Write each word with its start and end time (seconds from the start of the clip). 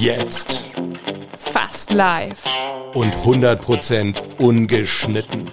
Jetzt. 0.00 0.64
Fast 1.36 1.92
live. 1.92 2.42
Und 2.94 3.14
100% 3.16 4.38
ungeschnitten. 4.38 5.50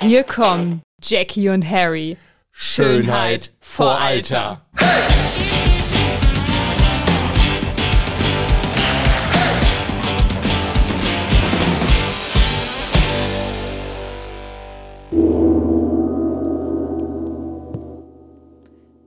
Hier 0.00 0.24
kommen 0.24 0.80
Jackie 1.02 1.50
und 1.50 1.68
Harry. 1.68 2.16
Schönheit 2.50 3.52
vor 3.60 4.00
Alter. 4.00 4.64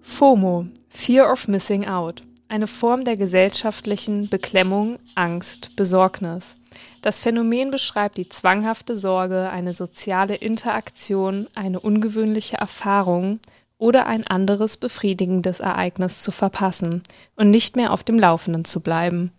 FOMO, 0.03 0.67
Fear 0.89 1.31
of 1.31 1.47
Missing 1.47 1.87
Out. 1.87 2.21
Eine 2.53 2.67
Form 2.67 3.03
der 3.03 3.15
gesellschaftlichen 3.15 4.29
Beklemmung, 4.29 4.99
Angst, 5.15 5.75
Besorgnis. 5.75 6.55
Das 7.01 7.17
Phänomen 7.17 7.71
beschreibt 7.71 8.15
die 8.15 8.29
zwanghafte 8.29 8.95
Sorge, 8.95 9.49
eine 9.49 9.73
soziale 9.73 10.35
Interaktion, 10.35 11.47
eine 11.55 11.79
ungewöhnliche 11.79 12.57
Erfahrung 12.57 13.39
oder 13.79 14.05
ein 14.05 14.27
anderes 14.27 14.77
befriedigendes 14.77 15.61
Ereignis 15.61 16.21
zu 16.21 16.31
verpassen 16.31 17.01
und 17.35 17.49
nicht 17.49 17.75
mehr 17.75 17.91
auf 17.91 18.03
dem 18.03 18.19
Laufenden 18.19 18.65
zu 18.65 18.81
bleiben. 18.81 19.31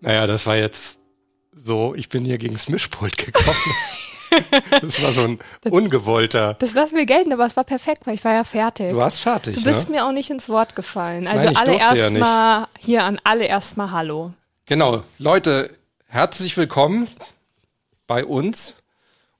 Naja, 0.00 0.26
das 0.26 0.46
war 0.46 0.56
jetzt 0.56 1.00
so, 1.54 1.94
ich 1.94 2.08
bin 2.08 2.24
hier 2.24 2.38
gegen 2.38 2.54
das 2.54 2.70
Mischpult 2.70 3.18
gekommen. 3.18 3.54
Das 4.82 5.02
war 5.02 5.12
so 5.12 5.22
ein 5.22 5.38
ungewollter. 5.70 6.54
Das 6.58 6.74
lassen 6.74 6.96
wir 6.96 7.06
gelten, 7.06 7.32
aber 7.32 7.46
es 7.46 7.56
war 7.56 7.64
perfekt, 7.64 8.06
weil 8.06 8.14
ich 8.14 8.24
war 8.24 8.32
ja 8.32 8.44
fertig. 8.44 8.90
Du 8.90 8.96
warst 8.96 9.20
fertig. 9.20 9.56
Du 9.56 9.62
bist 9.62 9.88
ne? 9.88 9.96
mir 9.96 10.06
auch 10.06 10.12
nicht 10.12 10.30
ins 10.30 10.48
Wort 10.48 10.76
gefallen. 10.76 11.26
Also 11.26 11.44
Nein, 11.44 11.52
ich 11.52 11.58
alle 11.58 11.70
durfte 11.72 11.86
ja 11.86 12.04
erstmal 12.04 12.66
hier 12.78 13.04
an 13.04 13.20
alle 13.24 13.44
erstmal 13.44 13.90
Hallo. 13.90 14.32
Genau, 14.66 15.02
Leute, 15.18 15.70
herzlich 16.06 16.56
willkommen 16.56 17.08
bei 18.06 18.24
uns 18.24 18.76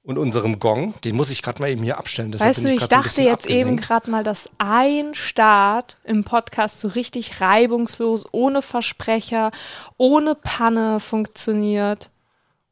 und 0.03 0.17
unserem 0.17 0.59
Gong. 0.59 0.93
Den 1.03 1.15
muss 1.15 1.29
ich 1.29 1.41
gerade 1.41 1.61
mal 1.61 1.69
eben 1.69 1.83
hier 1.83 1.97
abstellen. 1.97 2.31
deshalb 2.31 2.49
Weißt 2.49 2.63
du, 2.65 2.69
ich 2.69 2.79
so 2.79 2.85
ein 2.85 2.89
dachte 2.89 3.03
bisschen 3.03 3.25
jetzt 3.25 3.45
eben 3.45 3.59
abgelenkt. 3.61 3.87
gerade 3.87 4.11
mal, 4.11 4.23
dass 4.23 4.49
ein 4.57 5.13
Start 5.13 5.97
im 6.03 6.23
Podcast 6.23 6.79
so 6.81 6.89
richtig 6.89 7.39
reibungslos, 7.41 8.25
ohne 8.31 8.61
Versprecher, 8.61 9.51
ohne 9.97 10.35
Panne 10.35 10.99
funktioniert. 10.99 12.09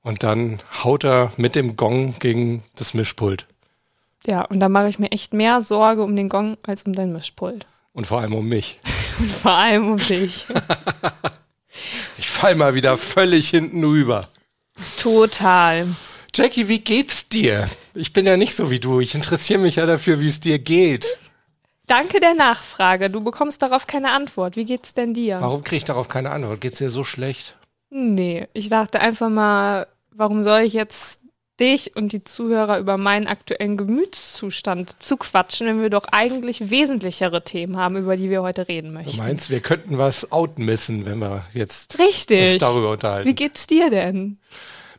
Und 0.02 0.24
dann 0.24 0.60
haut 0.84 1.04
er 1.04 1.34
mit 1.38 1.56
dem 1.56 1.76
Gong 1.76 2.16
gegen 2.20 2.64
das 2.76 2.94
Mischpult. 2.94 3.46
Ja, 4.26 4.44
und 4.44 4.60
da 4.60 4.70
mache 4.70 4.90
ich 4.90 5.00
mir 5.00 5.12
echt 5.12 5.34
mehr 5.34 5.62
Sorge 5.62 6.04
um 6.04 6.16
den 6.16 6.30
Gong 6.30 6.58
als 6.64 6.84
um 6.84 6.94
dein 6.94 7.12
Mischpult. 7.12 7.66
Und 7.94 8.08
vor 8.08 8.22
allem 8.22 8.34
um 8.34 8.48
mich. 8.48 8.80
Und 9.20 9.32
vor 9.32 9.52
allem 9.52 9.92
um 9.92 9.98
dich. 9.98 10.46
Ich 12.18 12.30
fall 12.30 12.56
mal 12.56 12.74
wieder 12.74 12.98
völlig 12.98 13.50
hinten 13.50 13.84
rüber. 13.84 14.28
Total. 15.02 15.88
Jackie, 16.34 16.68
wie 16.68 16.80
geht's 16.80 17.30
dir? 17.30 17.70
Ich 17.94 18.14
bin 18.14 18.26
ja 18.26 18.38
nicht 18.38 18.56
so 18.56 18.72
wie 18.72 18.80
du. 18.80 19.00
Ich 19.00 19.16
interessiere 19.16 19.60
mich 19.60 19.76
ja 19.78 19.86
dafür, 19.86 20.20
wie 20.20 20.28
es 20.28 20.40
dir 20.40 20.60
geht. 20.60 21.18
Danke 21.88 22.20
der 22.20 22.34
Nachfrage. 22.34 23.10
Du 23.10 23.22
bekommst 23.22 23.62
darauf 23.62 23.88
keine 23.88 24.12
Antwort. 24.12 24.56
Wie 24.56 24.66
geht's 24.66 24.94
denn 24.94 25.14
dir? 25.14 25.42
Warum 25.42 25.64
kriege 25.64 25.78
ich 25.78 25.86
darauf 25.86 26.08
keine 26.08 26.32
Antwort? 26.32 26.62
Geht's 26.62 26.78
dir 26.78 26.90
so 26.90 27.04
schlecht? 27.04 27.56
Nee, 27.90 28.48
ich 28.54 28.70
dachte 28.70 29.00
einfach 29.00 29.30
mal, 29.30 29.88
warum 30.12 30.44
soll 30.44 30.62
ich 30.62 30.74
jetzt 30.74 31.24
dich 31.60 31.96
und 31.96 32.14
die 32.14 32.24
Zuhörer 32.24 32.80
über 32.80 32.98
meinen 32.98 33.28
aktuellen 33.28 33.76
Gemütszustand 33.78 35.02
zu 35.02 35.18
quatschen, 35.18 35.68
wenn 35.68 35.82
wir 35.82 35.90
doch 35.90 36.06
eigentlich 36.12 36.70
wesentlichere 36.70 37.44
Themen 37.44 37.76
haben, 37.78 37.98
über 37.98 38.16
die 38.16 38.30
wir 38.30 38.42
heute 38.42 38.68
reden 38.68 38.90
Du 38.90 38.94
möchten. 38.94 39.18
meinst, 39.18 39.50
wir 39.50 39.60
könnten 39.60 39.98
was 39.98 40.32
outmissen, 40.32 41.06
wenn 41.06 41.20
wir 41.20 41.46
jetzt 41.54 42.00
Richtig. 42.00 42.54
uns 42.54 42.60
darüber 42.60 42.92
unterhalten. 42.92 43.28
Wie 43.28 43.36
geht's 43.36 43.68
dir 43.68 43.90
denn? 43.90 44.38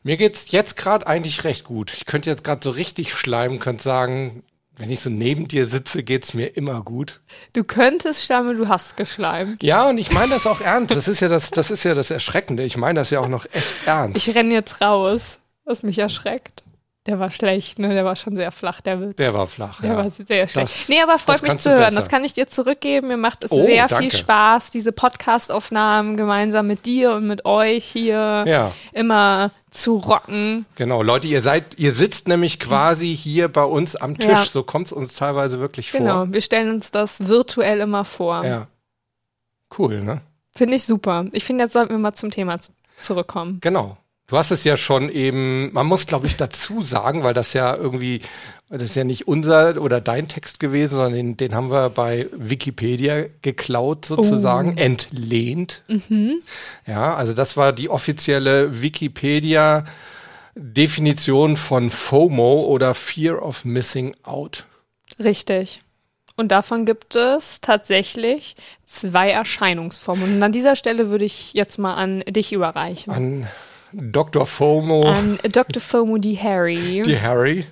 Mir 0.03 0.17
geht's 0.17 0.51
jetzt 0.51 0.77
gerade 0.77 1.07
eigentlich 1.07 1.45
recht 1.45 1.65
gut. 1.65 1.93
Ich 1.95 2.05
könnte 2.07 2.29
jetzt 2.31 2.45
gerade 2.45 2.61
so 2.63 2.71
richtig 2.71 3.13
schleimen, 3.15 3.59
könnte 3.59 3.83
sagen, 3.83 4.43
wenn 4.81 4.91
ich 4.91 5.01
so 5.01 5.11
neben 5.11 5.47
dir 5.47 5.67
sitze, 5.67 6.03
geht's 6.03 6.33
mir 6.33 6.57
immer 6.57 6.83
gut. 6.83 7.21
Du 7.53 7.65
könntest 7.65 8.25
stammeln, 8.25 8.57
du 8.57 8.69
hast 8.69 8.97
geschleimt. 8.97 9.63
Ja, 9.63 9.91
und 9.91 9.99
ich 9.99 10.11
meine 10.11 10.31
das 10.31 10.47
auch 10.47 10.63
ernst. 10.63 10.97
Das 10.97 11.07
ist 11.07 11.21
ja 11.21 11.29
das, 11.29 11.51
das 11.51 11.71
ist 11.71 11.85
ja 11.85 11.95
das 11.95 12.11
Erschreckende. 12.11 12.63
Ich 12.65 12.79
meine 12.79 13.01
das 13.01 13.11
ja 13.11 13.21
auch 13.21 13.29
noch 13.29 13.45
echt 13.53 13.87
ernst. 13.87 14.27
Ich 14.27 14.35
renn 14.35 14.51
jetzt 14.51 14.81
raus, 14.81 15.39
was 15.65 15.83
mich 15.83 15.99
erschreckt. 15.99 16.60
Der 17.07 17.19
war 17.19 17.31
schlecht, 17.31 17.79
ne? 17.79 17.95
Der 17.95 18.05
war 18.05 18.15
schon 18.15 18.37
sehr 18.37 18.53
flach, 18.53 18.83
der 18.83 19.01
Witz. 19.01 19.17
Der 19.17 19.33
war 19.33 19.47
flach. 19.47 19.81
Der 19.81 19.93
ja. 19.93 19.97
war 19.97 20.11
sehr 20.11 20.47
schlecht. 20.47 20.57
Das- 20.57 20.89
nee, 20.91 21.01
aber 21.01 21.17
freut 21.19 21.43
mich 21.43 21.57
zu 21.57 21.71
hören. 21.71 21.81
besser. 21.85 21.97
Das 21.97 22.09
kann 22.11 22.25
ich 22.25 22.35
dir 22.35 22.47
zurückgeben. 22.47 23.09
Mir 23.09 23.17
macht 23.17 23.43
es 23.43 23.53
Oh, 23.53 23.65
sehr 23.65 23.87
danke. 23.89 24.03
viel 24.05 24.13
Spaß, 24.19 24.71
diese 24.71 24.93
Podcast-Aufnahmen 24.93 26.19
gemeinsam 26.19 26.67
mit 26.67 26.85
dir 26.85 27.13
und 27.15 27.27
mit 27.27 27.47
euch 27.47 27.87
hier 27.87 28.45
Ja. 28.47 28.71
immer 28.93 29.51
zu 29.71 29.97
rocken. 29.97 30.67
Genau, 30.75 31.03
Leute, 31.03 31.27
ihr 31.27 31.41
seid, 31.41 31.79
ihr 31.79 31.93
sitzt 31.93 32.29
nämlich 32.29 32.61
quasi 32.61 33.17
hier 33.17 33.49
bei 33.49 33.65
uns 33.65 33.97
am 33.97 34.19
Tisch. 34.19 34.29
Ja. 34.29 34.45
So 34.45 34.63
kommt's 34.63 34.93
uns 34.93 35.15
teilweise 35.15 35.59
wirklich 35.59 35.91
vor. 35.93 36.01
Genau. 36.01 36.25
Wir 36.29 36.43
stellen 36.43 36.69
uns 36.69 36.91
das 36.91 37.29
virtuell 37.29 37.81
immer 37.81 38.05
vor. 38.05 38.45
Ja. 38.45 38.67
Cool, 39.79 40.03
ne? 40.03 40.21
Finde 40.55 40.77
ich 40.77 40.85
super. 40.85 41.25
Ich 41.33 41.45
finde, 41.45 41.65
jetzt 41.65 41.73
sollten 41.73 41.93
wir 41.93 41.99
mal 41.99 42.13
zum 42.15 42.31
Thema 42.31 42.59
zurückkommen. 43.01 43.59
Genau. 43.63 43.97
Du 44.31 44.37
hast 44.39 44.53
es 44.53 44.63
ja 44.63 44.77
schon 44.77 45.11
eben, 45.11 45.73
man 45.73 45.87
muss 45.87 46.07
glaube 46.07 46.29
ich 46.29 46.37
dazu 46.37 46.85
sagen, 46.85 47.25
weil 47.25 47.35
das 47.35 47.53
ja 47.53 47.75
irgendwie, 47.75 48.21
das 48.69 48.83
ist 48.83 48.95
ja 48.95 49.03
nicht 49.03 49.27
unser 49.27 49.83
oder 49.83 50.01
dein 50.01 50.29
Text 50.29 50.61
gewesen, 50.61 50.95
sondern 50.97 51.15
den, 51.15 51.37
den 51.37 51.55
haben 51.57 51.73
wir 51.73 51.91
bei 51.91 52.29
Wikipedia 52.33 53.25
geklaut 53.43 54.05
sozusagen, 54.05 54.77
Oh. 54.79 54.81
entlehnt. 54.81 55.83
Mhm. 55.89 56.43
Ja, 56.87 57.15
also 57.15 57.33
das 57.33 57.57
war 57.57 57.73
die 57.73 57.91
offizielle 57.91 58.81
Wikipedia 58.81 59.83
Definition 60.55 61.57
von 61.57 61.91
FOMO 61.91 62.61
oder 62.61 62.95
Fear 62.95 63.43
of 63.43 63.65
Missing 63.65 64.15
Out. 64.23 64.65
Richtig. 65.19 65.81
Und 66.37 66.53
davon 66.53 66.87
gibt 66.87 67.17
es 67.17 67.61
tatsächlich 67.61 68.55
zwei 68.87 69.31
Erscheinungsformen. 69.31 70.37
Und 70.37 70.43
an 70.43 70.53
dieser 70.53 70.77
Stelle 70.77 71.11
würde 71.11 71.25
ich 71.25 71.53
jetzt 71.53 71.79
mal 71.79 71.95
an 71.95 72.21
dich 72.29 72.53
überreichen. 72.53 73.13
An 73.13 73.47
Dr. 73.93 74.47
FOMO, 74.47 75.09
An 75.09 75.39
Dr. 75.51 75.81
FOMO 75.81 76.19
die 76.19 76.39
Harry. 76.39 77.03
die 77.05 77.21
Harry. 77.21 77.65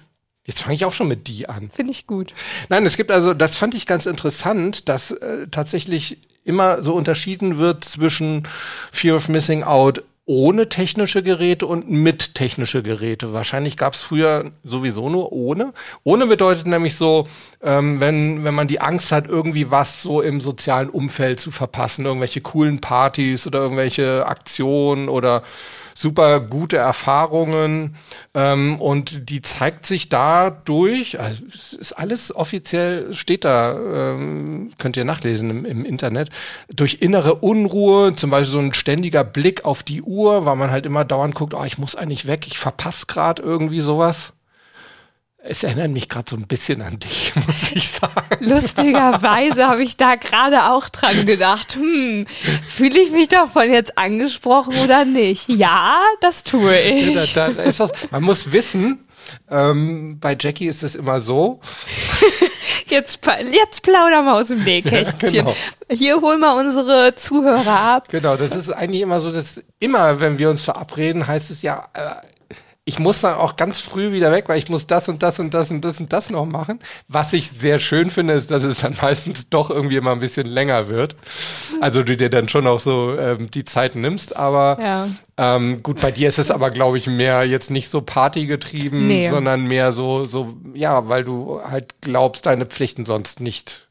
Jetzt 0.44 0.62
fange 0.62 0.74
ich 0.76 0.84
auch 0.86 0.92
schon 0.94 1.08
mit 1.08 1.28
die 1.28 1.48
an. 1.48 1.70
Finde 1.70 1.92
ich 1.92 2.06
gut. 2.06 2.32
Nein, 2.70 2.86
es 2.86 2.96
gibt 2.96 3.10
also, 3.10 3.34
das 3.34 3.58
fand 3.58 3.74
ich 3.74 3.86
ganz 3.86 4.06
interessant, 4.06 4.88
dass 4.88 5.10
äh, 5.10 5.46
tatsächlich 5.50 6.18
immer 6.44 6.82
so 6.82 6.94
unterschieden 6.94 7.58
wird 7.58 7.84
zwischen 7.84 8.48
Fear 8.90 9.16
of 9.16 9.28
Missing 9.28 9.62
Out 9.62 10.02
ohne 10.28 10.68
technische 10.68 11.22
Geräte 11.22 11.66
und 11.66 11.90
mit 11.90 12.34
technische 12.34 12.82
Geräte. 12.82 13.32
Wahrscheinlich 13.32 13.78
gab 13.78 13.94
es 13.94 14.02
früher 14.02 14.52
sowieso 14.62 15.08
nur 15.08 15.32
ohne. 15.32 15.72
Ohne 16.04 16.26
bedeutet 16.26 16.66
nämlich 16.66 16.96
so, 16.96 17.26
ähm, 17.62 17.98
wenn, 17.98 18.44
wenn 18.44 18.54
man 18.54 18.68
die 18.68 18.80
Angst 18.80 19.10
hat, 19.10 19.26
irgendwie 19.26 19.70
was 19.70 20.02
so 20.02 20.20
im 20.20 20.42
sozialen 20.42 20.90
Umfeld 20.90 21.40
zu 21.40 21.50
verpassen, 21.50 22.04
irgendwelche 22.04 22.42
coolen 22.42 22.78
Partys 22.80 23.46
oder 23.46 23.60
irgendwelche 23.60 24.26
Aktionen 24.26 25.08
oder 25.08 25.42
super 25.98 26.38
gute 26.38 26.76
Erfahrungen 26.76 27.96
ähm, 28.32 28.80
und 28.80 29.30
die 29.30 29.42
zeigt 29.42 29.84
sich 29.84 30.08
dadurch, 30.08 31.18
also 31.18 31.42
es 31.52 31.72
ist 31.72 31.92
alles 31.92 32.34
offiziell, 32.34 33.12
steht 33.14 33.44
da, 33.44 33.76
ähm, 33.76 34.70
könnt 34.78 34.96
ihr 34.96 35.04
nachlesen 35.04 35.50
im, 35.50 35.64
im 35.64 35.84
Internet, 35.84 36.30
durch 36.72 36.98
innere 37.00 37.34
Unruhe, 37.34 38.14
zum 38.14 38.30
Beispiel 38.30 38.52
so 38.52 38.60
ein 38.60 38.74
ständiger 38.74 39.24
Blick 39.24 39.64
auf 39.64 39.82
die 39.82 40.02
Uhr, 40.02 40.46
weil 40.46 40.54
man 40.54 40.70
halt 40.70 40.86
immer 40.86 41.04
dauernd 41.04 41.34
guckt, 41.34 41.52
oh, 41.52 41.64
ich 41.64 41.78
muss 41.78 41.96
eigentlich 41.96 42.28
weg, 42.28 42.46
ich 42.46 42.60
verpasse 42.60 43.06
gerade 43.06 43.42
irgendwie 43.42 43.80
sowas. 43.80 44.34
Es 45.40 45.62
erinnert 45.62 45.90
mich 45.92 46.08
gerade 46.08 46.28
so 46.28 46.36
ein 46.36 46.46
bisschen 46.46 46.82
an 46.82 46.98
dich, 46.98 47.32
muss 47.46 47.72
ich 47.72 47.88
sagen. 47.88 48.12
Lustigerweise 48.40 49.68
habe 49.68 49.82
ich 49.82 49.96
da 49.96 50.16
gerade 50.16 50.70
auch 50.70 50.88
dran 50.88 51.26
gedacht. 51.26 51.76
Hm, 51.76 52.26
fühle 52.66 52.98
ich 53.00 53.12
mich 53.12 53.28
davon 53.28 53.72
jetzt 53.72 53.96
angesprochen 53.96 54.74
oder 54.84 55.04
nicht? 55.04 55.48
Ja, 55.48 56.02
das 56.20 56.44
tue 56.44 56.78
ich. 56.78 57.32
Da, 57.34 57.48
da, 57.48 57.54
da 57.54 57.62
ist 57.62 57.80
was, 57.80 57.90
man 58.10 58.24
muss 58.24 58.52
wissen, 58.52 59.06
ähm, 59.50 60.18
bei 60.20 60.36
Jackie 60.38 60.66
ist 60.66 60.82
es 60.82 60.94
immer 60.94 61.20
so, 61.20 61.60
Jetzt, 62.90 63.20
jetzt 63.52 63.82
plaudern 63.82 64.24
wir 64.24 64.34
aus 64.34 64.48
dem 64.48 64.64
Nähkästchen. 64.64 65.30
genau. 65.32 65.54
Hier 65.90 66.20
holen 66.20 66.40
wir 66.40 66.56
unsere 66.56 67.14
Zuhörer 67.14 67.80
ab. 67.80 68.08
Genau, 68.08 68.36
das 68.36 68.56
ist 68.56 68.70
eigentlich 68.70 69.02
immer 69.02 69.20
so, 69.20 69.30
dass 69.30 69.62
immer, 69.78 70.20
wenn 70.20 70.38
wir 70.38 70.48
uns 70.48 70.62
verabreden, 70.62 71.26
heißt 71.26 71.50
es 71.50 71.62
ja, 71.62 71.88
äh, 71.92 72.26
ich 72.88 72.98
muss 72.98 73.20
dann 73.20 73.34
auch 73.34 73.56
ganz 73.56 73.78
früh 73.78 74.12
wieder 74.12 74.32
weg, 74.32 74.48
weil 74.48 74.56
ich 74.56 74.70
muss 74.70 74.86
das 74.86 75.10
und 75.10 75.22
das 75.22 75.38
und 75.38 75.52
das 75.52 75.70
und 75.70 75.84
das 75.84 76.00
und 76.00 76.10
das 76.10 76.30
noch 76.30 76.46
machen. 76.46 76.80
Was 77.06 77.34
ich 77.34 77.50
sehr 77.50 77.80
schön 77.80 78.10
finde, 78.10 78.32
ist, 78.32 78.50
dass 78.50 78.64
es 78.64 78.78
dann 78.78 78.96
meistens 79.02 79.50
doch 79.50 79.68
irgendwie 79.68 79.96
immer 79.96 80.12
ein 80.12 80.20
bisschen 80.20 80.46
länger 80.46 80.88
wird. 80.88 81.14
Also 81.82 82.02
du 82.02 82.16
dir 82.16 82.30
dann 82.30 82.48
schon 82.48 82.66
auch 82.66 82.80
so 82.80 83.14
ähm, 83.18 83.50
die 83.50 83.64
Zeit 83.64 83.94
nimmst, 83.94 84.34
aber 84.36 84.78
Ja. 84.80 85.08
ähm, 85.36 85.82
gut, 85.82 86.00
bei 86.00 86.10
dir 86.12 86.28
ist 86.28 86.38
es 86.38 86.50
aber, 86.50 86.70
glaube 86.70 86.96
ich, 86.96 87.06
mehr 87.06 87.44
jetzt 87.44 87.70
nicht 87.70 87.90
so 87.90 88.00
partygetrieben, 88.00 89.06
Nee. 89.06 89.28
sondern 89.28 89.64
mehr 89.64 89.92
so, 89.92 90.24
so, 90.24 90.56
ja, 90.72 91.08
weil 91.10 91.24
du 91.24 91.60
halt 91.62 92.00
glaubst, 92.00 92.46
deine 92.46 92.64
Pflichten 92.64 93.04
sonst 93.04 93.40
nicht 93.40 93.88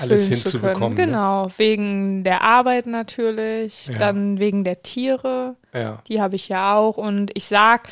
alles 0.00 0.28
hinzubekommen. 0.28 0.96
ne? 0.96 1.04
Genau, 1.04 1.48
wegen 1.58 2.24
der 2.24 2.40
Arbeit 2.40 2.86
natürlich, 2.86 3.88
Ja. 3.88 3.98
dann 3.98 4.38
wegen 4.38 4.64
der 4.64 4.80
Tiere, 4.82 5.56
Ja. 5.74 5.98
die 6.08 6.22
habe 6.22 6.36
ich 6.36 6.48
ja 6.48 6.74
auch. 6.76 6.96
Und 6.96 7.30
ich 7.34 7.44
sag, 7.44 7.88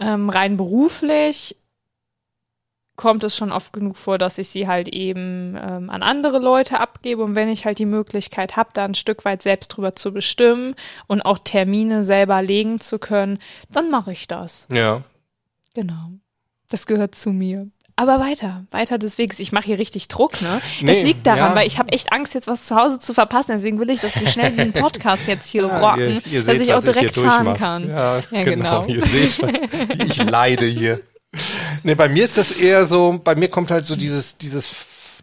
ähm, 0.00 0.30
rein 0.30 0.56
beruflich 0.56 1.56
kommt 2.98 3.22
es 3.24 3.36
schon 3.36 3.52
oft 3.52 3.72
genug 3.72 3.96
vor, 3.96 4.18
dass 4.18 4.38
ich 4.38 4.48
sie 4.48 4.66
halt 4.66 4.88
eben 4.88 5.56
ähm, 5.56 5.88
an 5.88 6.02
andere 6.02 6.38
Leute 6.38 6.80
abgebe. 6.80 7.22
Und 7.22 7.34
wenn 7.36 7.48
ich 7.48 7.64
halt 7.64 7.78
die 7.78 7.86
Möglichkeit 7.86 8.56
habe, 8.56 8.70
da 8.74 8.84
ein 8.84 8.94
Stück 8.94 9.24
weit 9.24 9.40
selbst 9.40 9.68
drüber 9.68 9.94
zu 9.94 10.12
bestimmen 10.12 10.74
und 11.06 11.22
auch 11.22 11.38
Termine 11.38 12.04
selber 12.04 12.42
legen 12.42 12.80
zu 12.80 12.98
können, 12.98 13.38
dann 13.70 13.90
mache 13.90 14.12
ich 14.12 14.26
das. 14.26 14.66
ja. 14.70 15.02
Genau. 15.74 16.10
Das 16.70 16.86
gehört 16.86 17.14
zu 17.14 17.30
mir. 17.30 17.70
Aber 18.00 18.20
weiter, 18.20 18.64
weiter 18.70 18.96
des 18.96 19.18
Weges. 19.18 19.40
Ich 19.40 19.50
mache 19.50 19.64
hier 19.64 19.78
richtig 19.80 20.06
Druck, 20.06 20.40
ne? 20.40 20.60
Das 20.62 20.98
Nee, 20.98 21.02
liegt 21.02 21.26
daran, 21.26 21.50
ja. 21.50 21.54
weil 21.56 21.66
ich 21.66 21.80
habe 21.80 21.90
echt 21.90 22.12
Angst, 22.12 22.32
jetzt 22.32 22.46
was 22.46 22.64
zu 22.66 22.76
Hause 22.76 23.00
zu 23.00 23.12
verpassen. 23.12 23.50
Deswegen 23.52 23.80
will 23.80 23.90
ich, 23.90 24.00
dass 24.00 24.18
wir 24.20 24.28
schnell 24.28 24.50
diesen 24.50 24.72
Podcast 24.72 25.26
jetzt 25.26 25.50
hier 25.50 25.62
Ja, 25.66 25.78
rocken, 25.80 26.22
ihr- 26.24 26.32
ihr 26.32 26.42
dass 26.44 26.58
seht, 26.58 26.68
ich 26.68 26.74
auch 26.74 26.82
direkt 26.84 27.14
fahren 27.16 27.46
durchmache. 27.46 27.58
kann. 27.58 27.88
Ja, 27.90 28.18
Ja, 28.30 28.44
genau. 28.44 28.82
genau. 28.82 28.86
Ihr 28.94 29.00
seht, 29.04 29.42
was, 29.42 30.08
ich 30.08 30.22
leide 30.30 30.66
hier. 30.66 31.00
Nee, 31.82 31.94
bei 31.94 32.08
mir 32.08 32.24
ist 32.24 32.38
das 32.38 32.52
eher 32.52 32.84
so, 32.86 33.20
bei 33.22 33.34
mir 33.34 33.48
kommt 33.48 33.70
halt 33.70 33.84
so 33.84 33.94
dieses, 33.96 34.38
dieses, 34.38 34.68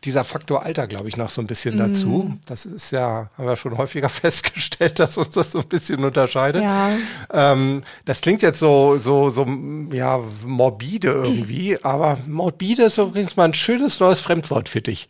dieser 0.05 0.23
Faktor 0.23 0.63
Alter, 0.63 0.87
glaube 0.87 1.09
ich, 1.09 1.17
noch 1.17 1.29
so 1.29 1.41
ein 1.41 1.47
bisschen 1.47 1.77
dazu. 1.77 2.29
Mhm. 2.29 2.39
Das 2.45 2.65
ist 2.65 2.91
ja, 2.91 3.29
haben 3.37 3.47
wir 3.47 3.55
schon 3.55 3.77
häufiger 3.77 4.09
festgestellt, 4.09 4.99
dass 4.99 5.17
uns 5.17 5.33
das 5.33 5.51
so 5.51 5.59
ein 5.59 5.67
bisschen 5.67 6.03
unterscheidet. 6.03 6.63
Ja, 6.63 6.91
Ähm, 7.33 7.81
das 8.05 8.21
klingt 8.21 8.41
jetzt 8.41 8.59
so, 8.59 8.97
so, 8.97 9.29
so, 9.29 9.45
ja, 9.91 10.21
morbide 10.45 11.09
irgendwie, 11.09 11.83
aber 11.83 12.17
morbide 12.27 12.83
ist 12.83 12.97
übrigens 12.97 13.35
mal 13.35 13.45
ein 13.45 13.53
schönes 13.53 13.99
neues 13.99 14.21
Fremdwort 14.21 14.69
für 14.69 14.81
dich. 14.81 15.09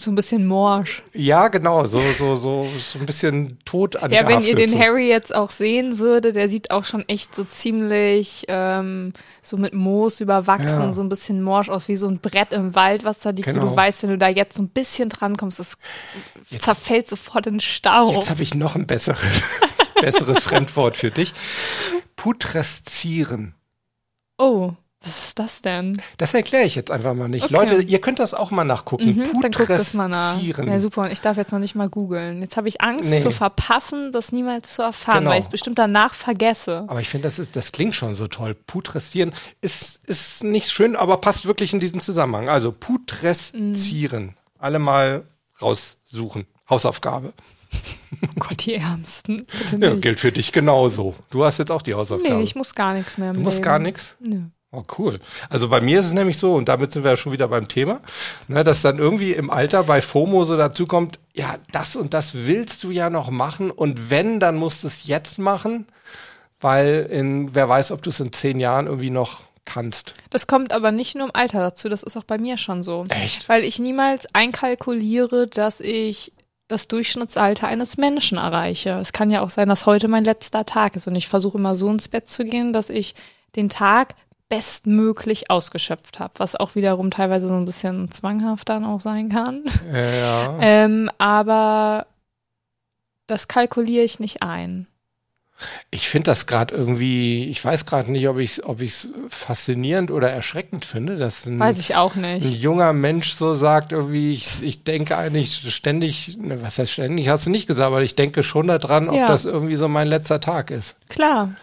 So 0.00 0.12
ein 0.12 0.14
bisschen 0.14 0.46
morsch. 0.46 1.02
Ja, 1.12 1.48
genau, 1.48 1.84
so, 1.84 2.00
so, 2.16 2.36
so, 2.36 2.62
so 2.64 2.98
ein 3.00 3.06
bisschen 3.06 3.58
tot 3.64 3.96
Ja, 4.10 4.28
wenn 4.28 4.42
ihr 4.42 4.54
den 4.54 4.68
so. 4.68 4.78
Harry 4.78 5.08
jetzt 5.08 5.34
auch 5.34 5.50
sehen 5.50 5.98
würde, 5.98 6.32
der 6.32 6.48
sieht 6.48 6.70
auch 6.70 6.84
schon 6.84 7.08
echt 7.08 7.34
so 7.34 7.42
ziemlich 7.42 8.44
ähm, 8.46 9.12
so 9.42 9.56
mit 9.56 9.74
Moos 9.74 10.20
überwachsen 10.20 10.78
Ja. 10.80 10.84
und 10.86 10.94
so 10.94 11.02
ein 11.02 11.08
bisschen 11.08 11.42
morsch 11.42 11.68
aus, 11.68 11.88
wie 11.88 11.96
so 11.96 12.06
ein 12.06 12.18
Brett 12.20 12.52
im 12.52 12.76
Wald, 12.76 13.04
was 13.04 13.18
da 13.18 13.30
liegt, 13.30 13.48
wo 13.48 13.52
Genau. 13.52 13.70
du 13.70 13.76
weißt, 13.76 14.02
wenn 14.04 14.10
du 14.10 14.18
da 14.18 14.28
jetzt 14.28 14.56
so 14.56 14.62
ein 14.62 14.68
bisschen 14.68 15.08
drankommst, 15.08 15.58
das 15.58 15.78
zerfällt 16.58 17.08
sofort 17.08 17.46
in 17.48 17.58
Staub. 17.58 18.14
Jetzt 18.14 18.30
habe 18.30 18.42
ich 18.44 18.54
noch 18.54 18.76
ein 18.76 18.86
besseres, 18.86 19.42
besseres 20.00 20.38
Fremdwort 20.44 20.96
für 20.96 21.10
dich. 21.10 21.34
Putreszieren. 22.14 23.54
Oh, 24.38 24.72
was 25.00 25.26
ist 25.28 25.38
das 25.38 25.62
denn? 25.62 26.02
Das 26.16 26.34
erkläre 26.34 26.64
ich 26.64 26.74
jetzt 26.74 26.90
einfach 26.90 27.14
mal 27.14 27.28
nicht. 27.28 27.44
Okay. 27.44 27.54
Leute, 27.54 27.82
ihr 27.82 28.00
könnt 28.00 28.18
das 28.18 28.34
auch 28.34 28.50
mal 28.50 28.64
nachgucken. 28.64 29.14
Mhm, 29.16 29.40
dann 29.42 29.52
guck 29.52 29.68
das 29.68 29.94
mal 29.94 30.08
nach. 30.08 30.32
Putreszieren. 30.34 30.66
Ja, 30.68 30.80
super. 30.80 31.02
Und 31.02 31.12
ich 31.12 31.20
darf 31.20 31.36
jetzt 31.36 31.52
noch 31.52 31.60
nicht 31.60 31.76
mal 31.76 31.88
googeln. 31.88 32.42
Jetzt 32.42 32.56
habe 32.56 32.66
ich 32.66 32.80
Angst 32.80 33.08
Nee. 33.08 33.20
zu 33.20 33.30
verpassen, 33.30 34.10
das 34.10 34.32
niemals 34.32 34.74
zu 34.74 34.82
erfahren, 34.82 35.18
Genau. 35.20 35.30
weil 35.30 35.38
ich 35.38 35.44
es 35.44 35.50
bestimmt 35.50 35.78
danach 35.78 36.14
vergesse. 36.14 36.84
Aber 36.88 37.00
ich 37.00 37.08
finde, 37.08 37.28
das, 37.28 37.38
ist, 37.38 37.54
das 37.54 37.70
klingt 37.70 37.94
schon 37.94 38.16
so 38.16 38.26
toll. 38.26 38.54
Putressieren 38.54 39.32
ist, 39.60 40.04
ist 40.08 40.42
nicht 40.42 40.68
schön, 40.70 40.96
aber 40.96 41.18
passt 41.18 41.46
wirklich 41.46 41.72
in 41.72 41.78
diesen 41.80 42.00
Zusammenhang. 42.00 42.48
Also 42.48 42.72
Putressieren. 42.72 44.34
Alle 44.58 44.78
mal 44.80 45.22
raussuchen. 45.62 46.46
Hausaufgabe. 46.68 47.32
Oh 48.22 48.26
Gott, 48.40 48.64
die 48.66 48.74
Ärmsten. 48.74 49.46
Ja, 49.78 49.94
gilt 49.94 50.18
für 50.18 50.32
dich 50.32 50.50
genauso. 50.52 51.14
Du 51.30 51.44
hast 51.44 51.58
jetzt 51.58 51.70
auch 51.70 51.82
die 51.82 51.94
Hausaufgabe. 51.94 52.36
nee, 52.36 52.42
ich 52.42 52.54
muss 52.54 52.74
gar 52.74 52.94
nichts 52.94 53.18
mehr. 53.18 53.30
Im 53.30 53.36
du 53.36 53.42
musst 53.42 53.58
Leben. 53.58 53.64
gar 53.64 53.78
nichts? 53.78 54.16
Nö. 54.20 54.40
Oh, 54.70 54.82
cool. 54.98 55.18
Also 55.48 55.68
bei 55.68 55.80
mir 55.80 56.00
ist 56.00 56.06
es 56.06 56.12
nämlich 56.12 56.36
so, 56.36 56.54
und 56.54 56.68
damit 56.68 56.92
sind 56.92 57.02
wir 57.02 57.12
ja 57.12 57.16
schon 57.16 57.32
wieder 57.32 57.48
beim 57.48 57.68
Thema, 57.68 58.02
ne, 58.48 58.64
dass 58.64 58.82
dann 58.82 58.98
irgendwie 58.98 59.32
im 59.32 59.48
Alter 59.48 59.84
bei 59.84 60.02
FOMO 60.02 60.44
so 60.44 60.58
dazu 60.58 60.86
kommt, 60.86 61.18
ja, 61.32 61.56
das 61.72 61.96
und 61.96 62.12
das 62.12 62.34
willst 62.34 62.84
du 62.84 62.90
ja 62.90 63.08
noch 63.08 63.30
machen 63.30 63.70
und 63.70 64.10
wenn, 64.10 64.40
dann 64.40 64.56
musst 64.56 64.82
du 64.82 64.88
es 64.88 65.06
jetzt 65.06 65.38
machen, 65.38 65.86
weil 66.60 67.08
in, 67.10 67.54
wer 67.54 67.66
weiß, 67.68 67.92
ob 67.92 68.02
du 68.02 68.10
es 68.10 68.20
in 68.20 68.32
zehn 68.32 68.60
Jahren 68.60 68.86
irgendwie 68.86 69.10
noch 69.10 69.40
kannst. 69.64 70.14
Das 70.28 70.46
kommt 70.46 70.72
aber 70.72 70.92
nicht 70.92 71.14
nur 71.14 71.26
im 71.26 71.34
Alter 71.34 71.60
dazu, 71.60 71.88
das 71.88 72.02
ist 72.02 72.18
auch 72.18 72.24
bei 72.24 72.36
mir 72.36 72.58
schon 72.58 72.82
so. 72.82 73.06
Echt? 73.08 73.48
Weil 73.48 73.64
ich 73.64 73.78
niemals 73.78 74.26
einkalkuliere, 74.34 75.46
dass 75.46 75.80
ich 75.80 76.32
das 76.68 76.88
Durchschnittsalter 76.88 77.68
eines 77.68 77.96
Menschen 77.96 78.36
erreiche. 78.36 78.90
Es 79.00 79.14
kann 79.14 79.30
ja 79.30 79.40
auch 79.40 79.50
sein, 79.50 79.70
dass 79.70 79.86
heute 79.86 80.08
mein 80.08 80.24
letzter 80.24 80.66
Tag 80.66 80.96
ist 80.96 81.06
und 81.06 81.16
ich 81.16 81.26
versuche 81.26 81.56
immer 81.56 81.74
so 81.74 81.88
ins 81.88 82.08
Bett 82.08 82.28
zu 82.28 82.44
gehen, 82.44 82.74
dass 82.74 82.90
ich 82.90 83.14
den 83.56 83.70
Tag 83.70 84.14
bestmöglich 84.48 85.50
ausgeschöpft 85.50 86.18
habe, 86.20 86.34
was 86.38 86.56
auch 86.56 86.74
wiederum 86.74 87.10
teilweise 87.10 87.48
so 87.48 87.54
ein 87.54 87.64
bisschen 87.64 88.10
zwanghaft 88.10 88.68
dann 88.68 88.84
auch 88.84 89.00
sein 89.00 89.28
kann. 89.28 89.64
Ja. 89.92 90.54
Ähm, 90.60 91.10
aber 91.18 92.06
das 93.26 93.46
kalkuliere 93.48 94.04
ich 94.04 94.20
nicht 94.20 94.42
ein. 94.42 94.86
Ich 95.90 96.08
finde 96.08 96.30
das 96.30 96.46
gerade 96.46 96.72
irgendwie, 96.72 97.46
ich 97.50 97.64
weiß 97.64 97.84
gerade 97.84 98.12
nicht, 98.12 98.28
ob 98.28 98.38
ich 98.38 98.52
es 98.52 98.64
ob 98.64 98.80
ich's 98.80 99.08
faszinierend 99.28 100.12
oder 100.12 100.30
erschreckend 100.30 100.84
finde, 100.84 101.16
dass 101.16 101.46
ein, 101.46 101.58
Weiß 101.58 101.80
ich 101.80 101.96
auch 101.96 102.14
ein 102.14 102.20
nicht. 102.22 102.48
junger 102.62 102.92
Mensch 102.92 103.32
so 103.32 103.54
sagt, 103.54 103.90
irgendwie, 103.90 104.32
ich, 104.34 104.62
ich 104.62 104.84
denke 104.84 105.16
eigentlich 105.18 105.74
ständig, 105.74 106.38
ne, 106.38 106.62
was 106.62 106.78
heißt 106.78 106.92
ständig, 106.92 107.28
hast 107.28 107.46
du 107.46 107.50
nicht 107.50 107.66
gesagt, 107.66 107.88
aber 107.88 108.02
ich 108.02 108.14
denke 108.14 108.44
schon 108.44 108.68
daran, 108.68 109.08
ob 109.08 109.16
Ja. 109.16 109.26
das 109.26 109.44
irgendwie 109.46 109.74
so 109.74 109.88
mein 109.88 110.06
letzter 110.06 110.40
Tag 110.40 110.70
ist. 110.70 110.96
Klar. 111.08 111.54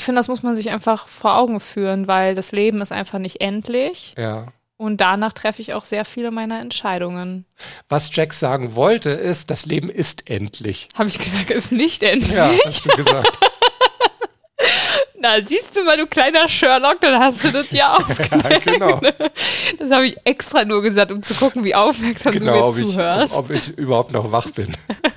Ich 0.00 0.04
finde, 0.06 0.18
das 0.18 0.28
muss 0.28 0.42
man 0.42 0.56
sich 0.56 0.70
einfach 0.70 1.06
vor 1.06 1.36
Augen 1.36 1.60
führen, 1.60 2.08
weil 2.08 2.34
das 2.34 2.52
Leben 2.52 2.80
ist 2.80 2.90
einfach 2.90 3.18
nicht 3.18 3.42
endlich. 3.42 4.14
Ja. 4.16 4.46
Und 4.78 5.02
danach 5.02 5.34
treffe 5.34 5.60
ich 5.60 5.74
auch 5.74 5.84
sehr 5.84 6.06
viele 6.06 6.30
meiner 6.30 6.58
Entscheidungen. 6.58 7.44
Was 7.90 8.08
Jack 8.16 8.32
sagen 8.32 8.74
wollte, 8.74 9.10
ist, 9.10 9.50
das 9.50 9.66
Leben 9.66 9.90
ist 9.90 10.30
endlich. 10.30 10.88
Habe 10.96 11.10
ich 11.10 11.18
gesagt, 11.18 11.50
ist 11.50 11.70
nicht 11.70 12.02
endlich. 12.02 12.32
Ja, 12.32 12.50
hast 12.64 12.86
du 12.86 12.88
gesagt. 12.96 13.38
Na, 15.20 15.44
siehst 15.44 15.76
du 15.76 15.82
mal, 15.82 15.98
du 15.98 16.06
kleiner 16.06 16.48
Sherlock, 16.48 17.02
dann 17.02 17.20
hast 17.20 17.44
du 17.44 17.50
das 17.52 17.70
ja 17.72 17.94
auch. 17.94 18.08
ja, 18.08 18.58
genau. 18.58 19.00
Das 19.78 19.90
habe 19.90 20.06
ich 20.06 20.16
extra 20.24 20.64
nur 20.64 20.82
gesagt, 20.82 21.12
um 21.12 21.22
zu 21.22 21.34
gucken, 21.34 21.62
wie 21.62 21.74
aufmerksam 21.74 22.32
genau, 22.32 22.54
du 22.54 22.64
ob 22.64 22.74
mir 22.74 22.80
ich, 22.80 22.88
zuhörst. 22.88 23.34
ob 23.34 23.50
ich 23.50 23.76
überhaupt 23.76 24.12
noch 24.12 24.32
wach 24.32 24.48
bin. 24.52 24.74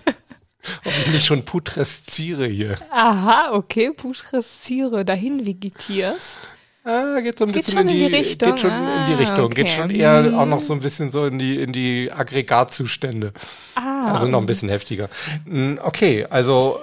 ob 1.03 1.07
ich 1.07 1.13
nicht 1.13 1.25
schon 1.25 1.43
putresziere 1.45 2.45
hier. 2.47 2.75
Aha, 2.91 3.49
okay, 3.51 3.91
putressiere, 3.91 5.05
dahin 5.05 5.45
vegetierst. 5.45 6.39
Ah, 6.85 7.21
geht 7.21 7.37
so 7.37 7.45
ein 7.45 7.53
Geht 7.53 7.65
bisschen 7.65 7.79
schon 7.79 7.87
in, 7.89 7.95
in 7.95 7.99
die, 8.01 8.09
die 8.09 8.15
Richtung? 8.15 8.51
Geht 8.51 8.59
schon 8.59 8.71
in 8.71 9.05
die 9.07 9.13
Ah, 9.13 9.17
Richtung. 9.17 9.49
Geht 9.51 9.65
okay. 9.67 9.75
schon 9.75 9.89
eher 9.89 10.23
Hm. 10.25 10.35
auch 10.35 10.45
noch 10.45 10.61
so 10.61 10.73
ein 10.73 10.81
bisschen 10.81 11.11
so 11.11 11.25
in 11.25 11.39
die, 11.39 11.55
in 11.61 11.71
die 11.71 12.11
Aggregatzustände. 12.11 13.31
Ah, 13.75 14.13
Also 14.15 14.27
noch 14.27 14.39
ein 14.39 14.45
bisschen 14.45 14.67
heftiger. 14.69 15.09
Mm, 15.45 15.75
Okay, 15.83 16.25
also 16.29 16.79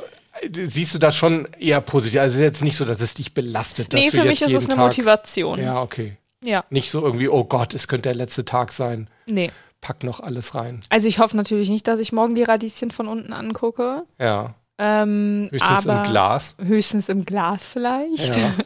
siehst 0.50 0.94
du 0.94 0.98
das 0.98 1.16
schon 1.16 1.46
eher 1.58 1.82
positiv. 1.82 2.18
Also 2.20 2.34
es 2.34 2.38
ist 2.40 2.42
jetzt 2.44 2.62
nicht 2.64 2.76
so, 2.76 2.86
dass 2.86 3.00
es 3.02 3.12
dich 3.12 3.34
belastet, 3.34 3.92
dass 3.92 4.00
nee, 4.00 4.10
für 4.10 4.24
mich 4.24 4.40
ist 4.40 4.54
es 4.54 4.64
eine 4.66 4.76
Tag, 4.76 4.84
Motivation. 4.86 5.60
Ja, 5.60 5.82
okay. 5.82 6.16
ja, 6.42 6.64
Nicht 6.70 6.90
so 6.90 7.02
irgendwie, 7.04 7.28
oh 7.28 7.44
Gott, 7.44 7.74
es 7.74 7.86
könnte 7.86 8.08
der 8.08 8.14
letzte 8.16 8.46
Tag 8.46 8.72
sein. 8.72 9.08
nee. 9.28 9.50
Pack 9.80 10.04
noch 10.04 10.20
alles 10.20 10.54
rein. 10.54 10.80
Also 10.88 11.08
ich 11.08 11.18
hoffe 11.18 11.36
natürlich 11.36 11.70
nicht, 11.70 11.86
dass 11.88 12.00
ich 12.00 12.12
morgen 12.12 12.34
die 12.34 12.42
Radieschen 12.42 12.90
von 12.90 13.08
unten 13.08 13.32
angucke. 13.32 14.04
Ja. 14.18 14.54
Ähm, 14.78 15.48
Höchstens 15.50 15.86
aber 15.86 16.04
im 16.04 16.10
Glas. 16.10 16.56
Höchstens 16.58 17.08
im 17.08 17.24
Glas 17.24 17.66
vielleicht. 17.66 18.36
Ja. 18.36 18.54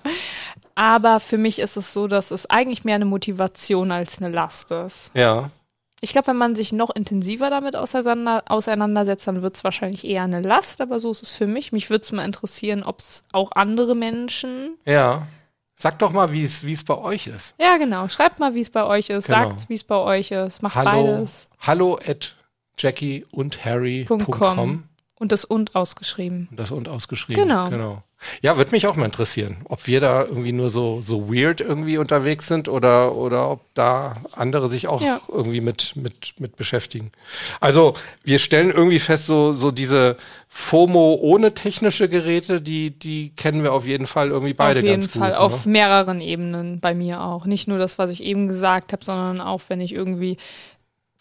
Aber 0.77 1.21
für 1.21 1.39
mich 1.39 1.61
ist 1.61 1.77
es 1.77 1.93
so, 1.93 2.09
dass 2.09 2.31
es 2.31 2.51
eigentlich 2.51 2.85
mehr 2.85 2.97
eine 2.97 3.05
Motivation 3.05 3.93
als 3.93 4.21
eine 4.21 4.35
Last 4.35 4.73
ist. 4.73 5.13
Ja. 5.15 5.51
Ich 6.01 6.13
glaube, 6.13 6.29
wenn 6.29 6.37
man 6.37 6.55
sich 6.55 6.73
noch 6.73 6.91
intensiver 6.95 7.49
damit 7.49 7.77
auseinander, 7.77 8.43
auseinandersetzt, 8.47 9.27
dann 9.27 9.43
wird 9.43 9.57
es 9.57 9.65
wahrscheinlich 9.65 10.05
eher 10.05 10.25
eine 10.25 10.43
Last, 10.43 10.81
aber 10.81 11.01
so 11.01 11.11
ist 11.11 11.23
es 11.23 11.33
für 11.33 11.47
mich. 11.47 11.73
Mich 11.73 11.91
würde 11.91 12.03
es 12.03 12.13
mal 12.13 12.25
interessieren, 12.25 12.83
ob 12.83 12.99
es 12.99 13.25
auch 13.33 13.53
andere 13.53 13.95
Menschen. 13.95 14.77
Ja. 14.85 15.27
Sag 15.77 15.99
doch 15.99 16.13
mal, 16.13 16.33
wie 16.33 16.45
es 16.45 16.65
wie 16.65 16.73
es 16.73 16.85
bei 16.85 16.97
euch 16.97 17.27
ist. 17.27 17.57
Ja, 17.59 17.77
genau. 17.77 18.09
Schreibt 18.09 18.39
mal, 18.39 18.55
wie 18.55 18.61
es 18.61 18.71
bei 18.71 18.85
euch 18.85 19.11
ist. 19.11 19.27
Genau. 19.27 19.49
Sagt, 19.51 19.69
wie 19.69 19.75
es 19.75 19.85
bei 19.85 19.97
euch 19.97 20.31
ist. 20.31 20.63
Macht 20.63 20.77
Hallo, 20.77 20.91
beides. 21.15 21.49
hallo 21.61 21.99
at 22.07 22.37
Jackie 22.79 23.25
und 23.33 23.65
Harry.com. 23.65 24.85
Und 25.17 25.31
das 25.31 25.45
und 25.45 25.77
ausgeschrieben. 25.77 26.49
Das 26.51 26.71
und 26.73 26.89
ausgeschrieben. 26.89 27.45
Genau. 27.45 27.71
genau. 27.71 28.03
Ja, 28.43 28.57
würde 28.57 28.73
mich 28.73 28.87
auch 28.87 28.97
mal 28.97 29.05
interessieren, 29.05 29.59
ob 29.67 29.87
wir 29.87 30.01
da 30.01 30.25
irgendwie 30.25 30.53
nur 30.53 30.71
so, 30.71 31.01
so 31.01 31.33
weird 31.33 31.61
irgendwie 31.61 31.99
unterwegs 31.99 32.49
sind 32.49 32.69
oder, 32.69 33.15
oder 33.15 33.51
ob 33.51 33.63
da 33.75 34.17
andere 34.35 34.69
sich 34.69 34.89
auch 34.89 35.03
Ja. 35.03 35.21
irgendwie 35.29 35.61
mit, 35.61 35.95
mit, 35.97 36.35
mit 36.39 36.57
beschäftigen. 36.57 37.13
Also 37.61 37.95
wir 38.25 38.39
stellen 38.39 38.71
irgendwie 38.71 38.99
fest, 38.99 39.27
so, 39.27 39.53
so 39.53 39.71
diese 39.71 40.17
FOMO 40.49 41.19
ohne 41.21 41.55
technische 41.55 42.09
Geräte, 42.09 42.61
die, 42.61 42.99
die 42.99 43.31
kennen 43.37 43.63
wir 43.63 43.73
auf 43.73 43.87
jeden 43.87 44.07
Fall 44.07 44.31
irgendwie 44.31 44.55
beide 44.55 44.81
auf 44.81 44.85
jeden 44.85 45.01
ganz 45.01 45.17
Fall. 45.17 45.31
gut. 45.31 45.39
Auf 45.39 45.67
ne? 45.67 45.73
mehreren 45.73 46.21
Ebenen 46.21 46.81
bei 46.81 46.95
mir 46.95 47.21
auch. 47.23 47.45
Nicht 47.45 47.69
nur 47.69 47.79
das, 47.79 47.99
was 47.99 48.11
ich 48.11 48.23
eben 48.23 48.49
gesagt 48.49 48.93
habe, 48.93 49.05
sondern 49.05 49.41
auch, 49.41 49.63
wenn 49.69 49.81
ich 49.81 49.93
irgendwie 49.93 50.39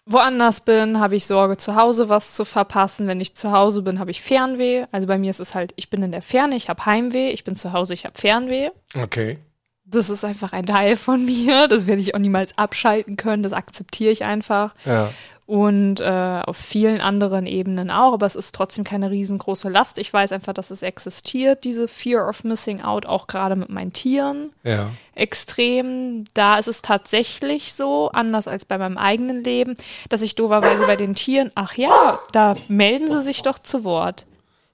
woanders 0.05 0.61
bin, 0.61 0.99
habe 0.99 1.15
ich 1.15 1.25
Sorge, 1.25 1.57
zu 1.57 1.75
Hause 1.75 2.09
was 2.09 2.33
zu 2.33 2.45
verpassen. 2.45 3.07
Wenn 3.07 3.21
ich 3.21 3.35
zu 3.35 3.51
Hause 3.51 3.81
bin, 3.81 3.99
habe 3.99 4.11
ich 4.11 4.21
Fernweh. 4.21 4.85
Also 4.91 5.07
bei 5.07 5.17
mir 5.17 5.29
ist 5.29 5.39
es 5.39 5.55
halt, 5.55 5.73
ich 5.75 5.89
bin 5.89 6.03
in 6.03 6.11
der 6.11 6.21
Ferne, 6.21 6.55
ich 6.55 6.69
habe 6.69 6.85
Heimweh, 6.85 7.29
ich 7.29 7.43
bin 7.43 7.55
zu 7.55 7.73
Hause, 7.73 7.93
ich 7.93 8.05
habe 8.05 8.17
Fernweh. 8.17 8.69
Okay. 8.95 9.39
Das 9.85 10.09
ist 10.09 10.23
einfach 10.23 10.53
ein 10.53 10.65
Teil 10.65 10.95
von 10.95 11.23
mir. 11.25 11.67
Das 11.67 11.87
werde 11.87 12.01
ich 12.01 12.15
auch 12.15 12.19
niemals 12.19 12.57
abschalten 12.57 13.17
können. 13.17 13.43
Das 13.43 13.53
akzeptiere 13.53 14.11
ich 14.11 14.25
einfach. 14.25 14.73
Ja. 14.85 15.09
Und 15.45 15.99
äh, 15.99 16.41
auf 16.45 16.55
vielen 16.55 17.01
anderen 17.01 17.45
Ebenen 17.45 17.91
auch, 17.91 18.13
aber 18.13 18.25
es 18.25 18.35
ist 18.35 18.55
trotzdem 18.55 18.85
keine 18.85 19.11
riesengroße 19.11 19.67
Last. 19.67 19.97
Ich 19.97 20.11
weiß 20.11 20.31
einfach, 20.31 20.53
dass 20.53 20.71
es 20.71 20.81
existiert, 20.81 21.65
diese 21.65 21.87
Fear 21.87 22.29
of 22.29 22.45
Missing 22.45 22.81
Out, 22.81 23.05
auch 23.05 23.27
gerade 23.27 23.57
mit 23.57 23.69
meinen 23.69 23.91
Tieren. 23.91 24.51
Ja. 24.63 24.89
Extrem. 25.15 26.23
Da 26.33 26.57
ist 26.57 26.67
es 26.67 26.81
tatsächlich 26.81 27.73
so, 27.73 28.09
anders 28.11 28.47
als 28.47 28.63
bei 28.63 28.77
meinem 28.77 28.97
eigenen 28.97 29.43
Leben, 29.43 29.75
dass 30.09 30.21
ich 30.21 30.35
doverweise 30.35 30.87
bei 30.87 30.95
den 30.95 31.13
Tieren, 31.13 31.51
ach 31.55 31.75
ja, 31.75 32.19
da 32.31 32.55
melden 32.69 33.09
sie 33.09 33.21
sich 33.21 33.41
doch 33.41 33.59
zu 33.59 33.83
Wort. 33.83 34.25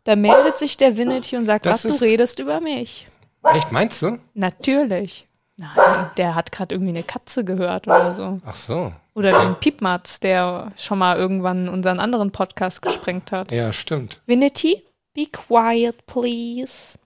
Da 0.03 0.15
meldet 0.15 0.57
sich 0.57 0.77
der 0.77 0.97
Vinity 0.97 1.35
und 1.35 1.45
sagt, 1.45 1.65
was, 1.65 1.81
du 1.81 1.93
redest 1.93 2.39
über 2.39 2.61
mich. 2.61 3.07
Echt, 3.43 3.71
meinst 3.71 4.01
du? 4.01 4.19
Natürlich. 4.33 5.27
Nein, 5.57 6.09
der 6.17 6.35
hat 6.35 6.53
gerade 6.53 6.73
irgendwie 6.73 6.91
eine 6.91 7.03
Katze 7.03 7.43
gehört 7.43 7.87
oder 7.87 8.13
so. 8.13 8.39
Ach 8.45 8.55
so. 8.55 8.93
Oder 9.19 9.31
den 9.31 9.55
Piepmatz, 9.55 10.21
der 10.21 10.71
schon 10.77 10.97
mal 10.97 11.17
irgendwann 11.17 11.67
unseren 11.67 11.99
anderen 11.99 12.31
Podcast 12.31 12.81
gesprengt 12.81 13.33
hat. 13.33 13.51
Ja, 13.51 13.73
stimmt. 13.73 14.15
Vinity, 14.27 14.81
be 15.13 15.25
quiet, 15.29 16.05
please. 16.05 16.97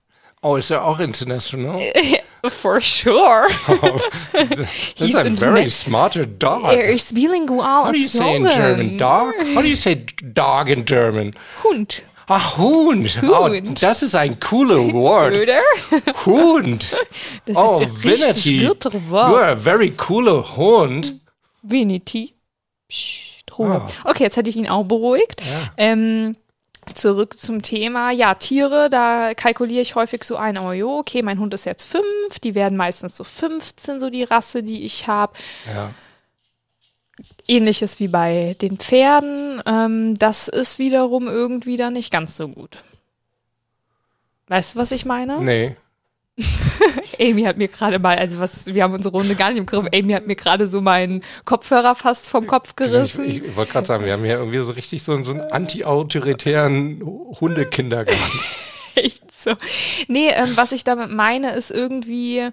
Oh, 0.43 0.55
ist 0.57 0.69
ja 0.69 0.83
auch 0.83 0.99
international. 0.99 1.81
For 2.49 2.79
sure. 2.81 3.47
That's 4.31 4.93
He's 4.95 5.15
a 5.15 5.27
very 5.31 5.67
smarter 5.71 6.27
dog. 6.27 6.65
Er 6.65 6.89
ist 6.91 7.15
bilingual 7.15 7.63
How 7.65 7.91
do 7.91 7.97
you 7.97 8.05
say 8.05 8.35
in 8.35 8.43
German? 8.43 8.97
Dog? 8.99 9.33
How 9.55 9.61
do 9.63 9.67
you 9.67 9.75
say 9.75 10.05
dog 10.21 10.69
in 10.69 10.85
German? 10.85 11.31
Hund. 11.63 12.03
Ah, 12.27 12.57
Hund. 12.57 13.19
Oh, 13.23 13.47
Hund. 13.49 13.81
das 13.81 14.03
ist 14.03 14.13
ein 14.13 14.39
cooler 14.39 14.93
Wort. 14.93 15.35
Oder? 15.35 15.61
Hund. 16.27 16.95
Das 17.45 17.57
oh, 17.57 17.81
ist 17.81 18.05
richtig 18.05 18.45
Vinity. 18.45 18.67
guter 18.67 18.89
You're 18.91 19.09
Wort. 19.09 19.43
a 19.43 19.55
very 19.55 19.89
cooler 19.89 20.55
Hund. 20.55 21.22
Vinity. 21.63 22.35
Psst, 22.87 23.57
Ruhe. 23.57 23.87
Okay, 24.03 24.23
jetzt 24.23 24.37
hätte 24.37 24.49
ich 24.49 24.57
ihn 24.57 24.69
auch 24.69 24.83
beruhigt. 24.83 25.41
Ähm, 25.77 26.35
zurück 26.93 27.37
zum 27.39 27.61
Thema. 27.61 28.11
Ja, 28.11 28.35
Tiere, 28.35 28.89
da 28.89 29.33
kalkuliere 29.33 29.81
ich 29.81 29.95
häufig 29.95 30.23
so 30.23 30.35
ein, 30.35 30.57
oh 30.57 30.71
jo, 30.71 30.99
okay, 30.99 31.21
mein 31.21 31.39
Hund 31.39 31.53
ist 31.53 31.65
jetzt 31.65 31.85
fünf, 31.85 32.39
die 32.43 32.55
werden 32.55 32.77
meistens 32.77 33.17
so 33.17 33.23
15, 33.23 33.99
so 33.99 34.09
die 34.09 34.23
Rasse, 34.23 34.63
die 34.63 34.83
ich 34.83 35.07
habe. 35.07 35.33
Ja. 35.73 35.93
Ähnliches 37.47 37.99
wie 37.99 38.07
bei 38.07 38.55
den 38.61 38.77
Pferden. 38.77 39.61
Ähm, 39.65 40.15
das 40.15 40.47
ist 40.47 40.79
wiederum 40.79 41.27
irgendwie 41.27 41.77
dann 41.77 41.93
nicht 41.93 42.11
ganz 42.11 42.35
so 42.35 42.47
gut. 42.47 42.83
Weißt 44.47 44.75
du, 44.75 44.79
was 44.79 44.91
ich 44.91 45.05
meine? 45.05 45.39
Nee. 45.41 45.77
Amy 47.19 47.43
hat 47.43 47.57
mir 47.57 47.67
gerade 47.67 47.99
mal, 47.99 48.17
also 48.17 48.39
was, 48.39 48.67
wir 48.67 48.83
haben 48.83 48.93
unsere 48.93 49.15
Runde 49.15 49.35
gar 49.35 49.49
nicht 49.49 49.59
im 49.59 49.65
Griff. 49.65 49.85
Amy 49.93 50.13
hat 50.13 50.27
mir 50.27 50.35
gerade 50.35 50.67
so 50.67 50.81
meinen 50.81 51.23
Kopfhörer 51.45 51.95
fast 51.95 52.29
vom 52.29 52.47
Kopf 52.47 52.69
Ich, 52.69 52.75
gerissen. 52.75 53.29
ich 53.29 53.55
wollte 53.55 53.71
gerade 53.71 53.87
sagen, 53.87 54.05
wir 54.05 54.13
haben 54.13 54.23
hier 54.23 54.37
irgendwie 54.37 54.59
so 54.59 54.71
richtig 54.71 55.03
so, 55.03 55.21
so 55.23 55.31
einen 55.31 55.41
anti-autoritären 55.41 57.01
Hundekindergarten. 57.39 58.39
Echt 58.95 59.23
so. 59.33 59.55
Nee, 60.07 60.29
ähm, 60.29 60.51
was 60.55 60.71
ich 60.71 60.83
damit 60.83 61.11
meine, 61.11 61.51
ist 61.53 61.71
irgendwie, 61.71 62.49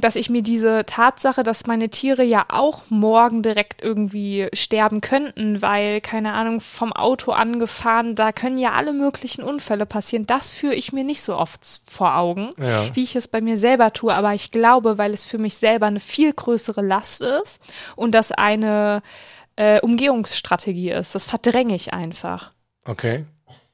dass 0.00 0.16
ich 0.16 0.30
mir 0.30 0.42
diese 0.42 0.84
Tatsache, 0.86 1.42
dass 1.42 1.66
meine 1.66 1.88
Tiere 1.90 2.22
ja 2.22 2.46
auch 2.48 2.82
morgen 2.88 3.42
direkt 3.42 3.82
irgendwie 3.82 4.48
sterben 4.52 5.00
könnten, 5.00 5.62
weil, 5.62 6.00
keine 6.00 6.32
Ahnung, 6.32 6.60
vom 6.60 6.92
Auto 6.92 7.32
angefahren, 7.32 8.14
da 8.14 8.32
können 8.32 8.58
ja 8.58 8.72
alle 8.72 8.92
möglichen 8.92 9.42
Unfälle 9.42 9.86
passieren. 9.86 10.26
Das 10.26 10.50
führe 10.50 10.74
ich 10.74 10.92
mir 10.92 11.04
nicht 11.04 11.22
so 11.22 11.36
oft 11.36 11.60
vor 11.88 12.16
Augen, 12.16 12.50
Ja. 12.58 12.94
wie 12.94 13.02
ich 13.02 13.16
es 13.16 13.28
bei 13.28 13.40
mir 13.40 13.58
selber 13.58 13.92
tue. 13.92 14.14
Aber 14.14 14.34
ich 14.34 14.50
glaube, 14.50 14.98
weil 14.98 15.12
es 15.12 15.24
für 15.24 15.38
mich 15.38 15.56
selber 15.56 15.86
eine 15.86 16.00
viel 16.00 16.32
größere 16.32 16.82
Last 16.82 17.20
ist 17.20 17.60
und 17.96 18.14
das 18.14 18.32
eine 18.32 19.02
äh, 19.56 19.80
Umgehungsstrategie 19.80 20.90
ist. 20.90 21.14
Das 21.14 21.24
verdränge 21.24 21.74
ich 21.74 21.92
einfach. 21.92 22.52
Okay. 22.86 23.24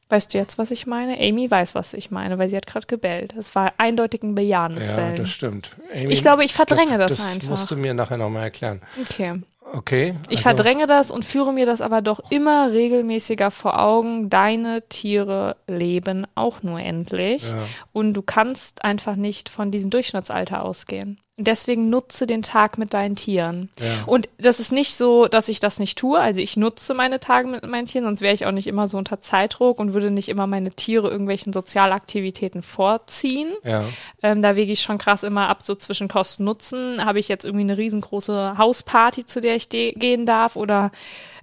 Weißt 0.09 0.33
du 0.33 0.39
jetzt, 0.39 0.57
was 0.57 0.71
ich 0.71 0.87
meine? 0.87 1.19
Amy 1.19 1.51
weiß, 1.51 1.75
was 1.75 1.93
ich 1.93 2.11
meine, 2.13 2.39
weil 2.39 2.49
sie 2.49 2.57
hat 2.57 2.67
gerade 2.69 2.87
gebellt. 2.87 3.35
Es 3.37 3.55
war 3.57 3.73
eindeutig 3.79 4.23
ein 4.23 4.37
bejahendes 4.37 4.89
Ja, 4.91 4.97
Bellen. 4.97 5.17
das 5.17 5.31
stimmt. 5.31 5.73
Amy, 5.93 6.13
Ich 6.13 6.23
glaube, 6.23 6.45
ich 6.45 6.55
verdränge 6.55 6.97
das 6.97 7.17
das 7.17 7.33
einfach. 7.35 7.49
musst 7.49 7.71
du 7.71 7.77
mir 7.77 7.93
nachher 7.93 8.17
nochmal 8.17 8.45
erklären. 8.45 8.83
Okay. 9.03 9.43
Okay. 9.73 10.15
Ich 10.29 10.39
also- 10.39 10.43
verdränge 10.43 10.87
das 10.87 11.11
und 11.11 11.25
führe 11.25 11.53
mir 11.53 11.67
das 11.67 11.81
aber 11.81 12.01
doch 12.03 12.21
immer 12.31 12.71
regelmäßiger 12.71 13.51
vor 13.51 13.81
Augen. 13.81 14.31
Deine 14.31 14.83
Tiere 14.89 15.57
leben 15.67 16.25
auch 16.37 16.63
nur 16.63 16.79
endlich. 16.79 17.51
Ja. 17.51 17.57
Und 17.93 18.15
du 18.15 18.23
kannst 18.23 18.85
einfach 18.85 19.17
nicht 19.17 19.49
von 19.49 19.73
diesem 19.73 19.91
Durchschnittsalter 19.91 20.65
ausgehen. 20.65 21.21
Und 21.39 21.47
deswegen 21.47 21.91
nutze 21.91 22.27
den 22.27 22.41
Tag 22.41 22.79
mit 22.79 22.95
deinen 22.95 23.15
Tieren. 23.15 23.69
Ja. 23.79 24.05
Und 24.07 24.31
das 24.39 24.59
ist 24.59 24.73
nicht 24.73 24.95
so, 24.95 25.27
dass 25.27 25.51
ich 25.51 25.61
das 25.61 25.79
nicht 25.79 25.99
tue. 25.99 26.19
Also 26.19 26.41
ich 26.41 26.57
nutze 26.57 26.95
meine 26.95 27.21
Tage 27.21 27.47
mit 27.47 27.67
meinen 27.67 27.85
Tieren, 27.85 28.07
sonst 28.07 28.23
wäre 28.23 28.35
ich 28.35 28.47
auch 28.47 28.53
nicht 28.53 28.67
immer 28.67 28.89
so 28.89 28.97
unter 28.97 29.21
Zeitdruck 29.21 29.79
und 29.79 29.93
würde 29.93 30.11
nicht 30.11 30.31
immer 30.31 30.47
meine 30.47 30.71
Tiere 30.71 31.11
irgendwelchen 31.11 31.53
Sozialaktivitäten 31.53 32.63
vorziehen. 32.63 33.53
Ja. 33.65 33.85
Ähm, 34.23 34.41
da 34.41 34.57
wege 34.57 34.73
ich 34.73 34.81
schon 34.81 34.97
krass 34.97 35.25
immer 35.25 35.51
ab, 35.51 35.63
so 35.63 35.75
zwischen 35.75 36.09
Kosten 36.09 36.45
Nutzen. 36.45 37.05
Habe 37.05 37.19
ich 37.19 37.29
jetzt 37.29 37.45
irgendwie 37.45 37.65
eine 37.65 37.77
riesengroße 37.77 38.57
Hausparty, 38.57 39.27
zu 39.27 39.43
der 39.43 39.57
ich 39.57 39.69
gehen 39.69 40.25
darf 40.25 40.57
oder 40.57 40.91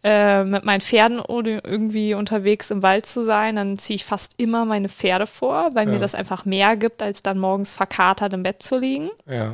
äh, 0.04 0.44
mit 0.44 0.66
meinen 0.66 0.82
Pferden 0.82 1.20
oder 1.20 1.64
irgendwie 1.66 2.14
unterwegs 2.14 2.72
im 2.72 2.84
Wald 2.84 3.06
zu 3.06 3.24
sein, 3.24 3.56
dann 3.56 3.78
ziehe 3.78 3.96
ich 3.96 4.04
fast 4.06 4.34
immer 4.38 4.66
meine 4.66 4.90
Pferde 4.90 5.28
vor, 5.28 5.70
weil 5.74 5.86
mir 5.86 5.94
Ja. 5.94 6.00
das 6.00 6.16
einfach 6.16 6.46
mehr 6.46 6.76
gibt, 6.76 7.02
als 7.02 7.24
dann 7.24 7.40
morgens 7.40 7.72
verkatert 7.72 8.34
im 8.34 8.44
Bett 8.44 8.62
zu 8.62 8.78
liegen. 8.78 9.10
Ja. 9.26 9.54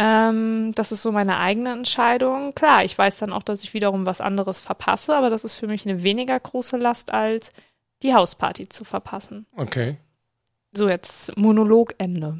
Ähm, 0.00 0.72
das 0.76 0.92
ist 0.92 1.02
so 1.02 1.10
meine 1.10 1.38
eigene 1.38 1.72
Entscheidung. 1.72 2.54
Klar, 2.54 2.84
ich 2.84 2.96
weiß 2.96 3.18
dann 3.18 3.32
auch, 3.32 3.42
dass 3.42 3.62
ich 3.64 3.74
wiederum 3.74 4.06
was 4.06 4.20
anderes 4.20 4.60
verpasse, 4.60 5.16
aber 5.16 5.30
das 5.30 5.42
ist 5.44 5.56
für 5.56 5.66
mich 5.66 5.86
eine 5.88 6.02
weniger 6.02 6.38
große 6.38 6.76
Last, 6.76 7.12
als 7.12 7.52
die 8.02 8.14
Hausparty 8.14 8.68
zu 8.68 8.84
verpassen. 8.84 9.46
Okay. 9.56 9.96
So, 10.72 10.88
jetzt 10.88 11.36
Monologende. 11.36 12.38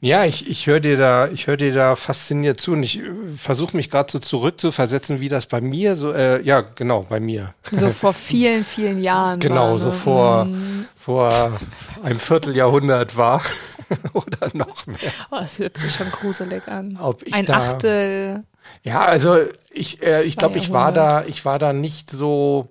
Ja, 0.00 0.24
ich, 0.24 0.48
ich 0.48 0.66
höre 0.66 0.80
dir 0.80 0.96
da, 0.96 1.28
ich 1.28 1.46
höre 1.46 1.56
dir 1.56 1.72
da 1.72 1.96
fasziniert 1.96 2.60
zu 2.60 2.72
und 2.72 2.82
ich 2.82 3.00
versuche 3.36 3.76
mich 3.76 3.90
gerade 3.90 4.10
so 4.10 4.18
zurückzuversetzen, 4.18 5.20
wie 5.20 5.28
das 5.28 5.46
bei 5.46 5.60
mir 5.60 5.94
so, 5.96 6.12
äh, 6.12 6.42
ja, 6.42 6.60
genau, 6.60 7.06
bei 7.08 7.20
mir. 7.20 7.54
So 7.70 7.90
vor 7.90 8.12
vielen, 8.12 8.64
vielen 8.64 9.02
Jahren. 9.02 9.40
Genau, 9.40 9.78
so 9.78 9.88
ne? 9.88 9.92
vor, 9.92 10.44
Mhm. 10.44 10.86
vor 10.96 11.58
einem 12.02 12.18
Vierteljahrhundert 12.18 13.16
war. 13.16 13.42
Oder 14.12 14.48
noch 14.54 14.86
mehr. 14.86 14.98
Oh, 15.30 15.36
das 15.38 15.58
hört 15.58 15.76
sich 15.76 15.92
schon 15.92 16.10
gruselig 16.10 16.66
an. 16.68 16.98
Ob 17.00 17.22
ich 17.26 17.34
Ein 17.34 17.44
da, 17.46 17.56
Achtel. 17.58 18.44
Ja, 18.84 19.04
also 19.04 19.38
ich, 19.70 20.02
äh, 20.02 20.22
ich 20.22 20.36
glaube, 20.36 20.58
ich 20.58 20.72
war 20.72 20.92
da, 20.92 21.24
ich 21.24 21.44
war 21.44 21.58
da 21.58 21.72
nicht 21.72 22.10
so, 22.10 22.68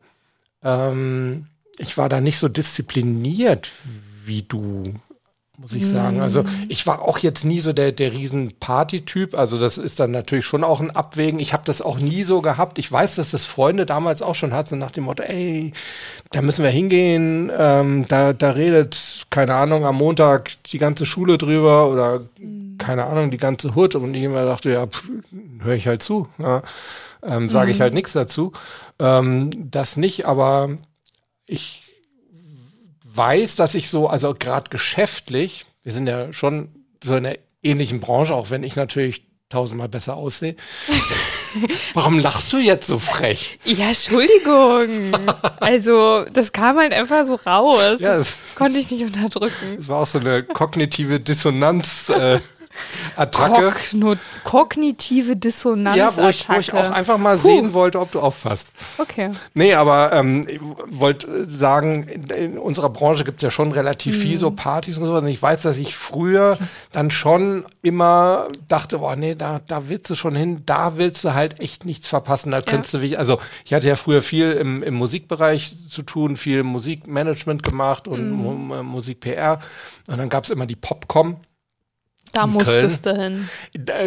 ähm, 0.63 1.47
ich 1.77 1.97
war 1.97 2.09
da 2.09 2.21
nicht 2.21 2.37
so 2.37 2.47
diszipliniert 2.47 3.71
wie 4.25 4.43
du, 4.43 4.95
muss 5.61 5.73
ich 5.73 5.87
sagen. 5.87 6.21
Also 6.21 6.43
ich 6.69 6.87
war 6.87 7.03
auch 7.03 7.19
jetzt 7.19 7.45
nie 7.45 7.59
so 7.59 7.71
der, 7.71 7.91
der 7.91 8.13
riesen 8.13 8.51
Party-Typ. 8.59 9.37
Also 9.37 9.59
das 9.59 9.77
ist 9.77 9.99
dann 9.99 10.09
natürlich 10.09 10.45
schon 10.45 10.63
auch 10.63 10.79
ein 10.79 10.89
Abwägen. 10.89 11.39
Ich 11.39 11.53
habe 11.53 11.61
das 11.65 11.83
auch 11.83 11.99
nie 11.99 12.23
so 12.23 12.41
gehabt. 12.41 12.79
Ich 12.79 12.91
weiß, 12.91 13.15
dass 13.15 13.29
das 13.29 13.45
Freunde 13.45 13.85
damals 13.85 14.23
auch 14.23 14.33
schon 14.33 14.53
hatten, 14.53 14.69
so 14.69 14.75
nach 14.75 14.89
dem 14.89 15.03
Motto, 15.03 15.21
ey, 15.21 15.71
da 16.31 16.41
müssen 16.41 16.63
wir 16.63 16.71
hingehen. 16.71 17.51
Ähm, 17.55 18.07
da, 18.07 18.33
da 18.33 18.51
redet, 18.51 19.27
keine 19.29 19.53
Ahnung, 19.53 19.85
am 19.85 19.97
Montag 19.97 20.51
die 20.63 20.79
ganze 20.79 21.05
Schule 21.05 21.37
drüber 21.37 21.89
oder 21.89 22.21
keine 22.79 23.05
Ahnung, 23.05 23.29
die 23.29 23.37
ganze 23.37 23.75
Hut. 23.75 23.93
Und 23.93 24.15
ich 24.15 24.23
immer 24.23 24.45
dachte, 24.45 24.71
ja, 24.71 24.87
höre 25.59 25.75
ich 25.75 25.87
halt 25.87 26.01
zu. 26.01 26.27
Ja. 26.39 26.63
Ähm, 27.23 27.49
Sage 27.49 27.71
ich 27.71 27.81
halt 27.81 27.93
nichts 27.93 28.13
dazu. 28.13 28.51
Ähm, 28.97 29.51
das 29.69 29.95
nicht, 29.95 30.25
aber 30.25 30.69
ich 31.45 31.90
weiß, 33.13 33.55
dass 33.55 33.75
ich 33.75 33.89
so, 33.89 34.07
also 34.07 34.33
gerade 34.37 34.69
geschäftlich, 34.69 35.65
wir 35.83 35.91
sind 35.91 36.07
ja 36.07 36.31
schon 36.33 36.69
so 37.03 37.15
in 37.15 37.25
einer 37.25 37.37
ähnlichen 37.63 37.99
Branche, 37.99 38.33
auch 38.35 38.49
wenn 38.49 38.63
ich 38.63 38.75
natürlich 38.75 39.25
tausendmal 39.49 39.89
besser 39.89 40.15
aussehe. 40.15 40.55
Warum 41.93 42.19
lachst 42.19 42.53
du 42.53 42.57
jetzt 42.57 42.87
so 42.87 42.97
frech? 42.97 43.59
Ja, 43.65 43.87
Entschuldigung. 43.89 45.11
also, 45.59 46.23
das 46.31 46.53
kam 46.53 46.77
halt 46.77 46.93
einfach 46.93 47.25
so 47.25 47.35
raus. 47.35 47.99
Ja, 47.99 48.15
das 48.17 48.29
es- 48.51 48.55
konnte 48.55 48.77
ich 48.77 48.89
nicht 48.89 49.03
unterdrücken. 49.03 49.75
Das 49.77 49.87
war 49.89 49.99
auch 50.01 50.07
so 50.07 50.19
eine 50.19 50.43
kognitive 50.43 51.19
Dissonanz. 51.19 52.09
Äh, 52.09 52.39
Attacke. 53.15 53.71
Kogno 53.91 54.15
kognitive 54.43 55.35
Dissonanz. 55.35 55.97
Ja, 55.97 56.15
wo 56.17 56.27
ich, 56.29 56.47
wo 56.49 56.53
ich 56.53 56.73
auch 56.73 56.91
einfach 56.91 57.17
mal 57.17 57.37
sehen 57.37 57.73
wollte, 57.73 57.99
ob 57.99 58.11
du 58.11 58.19
aufpasst. 58.19 58.67
Okay. 58.97 59.31
Nee, 59.53 59.73
aber 59.73 60.13
ähm, 60.13 60.47
ich 60.49 60.59
wollte 60.89 61.49
sagen, 61.49 62.03
in, 62.07 62.23
in 62.25 62.57
unserer 62.57 62.89
Branche 62.89 63.23
gibt 63.23 63.37
es 63.37 63.43
ja 63.43 63.51
schon 63.51 63.71
relativ 63.71 64.17
viel 64.19 64.37
so 64.37 64.51
Partys 64.51 64.97
und 64.97 65.05
sowas. 65.05 65.21
Und 65.23 65.27
ich 65.29 65.41
weiß, 65.41 65.61
dass 65.61 65.77
ich 65.77 65.95
früher 65.95 66.57
dann 66.91 67.11
schon 67.11 67.65
immer 67.81 68.47
dachte, 68.67 68.99
boah, 68.99 69.15
nee, 69.15 69.35
da, 69.35 69.61
da 69.67 69.87
willst 69.89 70.09
du 70.09 70.15
schon 70.15 70.35
hin, 70.35 70.63
da 70.65 70.97
willst 70.97 71.23
du 71.23 71.33
halt 71.33 71.59
echt 71.59 71.85
nichts 71.85 72.07
verpassen. 72.07 72.51
Da 72.51 72.59
könntest 72.61 72.93
du, 72.93 73.17
also 73.17 73.39
ich 73.65 73.73
hatte 73.73 73.87
ja 73.87 73.95
früher 73.95 74.21
viel 74.21 74.51
im, 74.53 74.83
im 74.83 74.93
Musikbereich 74.95 75.75
zu 75.89 76.01
tun, 76.03 76.37
viel 76.37 76.63
Musikmanagement 76.63 77.63
gemacht 77.63 78.07
und 78.07 78.31
Mu- 78.31 78.83
Musik-PR. 78.83 79.59
Und 80.07 80.17
dann 80.17 80.29
gab 80.29 80.43
es 80.43 80.49
immer 80.49 80.65
die 80.65 80.75
Popcom. 80.75 81.37
Da 82.33 82.47
musstest 82.47 83.05
du 83.05 83.15
hin. 83.15 83.49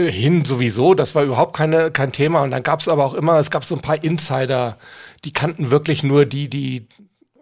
Hin 0.09 0.45
sowieso, 0.45 0.95
das 0.95 1.14
war 1.14 1.25
überhaupt 1.25 1.57
keine, 1.57 1.90
kein 1.90 2.12
Thema. 2.12 2.43
Und 2.43 2.50
dann 2.50 2.62
gab 2.62 2.81
es 2.81 2.88
aber 2.88 3.04
auch 3.04 3.14
immer, 3.14 3.38
es 3.38 3.50
gab 3.50 3.64
so 3.64 3.75
ein 3.75 3.81
paar 3.81 4.02
Insider, 4.02 4.78
die 5.25 5.33
kannten 5.33 5.71
wirklich 5.71 6.02
nur 6.02 6.25
die, 6.25 6.49
die 6.49 6.88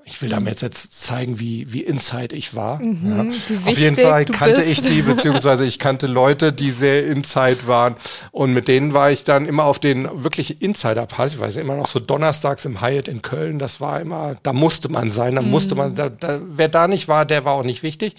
ich 0.05 0.21
will 0.21 0.29
damit 0.29 0.61
jetzt 0.63 0.93
zeigen, 1.05 1.39
wie, 1.39 1.73
wie 1.73 1.81
inside 1.81 2.35
ich 2.35 2.55
war. 2.55 2.81
Mhm, 2.81 3.31
ja. 3.31 3.71
Auf 3.71 3.79
jeden 3.79 3.97
Fall 3.97 4.25
kannte 4.25 4.57
bist. 4.57 4.71
ich 4.71 4.83
die, 4.83 5.03
beziehungsweise 5.03 5.65
ich 5.65 5.79
kannte 5.79 6.07
Leute, 6.07 6.53
die 6.53 6.71
sehr 6.71 7.07
inside 7.07 7.67
waren. 7.67 7.95
Und 8.31 8.53
mit 8.53 8.69
denen 8.69 8.95
war 8.95 9.11
ich 9.11 9.25
dann 9.25 9.47
immer 9.47 9.65
auf 9.65 9.79
den 9.79 10.09
wirklich 10.25 10.61
Insider-Partys. 10.61 11.35
Ich 11.35 11.41
weiß 11.41 11.57
immer 11.57 11.77
noch 11.77 11.87
so 11.87 12.01
donnerstags 12.01 12.65
im 12.65 12.81
Hyatt 12.81 13.09
in 13.09 13.23
Köln. 13.23 13.59
Das 13.59 13.81
war 13.81 14.01
immer, 14.01 14.37
da 14.43 14.53
musste 14.53 14.89
man 14.89 15.11
sein, 15.11 15.37
da 15.37 15.43
mhm. 15.43 15.51
musste 15.51 15.75
man, 15.75 15.95
da, 15.95 16.09
da, 16.09 16.41
wer 16.45 16.69
da 16.69 16.89
nicht 16.89 17.09
war, 17.09 17.25
der 17.25 17.45
war 17.45 17.55
auch 17.55 17.65
nicht 17.65 17.83
wichtig. 17.83 18.17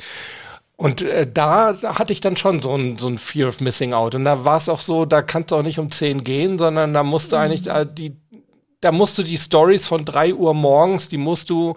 Und 0.75 1.01
äh, 1.01 1.27
da 1.31 1.77
hatte 1.83 2.13
ich 2.13 2.21
dann 2.21 2.35
schon 2.35 2.61
so 2.61 2.75
ein, 2.75 2.97
so 2.97 3.07
ein 3.07 3.17
Fear 3.17 3.47
of 3.47 3.61
Missing 3.61 3.93
Out. 3.93 4.15
Und 4.15 4.25
da 4.25 4.43
war 4.43 4.57
es 4.57 4.69
auch 4.69 4.81
so, 4.81 5.05
da 5.05 5.21
kannst 5.21 5.51
du 5.51 5.55
auch 5.55 5.63
nicht 5.63 5.79
um 5.79 5.91
10 5.91 6.23
gehen, 6.23 6.57
sondern 6.57 6.93
da 6.93 7.03
musst 7.03 7.31
du 7.31 7.35
mhm. 7.35 7.41
eigentlich 7.41 7.67
äh, 7.67 7.85
die, 7.85 8.15
da 8.83 8.91
musst 8.91 9.17
du 9.17 9.23
die 9.23 9.37
Stories 9.37 9.87
von 9.87 10.03
drei 10.03 10.33
Uhr 10.33 10.53
morgens, 10.53 11.07
die 11.07 11.17
musst 11.17 11.49
du 11.49 11.75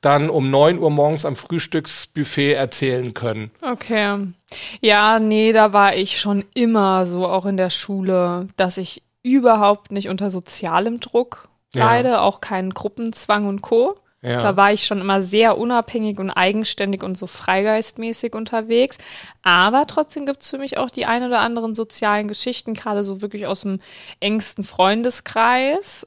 dann 0.00 0.30
um 0.30 0.50
neun 0.50 0.78
Uhr 0.78 0.90
morgens 0.90 1.24
am 1.24 1.36
Frühstücksbuffet 1.36 2.54
erzählen 2.54 3.12
können. 3.14 3.50
Okay. 3.60 4.32
Ja, 4.80 5.18
nee, 5.18 5.52
da 5.52 5.72
war 5.72 5.94
ich 5.94 6.18
schon 6.18 6.44
immer 6.54 7.04
so, 7.04 7.26
auch 7.26 7.46
in 7.46 7.56
der 7.56 7.70
Schule, 7.70 8.48
dass 8.56 8.78
ich 8.78 9.02
überhaupt 9.22 9.92
nicht 9.92 10.08
unter 10.08 10.30
sozialem 10.30 11.00
Druck 11.00 11.48
leide, 11.74 12.10
ja. 12.10 12.20
auch 12.20 12.40
keinen 12.40 12.72
Gruppenzwang 12.72 13.46
und 13.46 13.60
Co. 13.60 13.96
Ja. 14.26 14.42
Da 14.42 14.56
war 14.56 14.72
ich 14.72 14.84
schon 14.84 15.00
immer 15.00 15.22
sehr 15.22 15.56
unabhängig 15.56 16.18
und 16.18 16.30
eigenständig 16.30 17.04
und 17.04 17.16
so 17.16 17.28
freigeistmäßig 17.28 18.34
unterwegs. 18.34 18.98
Aber 19.42 19.86
trotzdem 19.86 20.26
gibt 20.26 20.42
es 20.42 20.50
für 20.50 20.58
mich 20.58 20.78
auch 20.78 20.90
die 20.90 21.06
ein 21.06 21.22
oder 21.22 21.38
anderen 21.40 21.76
sozialen 21.76 22.26
Geschichten, 22.26 22.74
gerade 22.74 23.04
so 23.04 23.22
wirklich 23.22 23.46
aus 23.46 23.60
dem 23.60 23.78
engsten 24.20 24.64
Freundeskreis 24.64 26.06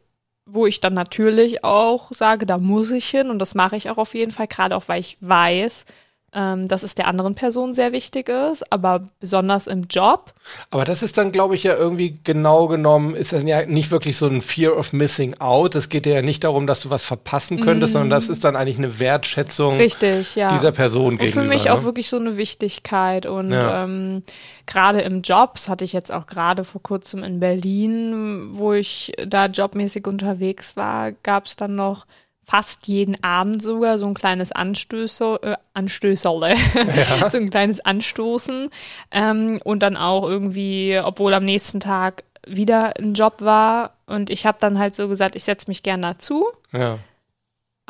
wo 0.51 0.65
ich 0.65 0.79
dann 0.79 0.95
natürlich 0.95 1.63
auch 1.63 2.11
sage, 2.11 2.47
da 2.47 2.57
muss 2.57 2.89
ich 2.89 3.07
hin 3.07 3.29
und 3.29 3.38
das 3.38 3.53
mache 3.53 3.75
ich 3.75 3.91
auch 3.91 3.97
auf 3.97 4.15
jeden 4.15 4.31
Fall, 4.31 4.47
gerade 4.47 4.75
auch 4.75 4.88
weil 4.88 4.99
ich 4.99 5.15
weiß, 5.21 5.85
ähm, 6.33 6.67
dass 6.67 6.83
es 6.83 6.95
der 6.95 7.07
anderen 7.07 7.36
Person 7.36 7.74
sehr 7.74 7.91
wichtig 7.91 8.29
ist, 8.29 8.71
aber 8.71 9.01
besonders 9.19 9.67
im 9.67 9.83
Job. 9.89 10.33
Aber 10.69 10.86
das 10.86 11.03
ist 11.03 11.17
dann, 11.17 11.31
glaube 11.31 11.55
ich, 11.55 11.63
ja 11.63 11.75
irgendwie 11.75 12.19
genau 12.24 12.67
genommen, 12.67 13.15
ist 13.15 13.33
das 13.33 13.43
ja 13.43 13.65
nicht 13.65 13.91
wirklich 13.91 14.17
so 14.17 14.27
ein 14.27 14.41
Fear 14.41 14.77
of 14.77 14.93
Missing 14.93 15.36
Out. 15.39 15.75
Es 15.75 15.89
geht 15.89 16.05
ja 16.05 16.21
nicht 16.21 16.43
darum, 16.43 16.67
dass 16.67 16.81
du 16.81 16.89
was 16.89 17.03
verpassen 17.03 17.62
könntest, 17.62 17.93
mm. 17.93 17.93
sondern 17.93 18.09
das 18.12 18.29
ist 18.29 18.43
dann 18.43 18.55
eigentlich 18.55 18.77
eine 18.77 19.00
Wertschätzung 19.00 19.77
Richtig, 19.77 20.36
ja. 20.36 20.51
dieser 20.51 20.71
Person 20.71 21.13
und 21.13 21.17
gegenüber. 21.17 21.41
Für 21.41 21.48
mich 21.48 21.65
ne? 21.65 21.74
auch 21.74 21.83
wirklich 21.83 22.09
so 22.09 22.17
eine 22.17 22.38
Wichtigkeit 22.38 23.25
und 23.25 23.51
ja. 23.51 23.83
ähm, 23.83 24.24
gerade 24.65 25.01
im 25.01 25.21
Job, 25.21 25.53
das 25.55 25.69
hatte 25.69 25.86
ich 25.86 25.93
jetzt 25.93 26.12
auch 26.12 26.27
gerade 26.27 26.63
vor 26.63 26.81
kurzem 26.81 27.24
in 27.24 27.39
Berlin, 27.39 28.50
wo 28.51 28.74
ich 28.74 29.13
da 29.25 29.48
jobmäßig 29.48 30.07
unterwegs 30.07 30.77
war, 30.77 31.12
gab 31.12 31.45
es 31.45 31.55
dann 31.55 31.75
noch 31.75 32.05
fast 32.50 32.88
jeden 32.88 33.24
Abend 33.24 33.62
sogar 33.62 34.00
so 34.00 34.08
ein 34.08 34.15
kleines 34.15 34.51
Anstößer, 34.51 35.44
äh, 35.44 35.56
Anstößerle, 35.74 36.56
ja. 36.56 37.29
so 37.29 37.38
ein 37.38 37.51
kleines 37.51 37.79
Anstoßen 37.79 38.70
ähm, 39.12 39.60
und 39.63 39.84
dann 39.84 39.98
auch 39.98 40.27
irgendwie, 40.27 41.00
obwohl 41.03 41.34
am 41.36 41.46
nächsten 41.46 41.79
Tag 41.79 42.24
wieder 42.48 42.94
ein 42.98 43.13
Job 43.13 43.41
war 43.41 43.94
und 44.08 44.32
ich 44.32 44.48
habe 44.48 44.58
dann 44.60 44.79
halt 44.79 44.96
so 44.96 45.08
gesagt, 45.08 45.36
ich 45.36 45.44
setze 45.44 45.70
mich 45.70 45.84
gern 45.84 46.01
dazu. 46.01 46.48
Ja 46.72 46.98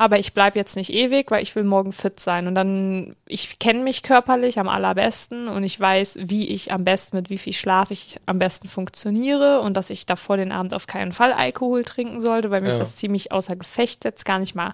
aber 0.00 0.18
ich 0.18 0.32
bleibe 0.32 0.58
jetzt 0.58 0.76
nicht 0.76 0.94
ewig, 0.94 1.30
weil 1.30 1.42
ich 1.42 1.54
will 1.54 1.62
morgen 1.62 1.92
fit 1.92 2.18
sein. 2.18 2.46
Und 2.46 2.54
dann, 2.54 3.16
ich 3.26 3.58
kenne 3.58 3.82
mich 3.82 4.02
körperlich 4.02 4.58
am 4.58 4.66
allerbesten 4.66 5.46
und 5.46 5.62
ich 5.62 5.78
weiß, 5.78 6.20
wie 6.22 6.48
ich 6.48 6.72
am 6.72 6.84
besten, 6.84 7.18
mit 7.18 7.28
wie 7.28 7.36
viel 7.36 7.52
Schlaf 7.52 7.90
ich 7.90 8.18
am 8.24 8.38
besten 8.38 8.66
funktioniere 8.66 9.60
und 9.60 9.76
dass 9.76 9.90
ich 9.90 10.06
davor 10.06 10.38
den 10.38 10.52
Abend 10.52 10.72
auf 10.72 10.86
keinen 10.86 11.12
Fall 11.12 11.34
Alkohol 11.34 11.84
trinken 11.84 12.22
sollte, 12.22 12.50
weil 12.50 12.62
mich 12.62 12.72
ja. 12.72 12.78
das 12.78 12.96
ziemlich 12.96 13.30
außer 13.30 13.56
Gefecht 13.56 14.04
setzt, 14.04 14.24
gar 14.24 14.38
nicht 14.38 14.54
mal 14.54 14.72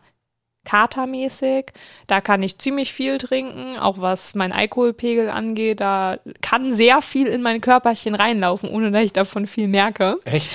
katermäßig. 0.67 1.73
Da 2.07 2.21
kann 2.21 2.43
ich 2.43 2.59
ziemlich 2.59 2.93
viel 2.93 3.17
trinken, 3.17 3.79
auch 3.79 3.99
was 3.99 4.35
mein 4.35 4.53
Alkoholpegel 4.53 5.31
angeht. 5.31 5.81
Da 5.81 6.19
kann 6.43 6.75
sehr 6.75 7.01
viel 7.01 7.29
in 7.29 7.41
mein 7.41 7.63
Körperchen 7.63 8.15
reinlaufen, 8.15 8.69
ohne 8.69 8.91
dass 8.91 9.03
ich 9.03 9.13
davon 9.15 9.47
viel 9.47 9.69
merke. 9.69 10.19
Echt? 10.25 10.51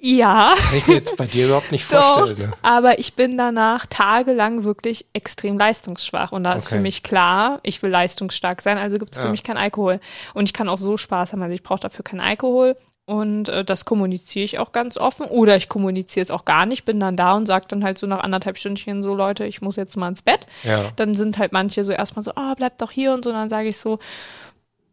Ja. 0.00 0.50
Das 0.50 0.60
kann 0.60 0.78
ich 0.78 0.86
mir 0.86 0.94
jetzt 0.94 1.16
bei 1.16 1.26
dir 1.26 1.46
überhaupt 1.46 1.72
nicht 1.72 1.84
vorstellen. 1.84 2.36
Doch, 2.36 2.46
ne? 2.46 2.52
aber 2.62 2.98
ich 2.98 3.14
bin 3.14 3.36
danach 3.36 3.86
tagelang 3.86 4.62
wirklich 4.62 5.06
extrem 5.14 5.58
leistungsschwach. 5.58 6.30
Und 6.30 6.44
da 6.44 6.50
okay. 6.50 6.58
ist 6.58 6.68
für 6.68 6.80
mich 6.80 7.02
klar, 7.02 7.58
ich 7.62 7.82
will 7.82 7.90
leistungsstark 7.90 8.60
sein, 8.60 8.78
also 8.78 8.98
gibt 8.98 9.12
es 9.12 9.18
für 9.18 9.26
ja. 9.26 9.30
mich 9.30 9.42
keinen 9.42 9.58
Alkohol. 9.58 9.98
Und 10.34 10.44
ich 10.44 10.52
kann 10.52 10.68
auch 10.68 10.78
so 10.78 10.96
Spaß 10.96 11.32
haben, 11.32 11.42
also 11.42 11.54
ich 11.54 11.62
brauche 11.62 11.80
dafür 11.80 12.04
keinen 12.04 12.20
Alkohol. 12.20 12.76
Und 13.06 13.50
äh, 13.50 13.64
das 13.64 13.84
kommuniziere 13.84 14.44
ich 14.44 14.58
auch 14.58 14.72
ganz 14.72 14.96
offen. 14.96 15.26
Oder 15.26 15.56
ich 15.56 15.68
kommuniziere 15.68 16.22
es 16.22 16.30
auch 16.30 16.44
gar 16.44 16.64
nicht, 16.64 16.84
bin 16.84 17.00
dann 17.00 17.16
da 17.16 17.34
und 17.34 17.46
sage 17.46 17.66
dann 17.68 17.84
halt 17.84 17.98
so 17.98 18.06
nach 18.06 18.20
anderthalb 18.20 18.56
Stündchen 18.56 19.02
so, 19.02 19.14
Leute, 19.14 19.44
ich 19.44 19.60
muss 19.60 19.76
jetzt 19.76 19.96
mal 19.96 20.08
ins 20.08 20.22
Bett. 20.22 20.46
Ja. 20.62 20.90
Dann 20.96 21.14
sind 21.14 21.38
halt 21.38 21.52
manche 21.52 21.84
so 21.84 21.92
erstmal 21.92 22.24
so, 22.24 22.32
oh, 22.34 22.54
bleib 22.56 22.78
doch 22.78 22.90
hier 22.90 23.12
und 23.12 23.24
so. 23.24 23.30
Und 23.30 23.36
dann 23.36 23.50
sage 23.50 23.68
ich 23.68 23.76
so, 23.76 23.98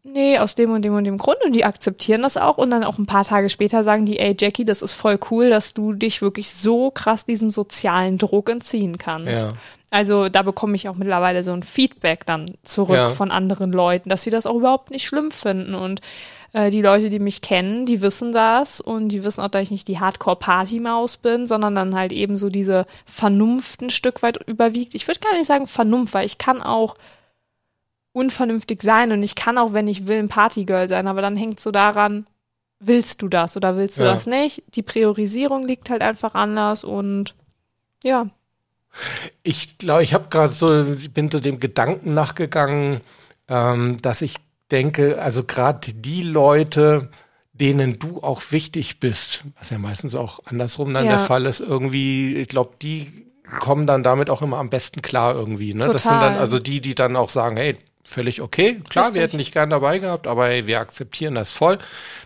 nee, 0.02 0.38
aus 0.38 0.54
dem 0.54 0.72
und 0.72 0.82
dem 0.82 0.94
und 0.94 1.04
dem 1.04 1.16
Grund. 1.16 1.38
Und 1.42 1.52
die 1.52 1.64
akzeptieren 1.64 2.20
das 2.20 2.36
auch. 2.36 2.58
Und 2.58 2.70
dann 2.70 2.84
auch 2.84 2.98
ein 2.98 3.06
paar 3.06 3.24
Tage 3.24 3.48
später 3.48 3.82
sagen 3.82 4.04
die, 4.04 4.18
ey, 4.18 4.36
Jackie, 4.38 4.66
das 4.66 4.82
ist 4.82 4.92
voll 4.92 5.18
cool, 5.30 5.48
dass 5.48 5.72
du 5.72 5.94
dich 5.94 6.20
wirklich 6.20 6.52
so 6.52 6.90
krass 6.90 7.24
diesem 7.24 7.48
sozialen 7.48 8.18
Druck 8.18 8.50
entziehen 8.50 8.98
kannst. 8.98 9.46
Ja. 9.46 9.52
Also 9.90 10.28
da 10.28 10.42
bekomme 10.42 10.74
ich 10.74 10.88
auch 10.88 10.96
mittlerweile 10.96 11.44
so 11.44 11.52
ein 11.52 11.62
Feedback 11.62 12.26
dann 12.26 12.46
zurück 12.62 12.96
ja. 12.96 13.08
von 13.08 13.30
anderen 13.30 13.72
Leuten, 13.72 14.08
dass 14.08 14.22
sie 14.22 14.30
das 14.30 14.46
auch 14.46 14.56
überhaupt 14.56 14.90
nicht 14.90 15.06
schlimm 15.06 15.30
finden. 15.30 15.74
Und 15.74 16.02
äh, 16.52 16.70
die 16.70 16.82
Leute, 16.82 17.10
die 17.10 17.18
mich 17.18 17.40
kennen, 17.40 17.86
die 17.86 18.00
wissen 18.00 18.32
das 18.32 18.80
und 18.80 19.08
die 19.08 19.24
wissen 19.24 19.40
auch, 19.40 19.48
dass 19.48 19.62
ich 19.62 19.70
nicht 19.70 19.88
die 19.88 19.98
Hardcore-Party-Maus 19.98 21.18
bin, 21.18 21.46
sondern 21.46 21.74
dann 21.74 21.94
halt 21.94 22.12
eben 22.12 22.36
so 22.36 22.50
diese 22.50 22.86
Vernunft 23.04 23.82
ein 23.82 23.90
Stück 23.90 24.22
weit 24.22 24.38
überwiegt. 24.46 24.94
Ich 24.94 25.06
würde 25.06 25.20
gar 25.20 25.32
nicht 25.34 25.46
sagen 25.46 25.66
Vernunft, 25.66 26.14
weil 26.14 26.26
ich 26.26 26.38
kann 26.38 26.62
auch 26.62 26.96
unvernünftig 28.12 28.82
sein 28.82 29.10
und 29.12 29.22
ich 29.22 29.34
kann 29.34 29.56
auch, 29.56 29.72
wenn 29.72 29.88
ich 29.88 30.06
will, 30.06 30.18
ein 30.18 30.28
Partygirl 30.28 30.88
sein, 30.88 31.06
aber 31.06 31.22
dann 31.22 31.36
hängt 31.36 31.60
so 31.60 31.70
daran, 31.70 32.26
willst 32.78 33.22
du 33.22 33.28
das 33.28 33.56
oder 33.56 33.76
willst 33.76 33.98
du 33.98 34.02
ja. 34.02 34.12
das 34.12 34.26
nicht? 34.26 34.62
Die 34.74 34.82
Priorisierung 34.82 35.66
liegt 35.66 35.88
halt 35.88 36.02
einfach 36.02 36.34
anders 36.34 36.84
und 36.84 37.34
ja. 38.04 38.28
Ich 39.42 39.78
glaube, 39.78 40.02
ich 40.02 40.12
habe 40.12 40.28
gerade 40.28 40.52
so, 40.52 40.84
ich 40.92 41.14
bin 41.14 41.30
zu 41.30 41.40
dem 41.40 41.60
Gedanken 41.60 42.12
nachgegangen, 42.12 43.00
ähm, 43.48 44.02
dass 44.02 44.20
ich 44.20 44.36
denke, 44.72 45.20
also 45.20 45.44
gerade 45.44 45.92
die 45.94 46.22
Leute, 46.22 47.10
denen 47.52 47.98
du 47.98 48.22
auch 48.22 48.42
wichtig 48.50 48.98
bist, 48.98 49.44
was 49.58 49.70
ja 49.70 49.78
meistens 49.78 50.14
auch 50.14 50.40
andersrum 50.46 50.92
dann 50.94 51.04
ja. 51.04 51.12
der 51.12 51.20
Fall 51.20 51.46
ist, 51.46 51.60
irgendwie, 51.60 52.34
ich 52.36 52.48
glaube, 52.48 52.72
die 52.80 53.12
kommen 53.60 53.86
dann 53.86 54.02
damit 54.02 54.30
auch 54.30 54.42
immer 54.42 54.58
am 54.58 54.70
besten 54.70 55.02
klar 55.02 55.34
irgendwie. 55.34 55.74
Ne? 55.74 55.80
Total. 55.80 55.92
Das 55.92 56.02
sind 56.02 56.20
dann 56.20 56.36
also 56.36 56.58
die, 56.58 56.80
die 56.80 56.94
dann 56.94 57.16
auch 57.16 57.28
sagen, 57.28 57.56
hey, 57.56 57.76
völlig 58.04 58.40
okay, 58.42 58.80
klar, 58.88 59.04
Richtig. 59.04 59.14
wir 59.14 59.22
hätten 59.22 59.38
dich 59.38 59.52
gern 59.52 59.70
dabei 59.70 59.98
gehabt, 59.98 60.26
aber 60.26 60.46
hey, 60.46 60.66
wir 60.66 60.80
akzeptieren 60.80 61.34
das 61.34 61.50
voll. 61.50 61.78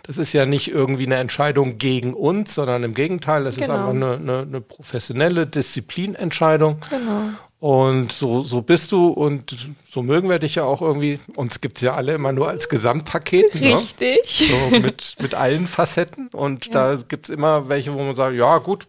Das 0.04 0.18
ist 0.18 0.32
ja 0.32 0.46
nicht 0.46 0.70
irgendwie 0.70 1.06
eine 1.06 1.16
Entscheidung 1.16 1.78
gegen 1.78 2.14
uns, 2.14 2.54
sondern 2.54 2.84
im 2.84 2.94
Gegenteil, 2.94 3.44
das 3.44 3.56
genau. 3.56 3.64
ist 3.64 3.70
einfach 3.70 3.90
eine, 3.90 4.14
eine, 4.14 4.38
eine 4.42 4.60
professionelle 4.60 5.46
Disziplinentscheidung. 5.46 6.78
Genau. 6.88 7.30
Und 7.58 8.12
so, 8.12 8.42
so 8.42 8.60
bist 8.60 8.92
du 8.92 9.08
und 9.08 9.56
so 9.88 10.02
mögen 10.02 10.28
wir 10.28 10.38
dich 10.38 10.56
ja 10.56 10.64
auch 10.64 10.82
irgendwie. 10.82 11.18
Uns 11.36 11.60
gibt 11.60 11.76
es 11.76 11.82
ja 11.82 11.94
alle 11.94 12.12
immer 12.12 12.32
nur 12.32 12.48
als 12.48 12.68
Gesamtpaket. 12.68 13.54
Ne? 13.54 13.76
Richtig. 13.76 14.50
Ne? 14.50 14.56
So 14.70 14.80
mit, 14.80 15.16
mit 15.20 15.34
allen 15.34 15.66
Facetten. 15.66 16.28
Und 16.28 16.66
ja. 16.66 16.72
da 16.72 17.02
gibt 17.08 17.26
es 17.26 17.30
immer 17.30 17.68
welche, 17.68 17.94
wo 17.94 18.02
man 18.02 18.14
sagt, 18.14 18.36
ja 18.36 18.58
gut, 18.58 18.86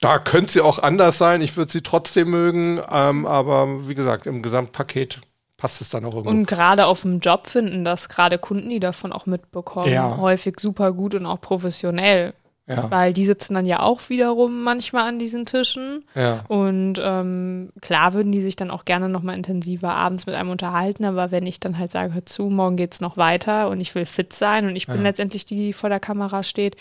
da 0.00 0.18
könnte 0.18 0.52
sie 0.52 0.60
auch 0.60 0.80
anders 0.80 1.18
sein. 1.18 1.40
Ich 1.40 1.56
würde 1.56 1.70
sie 1.70 1.82
trotzdem 1.82 2.30
mögen. 2.30 2.80
Ähm, 2.90 3.26
aber 3.26 3.88
wie 3.88 3.94
gesagt, 3.94 4.26
im 4.26 4.42
Gesamtpaket 4.42 5.20
passt 5.56 5.80
es 5.80 5.90
dann 5.90 6.04
auch 6.04 6.14
irgendwie. 6.14 6.30
Und 6.30 6.46
gerade 6.46 6.86
auf 6.86 7.02
dem 7.02 7.20
Job 7.20 7.46
finden 7.46 7.84
das 7.84 8.08
gerade 8.08 8.38
Kunden, 8.38 8.70
die 8.70 8.80
davon 8.80 9.12
auch 9.12 9.26
mitbekommen, 9.26 9.92
ja. 9.92 10.16
häufig 10.16 10.58
super 10.58 10.92
gut 10.92 11.14
und 11.14 11.26
auch 11.26 11.40
professionell. 11.40 12.34
Ja. 12.68 12.90
Weil 12.90 13.12
die 13.12 13.24
sitzen 13.24 13.54
dann 13.54 13.64
ja 13.64 13.80
auch 13.80 14.00
wiederum 14.08 14.64
manchmal 14.64 15.08
an 15.08 15.20
diesen 15.20 15.46
Tischen. 15.46 16.04
Ja. 16.16 16.44
Und 16.48 17.00
ähm, 17.00 17.70
klar 17.80 18.12
würden 18.12 18.32
die 18.32 18.42
sich 18.42 18.56
dann 18.56 18.72
auch 18.72 18.84
gerne 18.84 19.08
nochmal 19.08 19.36
intensiver 19.36 19.94
abends 19.94 20.26
mit 20.26 20.34
einem 20.34 20.50
unterhalten, 20.50 21.04
aber 21.04 21.30
wenn 21.30 21.46
ich 21.46 21.60
dann 21.60 21.78
halt 21.78 21.92
sage, 21.92 22.14
hör 22.14 22.26
zu, 22.26 22.44
morgen 22.44 22.76
geht's 22.76 23.00
noch 23.00 23.16
weiter 23.16 23.68
und 23.70 23.80
ich 23.80 23.94
will 23.94 24.04
fit 24.04 24.32
sein 24.32 24.66
und 24.66 24.74
ich 24.74 24.88
bin 24.88 24.96
ja. 24.96 25.02
letztendlich 25.02 25.46
die, 25.46 25.54
die 25.54 25.72
vor 25.72 25.90
der 25.90 26.00
Kamera 26.00 26.42
steht, 26.42 26.76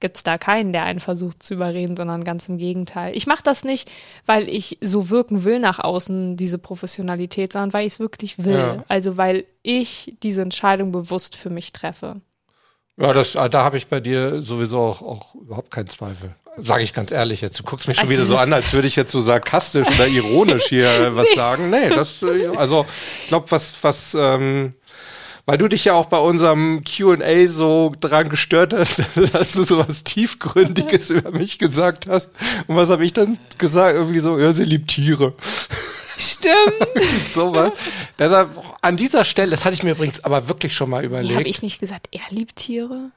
gibt 0.00 0.16
es 0.16 0.22
da 0.22 0.38
keinen, 0.38 0.72
der 0.72 0.84
einen 0.84 1.00
versucht 1.00 1.42
zu 1.42 1.54
überreden, 1.54 1.96
sondern 1.96 2.24
ganz 2.24 2.48
im 2.48 2.58
Gegenteil. 2.58 3.14
Ich 3.16 3.26
mache 3.26 3.42
das 3.42 3.64
nicht, 3.64 3.90
weil 4.26 4.48
ich 4.48 4.78
so 4.80 5.10
wirken 5.10 5.44
will 5.44 5.58
nach 5.58 5.78
außen, 5.78 6.36
diese 6.36 6.58
Professionalität, 6.58 7.52
sondern 7.52 7.72
weil 7.72 7.86
ich 7.86 7.94
es 7.94 8.00
wirklich 8.00 8.42
will. 8.44 8.58
Ja. 8.58 8.84
Also 8.88 9.16
weil 9.16 9.44
ich 9.62 10.16
diese 10.22 10.42
Entscheidung 10.42 10.90
bewusst 10.90 11.36
für 11.36 11.50
mich 11.50 11.72
treffe. 11.72 12.20
Ja, 13.00 13.12
das, 13.14 13.34
ah, 13.34 13.48
da 13.48 13.64
habe 13.64 13.78
ich 13.78 13.86
bei 13.86 13.98
dir 13.98 14.42
sowieso 14.42 14.78
auch, 14.78 15.00
auch 15.00 15.34
überhaupt 15.34 15.70
keinen 15.70 15.88
Zweifel. 15.88 16.34
Sage 16.58 16.82
ich 16.82 16.92
ganz 16.92 17.10
ehrlich 17.10 17.40
jetzt. 17.40 17.58
Du 17.58 17.62
guckst 17.62 17.88
mich 17.88 17.96
schon 17.96 18.06
also, 18.06 18.18
wieder 18.18 18.26
so 18.26 18.36
an, 18.36 18.52
als 18.52 18.72
würde 18.74 18.88
ich 18.88 18.96
jetzt 18.96 19.12
so 19.12 19.22
sarkastisch 19.22 19.88
oder 19.88 20.06
ironisch 20.06 20.64
hier 20.64 20.88
was 21.14 21.32
sagen. 21.34 21.70
Nee, 21.70 21.88
das, 21.88 22.22
äh, 22.22 22.48
also 22.56 22.84
ich 23.22 23.28
glaube, 23.28 23.50
was, 23.50 23.82
was, 23.82 24.14
ähm, 24.14 24.74
weil 25.46 25.56
du 25.56 25.68
dich 25.68 25.86
ja 25.86 25.94
auch 25.94 26.06
bei 26.06 26.18
unserem 26.18 26.82
Q&A 26.84 27.46
so 27.46 27.92
dran 28.00 28.28
gestört 28.28 28.74
hast, 28.74 29.02
dass 29.32 29.52
du 29.52 29.62
so 29.62 29.78
was 29.78 30.04
Tiefgründiges 30.04 31.08
über 31.10 31.30
mich 31.30 31.58
gesagt 31.58 32.06
hast. 32.06 32.30
Und 32.66 32.76
was 32.76 32.90
habe 32.90 33.04
ich 33.04 33.14
dann 33.14 33.38
gesagt? 33.56 33.94
Irgendwie 33.94 34.20
so, 34.20 34.38
ja, 34.38 34.52
sie 34.52 34.64
liebt 34.64 34.88
Tiere. 34.88 35.32
Stimmt. 36.40 37.26
Sowas. 37.28 37.72
Deshalb 38.18 38.50
an 38.80 38.96
dieser 38.96 39.24
Stelle, 39.24 39.50
das 39.50 39.64
hatte 39.64 39.74
ich 39.74 39.82
mir 39.82 39.92
übrigens 39.92 40.24
aber 40.24 40.48
wirklich 40.48 40.74
schon 40.74 40.90
mal 40.90 41.04
überlegt. 41.04 41.34
Habe 41.34 41.48
ich 41.48 41.62
nicht 41.62 41.80
gesagt, 41.80 42.08
er 42.10 42.22
liebt 42.30 42.56
Tiere? 42.56 43.10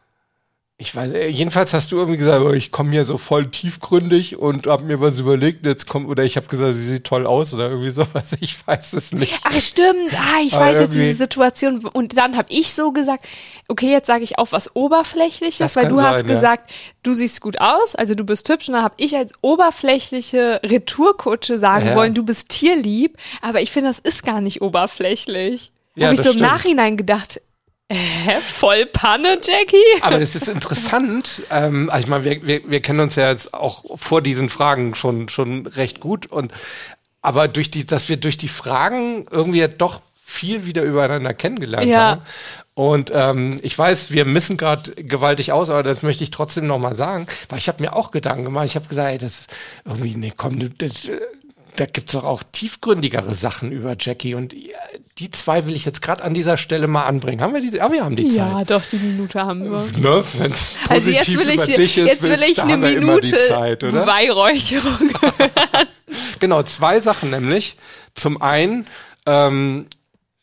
Ich 0.84 0.94
weiß, 0.94 1.14
äh, 1.14 1.28
jedenfalls 1.30 1.74
hast 1.74 1.94
du 1.94 1.96
irgendwie 1.98 2.18
gesagt, 2.18 2.44
oh, 2.44 2.52
ich 2.52 2.70
komme 2.70 2.92
hier 2.92 3.06
so 3.06 3.18
voll 3.18 3.46
tiefgründig 3.48 4.38
und 4.38 4.68
habe 4.68 4.84
mir 4.84 5.00
was 5.00 5.18
überlegt. 5.18 5.66
Jetzt 5.66 5.88
kommt 5.88 6.10
oder 6.10 6.26
ich 6.26 6.36
habe 6.36 6.46
gesagt, 6.48 6.76
sie 6.76 6.86
sieht 6.86 7.06
toll 7.06 7.26
aus 7.26 7.54
oder 7.54 7.70
irgendwie 7.70 7.90
sowas. 7.92 8.36
Ich 8.42 8.68
weiß 8.68 8.92
es 8.92 9.14
nicht. 9.14 9.34
Ach 9.44 9.54
stimmt, 9.54 10.12
ah, 10.14 10.42
ich 10.46 10.54
Aber 10.56 10.66
weiß 10.66 10.80
jetzt 10.80 10.94
diese 10.94 11.14
Situation. 11.16 11.86
Und 11.94 12.18
dann 12.18 12.36
habe 12.36 12.52
ich 12.52 12.74
so 12.74 12.92
gesagt, 12.92 13.26
okay, 13.70 13.92
jetzt 13.92 14.08
sage 14.08 14.26
ich 14.26 14.38
auch 14.38 14.52
was 14.52 14.76
Oberflächliches, 14.76 15.78
weil 15.78 15.88
du 15.88 16.02
hast 16.02 16.20
sein, 16.20 16.28
ja. 16.28 16.36
gesagt, 16.36 16.72
du 17.02 17.14
siehst 17.14 17.40
gut 17.40 17.62
aus, 17.62 17.96
also 17.96 18.14
du 18.14 18.26
bist 18.26 18.50
hübsch. 18.50 18.68
Und 18.68 18.74
dann 18.74 18.84
habe 18.84 18.96
ich 18.98 19.16
als 19.16 19.32
oberflächliche 19.40 20.60
Retourkutsche 20.66 21.58
sagen 21.58 21.88
Ja. 21.88 21.96
wollen, 21.96 22.14
du 22.14 22.24
bist 22.24 22.50
tierlieb. 22.50 23.18
Aber 23.42 23.62
ich 23.62 23.72
finde, 23.72 23.88
das 23.90 24.00
ist 24.00 24.24
gar 24.26 24.42
nicht 24.42 24.62
oberflächlich. 24.62 25.72
Ja, 25.96 26.08
habe 26.08 26.16
ich 26.16 26.22
so 26.22 26.30
im 26.32 26.38
stimmt. 26.38 26.52
Nachhinein 26.52 26.98
gedacht, 26.98 27.40
voll 28.42 28.86
Panne, 28.88 29.38
Jackie? 29.44 29.78
Aber 30.02 30.20
das 30.20 30.36
ist 30.36 30.48
interessant. 30.50 31.44
Ähm, 31.52 31.90
also 31.90 32.04
ich 32.06 32.10
meine, 32.10 32.24
wir, 32.24 32.46
wir, 32.48 32.62
wir 32.70 32.82
kennen 32.82 33.02
uns 33.02 33.16
ja 33.16 33.30
jetzt 33.30 33.54
auch 33.54 33.84
vor 33.98 34.22
diesen 34.22 34.50
Fragen 34.50 34.96
schon, 34.96 35.30
schon 35.30 35.68
recht 35.68 36.00
gut. 36.00 36.26
Und 36.28 36.54
aber 37.22 37.48
durch 37.48 37.72
die, 37.72 37.86
dass 37.86 38.10
wir 38.10 38.18
durch 38.18 38.38
die 38.38 38.48
Fragen 38.48 39.26
irgendwie 39.30 39.60
ja 39.60 39.68
doch 39.68 40.02
viel 40.26 40.66
wieder 40.66 40.84
übereinander 40.84 41.34
kennengelernt 41.34 41.88
Ja. 41.88 42.00
haben. 42.00 42.22
Und 42.76 43.12
ähm, 43.14 43.56
ich 43.62 43.78
weiß, 43.78 44.10
wir 44.12 44.26
missen 44.26 44.58
gerade 44.58 44.92
gewaltig 44.96 45.52
aus, 45.52 45.70
aber 45.70 45.84
das 45.84 46.02
möchte 46.02 46.24
ich 46.24 46.32
trotzdem 46.32 46.66
noch 46.66 46.80
mal 46.80 46.96
sagen, 46.96 47.28
weil 47.50 47.60
ich 47.60 47.68
habe 47.68 47.84
mir 47.84 47.96
auch 47.96 48.10
Gedanken 48.10 48.46
gemacht. 48.46 48.66
Ich 48.66 48.76
habe 48.76 48.88
gesagt, 48.88 49.12
ey, 49.12 49.18
das 49.20 49.42
ist 49.42 49.54
irgendwie, 49.86 50.16
nee, 50.16 50.34
komm, 50.36 50.76
das, 50.80 51.06
äh, 51.06 51.20
da 51.76 51.86
gibt's 51.86 52.14
doch 52.14 52.24
auch 52.24 52.42
tiefgründigere 52.52 53.36
Sachen 53.36 53.72
über 53.72 53.96
Jackie. 54.00 54.34
Und 54.34 54.54
die 55.20 55.30
zwei 55.30 55.66
will 55.68 55.76
ich 55.76 55.86
jetzt 55.86 56.02
gerade 56.02 56.24
an 56.24 56.34
dieser 56.34 56.58
Stelle 56.58 56.88
mal 56.88 57.06
anbringen. 57.06 57.42
Haben 57.42 57.54
wir 57.54 57.62
diese? 57.62 57.78
Ja, 57.78 57.92
wir 57.92 58.04
haben 58.04 58.16
die 58.16 58.30
Zeit. 58.30 58.52
Ja, 58.52 58.64
doch, 58.64 58.86
die 58.86 58.98
Minute 58.98 59.40
haben 59.40 59.64
wir. 59.72 59.84
Ne, 59.98 60.24
wenn's 60.38 60.74
positiv 60.74 60.90
Also 60.90 61.12
jetzt 61.12 61.28
will 61.38 61.50
ich, 61.50 61.56
über 61.56 61.66
dich 61.66 61.98
ist, 61.98 62.08
jetzt 62.08 62.24
will 62.24 62.42
ich 62.42 62.64
eine 62.64 62.90
die 62.90 62.96
Minute 62.98 63.38
Zeit? 63.38 63.80
Beweihräucherung. 63.80 64.98
Genau, 66.40 66.62
zwei 66.64 67.00
Sachen 67.00 67.30
nämlich. 67.32 67.78
Zum 68.14 68.42
einen, 68.42 68.86
ähm, 69.26 69.88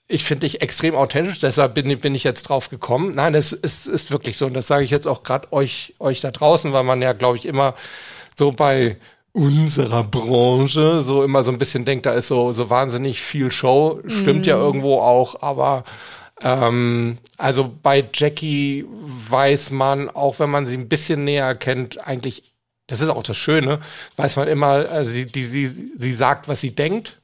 ich 0.09 0.24
finde 0.24 0.46
dich 0.46 0.62
extrem 0.62 0.94
authentisch, 0.94 1.38
deshalb 1.38 1.74
bin, 1.74 2.00
bin 2.00 2.14
ich 2.14 2.24
jetzt 2.24 2.44
drauf 2.44 2.70
gekommen. 2.70 3.14
Nein, 3.14 3.33
das 3.33 3.52
ist, 3.52 3.87
ist 3.87 4.11
wirklich 4.11 4.37
so 4.37 4.46
und 4.46 4.54
das 4.54 4.66
sage 4.66 4.83
ich 4.83 4.90
jetzt 4.90 5.06
auch 5.06 5.22
gerade 5.22 5.52
euch, 5.52 5.94
euch 5.98 6.20
da 6.20 6.30
draußen, 6.30 6.72
weil 6.72 6.85
man 6.85 7.00
ja, 7.02 7.12
glaube 7.12 7.37
ich, 7.37 7.46
immer 7.46 7.74
so 8.37 8.50
bei 8.50 8.96
unserer 9.33 10.05
Branche 10.05 11.03
so 11.03 11.23
immer 11.23 11.43
so 11.43 11.53
ein 11.53 11.59
bisschen 11.59 11.85
denkt, 11.85 12.07
da 12.07 12.12
ist 12.12 12.29
so, 12.29 12.53
so 12.53 12.71
wahnsinnig 12.71 13.21
viel 13.21 13.51
Show. 13.53 14.01
Stimmt 14.09 14.47
ja 14.47 14.57
irgendwo 14.57 14.99
auch, 15.01 15.43
aber 15.43 15.85
ähm, 16.43 17.19
also 17.37 17.71
bei 17.83 18.05
Jackie 18.12 18.85
weiß 19.29 19.71
man, 19.71 20.09
auch 20.09 20.38
wenn 20.38 20.51
man 20.51 20.66
sie 20.66 20.77
ein 20.77 20.88
bisschen 20.88 21.25
näher 21.25 21.55
kennt, 21.55 22.07
eigentlich, 22.07 22.55
das 22.87 23.03
ist 23.03 23.09
auch 23.09 23.23
das 23.23 23.37
Schöne, 23.37 23.79
weiß 24.16 24.37
man 24.37 24.49
immer, 24.49 24.88
also 24.88 25.11
sie, 25.12 25.27
die, 25.27 25.45
sie, 25.45 25.66
sie 25.66 26.12
sagt, 26.12 26.49
was 26.49 26.61
sie 26.61 26.75
denkt. 26.75 27.21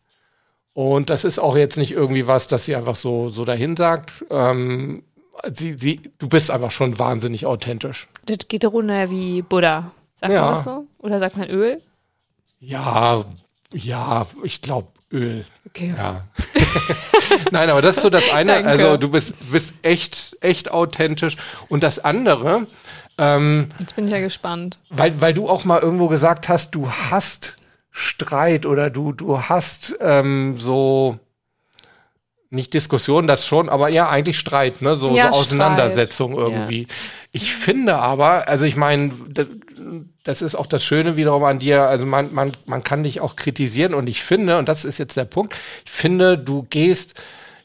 Und 0.74 1.08
das 1.08 1.24
ist 1.24 1.38
auch 1.38 1.56
jetzt 1.56 1.78
nicht 1.78 1.92
irgendwie 1.92 2.26
was, 2.26 2.48
dass 2.48 2.66
sie 2.66 2.76
einfach 2.76 2.96
so, 2.96 3.30
so 3.30 3.46
dahin 3.46 3.76
sagt. 3.76 4.12
Ähm, 4.30 5.02
sie, 5.50 5.72
sie, 5.72 6.02
du 6.18 6.28
bist 6.28 6.50
einfach 6.50 6.70
schon 6.70 6.98
wahnsinnig 6.98 7.46
authentisch. 7.46 8.08
Das 8.26 8.36
geht 8.46 8.64
runter 8.66 9.08
wie 9.08 9.40
Buddha. 9.40 9.90
Sagt 10.14 10.32
Ja. 10.34 10.42
man 10.42 10.50
das 10.50 10.64
so? 10.64 10.86
Oder 10.98 11.18
sagt 11.18 11.38
man 11.38 11.48
Öl? 11.48 11.80
Ja, 12.58 13.24
ja, 13.72 14.26
ich 14.42 14.62
glaube 14.62 14.88
Öl. 15.12 15.44
Okay. 15.66 15.94
Ja. 15.96 16.22
Nein, 17.52 17.70
aber 17.70 17.82
das 17.82 17.96
ist 17.96 18.02
so 18.02 18.10
das 18.10 18.32
eine. 18.32 18.54
Danke. 18.54 18.68
Also 18.68 18.96
du 18.96 19.10
bist, 19.10 19.52
bist 19.52 19.74
echt, 19.82 20.36
echt 20.40 20.70
authentisch. 20.70 21.36
Und 21.68 21.82
das 21.82 21.98
andere, 22.04 22.66
ähm, 23.18 23.68
Jetzt 23.78 23.94
bin 23.94 24.06
ich 24.06 24.12
ja 24.12 24.20
gespannt. 24.20 24.78
weil, 24.90 25.20
weil 25.20 25.34
du 25.34 25.48
auch 25.48 25.64
mal 25.64 25.80
irgendwo 25.80 26.08
gesagt 26.08 26.48
hast, 26.48 26.74
du 26.74 26.90
hast 26.90 27.56
Streit 27.90 28.66
oder 28.66 28.90
du, 28.90 29.12
du 29.12 29.40
hast 29.40 29.96
ähm, 30.00 30.58
so 30.58 31.18
nicht 32.50 32.74
Diskussion, 32.74 33.26
das 33.26 33.46
schon, 33.46 33.68
aber 33.68 33.88
ja, 33.88 34.08
eigentlich 34.08 34.38
Streit, 34.38 34.80
ne? 34.82 34.94
So, 34.96 35.14
Ja, 35.14 35.32
so 35.32 35.40
Auseinandersetzung 35.40 36.34
irgendwie. 36.36 36.88
Ich 37.32 37.54
finde 37.54 37.96
aber, 37.96 38.48
also 38.48 38.64
ich 38.64 38.76
meine, 38.76 39.12
das, 40.26 40.42
ist 40.42 40.54
auch 40.54 40.66
das 40.66 40.84
Schöne 40.84 41.16
wiederum 41.16 41.44
an 41.44 41.58
dir, 41.58 41.82
also 41.82 42.04
man, 42.04 42.34
man, 42.34 42.52
man 42.66 42.82
kann 42.82 43.04
dich 43.04 43.20
auch 43.20 43.36
kritisieren 43.36 43.94
und 43.94 44.08
ich 44.08 44.22
finde, 44.22 44.58
und 44.58 44.68
das 44.68 44.84
ist 44.84 44.98
jetzt 44.98 45.16
der 45.16 45.24
Punkt, 45.24 45.54
ich 45.84 45.90
finde, 45.90 46.36
du 46.36 46.66
gehst, 46.68 47.14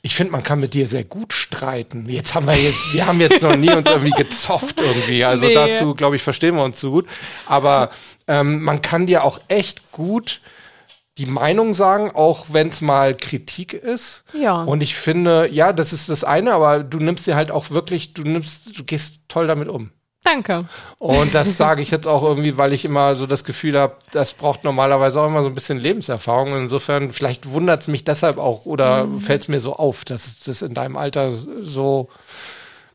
ich 0.03 0.15
finde, 0.15 0.31
man 0.31 0.43
kann 0.43 0.59
mit 0.59 0.73
dir 0.73 0.87
sehr 0.87 1.03
gut 1.03 1.33
streiten. 1.33 2.07
Jetzt 2.09 2.33
haben 2.33 2.47
wir 2.47 2.55
jetzt, 2.55 2.93
wir 2.93 3.05
haben 3.05 3.19
jetzt 3.19 3.43
noch 3.43 3.55
nie 3.55 3.69
uns 3.69 3.87
irgendwie 3.87 4.11
gezofft 4.11 4.79
irgendwie. 4.79 5.23
Also 5.23 5.45
Nee. 5.45 5.53
dazu, 5.53 5.93
glaube 5.93 6.15
ich, 6.15 6.23
verstehen 6.23 6.55
wir 6.55 6.63
uns 6.63 6.79
so 6.79 6.91
gut. 6.91 7.07
Aber 7.45 7.89
ähm, 8.27 8.63
man 8.63 8.81
kann 8.81 9.05
dir 9.05 9.23
auch 9.23 9.39
echt 9.47 9.91
gut 9.91 10.41
die 11.17 11.27
Meinung 11.27 11.73
sagen, 11.75 12.09
auch 12.11 12.47
wenn 12.49 12.69
es 12.69 12.81
mal 12.81 13.15
Kritik 13.15 13.73
ist. 13.73 14.23
Ja. 14.33 14.63
Und 14.63 14.81
ich 14.81 14.95
finde, 14.95 15.49
ja, 15.51 15.71
das 15.73 15.93
ist 15.93 16.09
das 16.09 16.23
eine, 16.23 16.53
aber 16.53 16.83
du 16.83 16.97
nimmst 16.97 17.27
dir 17.27 17.35
halt 17.35 17.51
auch 17.51 17.69
wirklich, 17.69 18.13
du 18.13 18.23
nimmst, 18.23 18.77
du 18.77 18.83
gehst 18.83 19.19
toll 19.27 19.45
damit 19.45 19.67
um. 19.67 19.91
Danke. 20.23 20.65
Und 20.99 21.33
das 21.33 21.57
sage 21.57 21.81
ich 21.81 21.89
jetzt 21.89 22.07
auch 22.07 22.21
irgendwie, 22.21 22.55
weil 22.57 22.73
ich 22.73 22.85
immer 22.85 23.15
so 23.15 23.25
das 23.25 23.43
Gefühl 23.43 23.77
habe, 23.77 23.95
das 24.11 24.33
braucht 24.33 24.63
normalerweise 24.63 25.19
auch 25.19 25.25
immer 25.27 25.41
so 25.41 25.49
ein 25.49 25.55
bisschen 25.55 25.79
Lebenserfahrung. 25.79 26.55
Insofern, 26.55 27.11
vielleicht 27.11 27.49
wundert 27.49 27.81
es 27.81 27.87
mich 27.87 28.03
deshalb 28.03 28.37
auch 28.37 28.65
oder 28.65 29.07
fällt 29.19 29.41
es 29.43 29.47
mir 29.47 29.59
so 29.59 29.75
auf, 29.75 30.05
dass 30.05 30.39
das 30.45 30.61
in 30.61 30.75
deinem 30.75 30.95
Alter 30.95 31.31
so, 31.61 32.09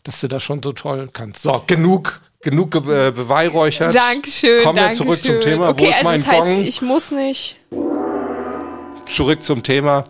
dass 0.05 0.21
du 0.21 0.29
das 0.29 0.43
schon 0.45 0.63
so 0.63 0.73
toll 0.73 1.09
kannst. 1.13 1.43
So, 1.43 1.65
genug, 1.67 2.21
genug 2.43 2.71
ge 2.71 3.09
äh, 3.09 3.11
beweihräuchert. 3.11 3.93
Dankeschön. 3.93 4.63
Kommen 4.63 4.77
wir 4.77 4.83
Dankeschön. 4.85 5.07
zurück 5.07 5.25
zum 5.25 5.41
Thema. 5.41 5.67
Wo 5.67 5.71
Okay, 5.73 5.89
ist 5.91 5.95
also 5.97 6.05
mein 6.05 6.19
das 6.21 6.29
heißt, 6.29 6.49
Gong? 6.49 6.65
ich 6.65 6.83
muss 6.83 7.11
nicht. 7.11 7.57
Zurück 9.05 9.43
zum 9.43 9.63
Thema. 9.65 10.05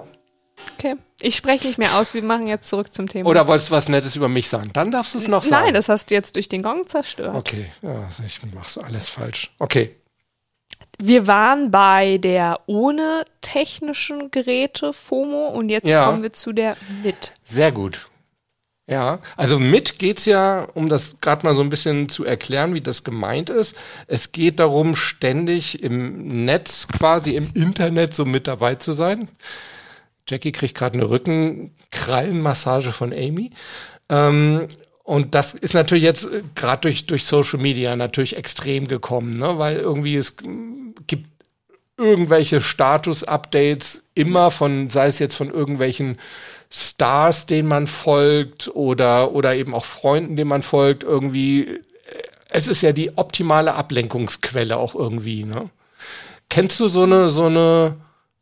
Okay. 0.79 0.97
Ich 1.21 1.35
spreche 1.35 1.67
nicht 1.67 1.79
mehr 1.79 1.97
aus. 1.99 2.13
Wir 2.13 2.23
machen 2.23 2.47
jetzt 2.47 2.69
zurück 2.69 2.93
zum 2.93 3.09
Thema. 3.09 3.29
Oder 3.31 3.47
wolltest 3.47 3.71
du 3.71 3.75
was 3.75 3.89
Nettes 3.89 4.17
über 4.17 4.29
mich 4.29 4.49
sagen? 4.49 4.71
Dann 4.73 4.91
darfst 4.91 5.15
du 5.15 5.19
es 5.19 5.29
noch 5.29 5.43
sagen. 5.43 5.65
Nein, 5.67 5.75
das 5.75 5.89
hast 5.89 6.11
du 6.11 6.15
jetzt 6.15 6.37
durch 6.37 6.49
den 6.49 6.63
Gong 6.63 6.87
zerstört. 6.87 7.35
Okay, 7.35 7.67
ja, 7.83 8.09
ich 8.25 8.41
mach 8.55 8.69
so 8.69 8.83
alles 8.83 9.09
falsch. 9.09 9.51
Okay. 9.59 9.97
Wir 10.99 11.27
waren 11.27 11.71
bei 11.71 12.19
der 12.19 12.61
ohne 12.67 13.25
technischen 13.41 14.31
Geräte 14.31 14.93
FOMO 14.93 15.49
und 15.49 15.69
jetzt 15.69 15.87
Ja. 15.87 16.07
kommen 16.07 16.23
wir 16.23 16.33
zu 16.33 16.53
der 16.53 16.77
mit. 17.03 17.33
Sehr 17.45 17.73
gut. 17.73 18.09
Ja, 18.89 19.19
also 19.37 19.59
mit 19.59 19.99
geht's 19.99 20.27
ja, 20.27 20.69
um 20.75 20.89
das 20.89 21.17
gerade 21.21 21.45
mal 21.45 21.57
so 21.57 21.63
ein 21.63 21.71
bisschen 21.71 22.09
zu 22.09 22.25
erklären, 22.25 22.73
wie 22.73 22.81
das 22.81 23.03
gemeint 23.03 23.51
ist. 23.51 23.75
Es 24.07 24.31
geht 24.31 24.61
darum, 24.61 24.95
ständig 24.95 25.83
im 25.83 26.45
Netz, 26.45 26.87
quasi 26.87 27.35
im 27.35 27.51
Internet 27.55 28.15
so 28.15 28.25
mit 28.25 28.47
dabei 28.47 28.77
zu 28.77 28.93
sein. 28.93 29.29
Jackie 30.29 30.53
kriegt 30.53 30.75
gerade 30.75 30.95
eine 30.95 31.09
Rückenkrallenmassage 31.09 32.93
von 32.93 33.13
Amy. 33.13 33.51
Ähm, 34.09 34.69
und 35.05 35.35
das 35.35 35.55
ist 35.55 35.75
natürlich 35.75 36.05
jetzt 36.05 36.29
gerade 36.55 36.83
durch, 36.83 37.07
durch 37.07 37.25
Social 37.25 37.61
Media 37.61 37.95
natürlich 37.95 38.37
extrem 38.37 38.89
gekommen, 38.89 39.39
ne? 39.39 39.59
weil 39.59 39.77
irgendwie 39.77 40.17
es 40.17 40.37
gibt 41.07 41.29
irgendwelche 41.97 42.61
Status-Updates 42.61 44.05
immer 44.15 44.51
von, 44.51 44.91
sei 44.91 45.07
es 45.07 45.19
jetzt 45.19 45.37
von 45.37 45.51
irgendwelchen 45.51 46.19
Stars, 46.71 47.47
denen 47.47 47.69
man 47.69 47.87
folgt 47.87 48.69
oder, 48.75 49.33
oder 49.33 49.55
eben 49.55 49.75
auch 49.75 49.85
Freunden, 49.85 50.37
denen 50.37 50.51
man 50.51 50.63
folgt, 50.63 51.05
irgendwie. 51.05 51.63
äh, 51.63 51.79
Es 52.49 52.67
ist 52.69 52.83
ja 52.83 52.93
die 52.93 53.17
optimale 53.17 53.75
Ablenkungsquelle 53.75 54.77
auch 54.77 54.95
irgendwie, 54.95 55.45
ne? 55.45 55.71
Kennst 56.49 56.79
du 56.81 56.89
so 56.89 57.03
eine, 57.03 57.31
so 57.31 57.47
eine, 57.47 57.97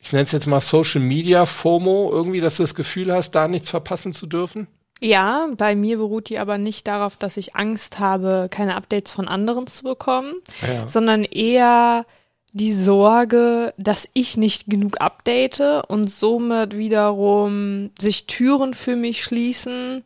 ich 0.05 0.13
nenne 0.13 0.25
es 0.25 0.33
jetzt 0.33 0.47
mal 0.47 0.61
Social 0.61 1.01
Media 1.01 1.47
FOMO, 1.47 2.11
irgendwie, 2.13 2.41
dass 2.41 2.59
du 2.59 2.63
das 2.63 2.75
Gefühl 2.75 3.13
hast, 3.13 3.31
da 3.33 3.49
nichts 3.49 3.71
verpassen 3.71 4.13
zu 4.13 4.27
dürfen? 4.27 4.67
Ja, 5.01 5.49
bei 5.57 5.75
mir 5.75 5.97
beruht 5.97 6.29
die 6.29 6.39
aber 6.39 6.59
nicht 6.59 6.87
darauf, 6.87 7.17
dass 7.17 7.37
ich 7.37 7.57
Angst 7.57 7.99
habe, 7.99 8.49
keine 8.51 8.77
Updates 8.77 9.13
von 9.13 9.29
anderen 9.29 9.67
zu 9.67 9.83
bekommen, 9.85 10.35
Ja. 10.63 10.87
sondern 10.87 11.25
eher 11.25 12.07
die 12.53 12.73
Sorge, 12.73 13.73
dass 13.79 14.09
ich 14.15 14.37
nicht 14.37 14.67
genug 14.69 15.01
update 15.01 15.61
und 15.89 16.09
somit 16.09 16.77
wiederum 16.77 17.91
sich 17.99 18.27
Türen 18.27 18.75
für 18.75 18.95
mich 18.95 19.25
schließen, 19.25 20.05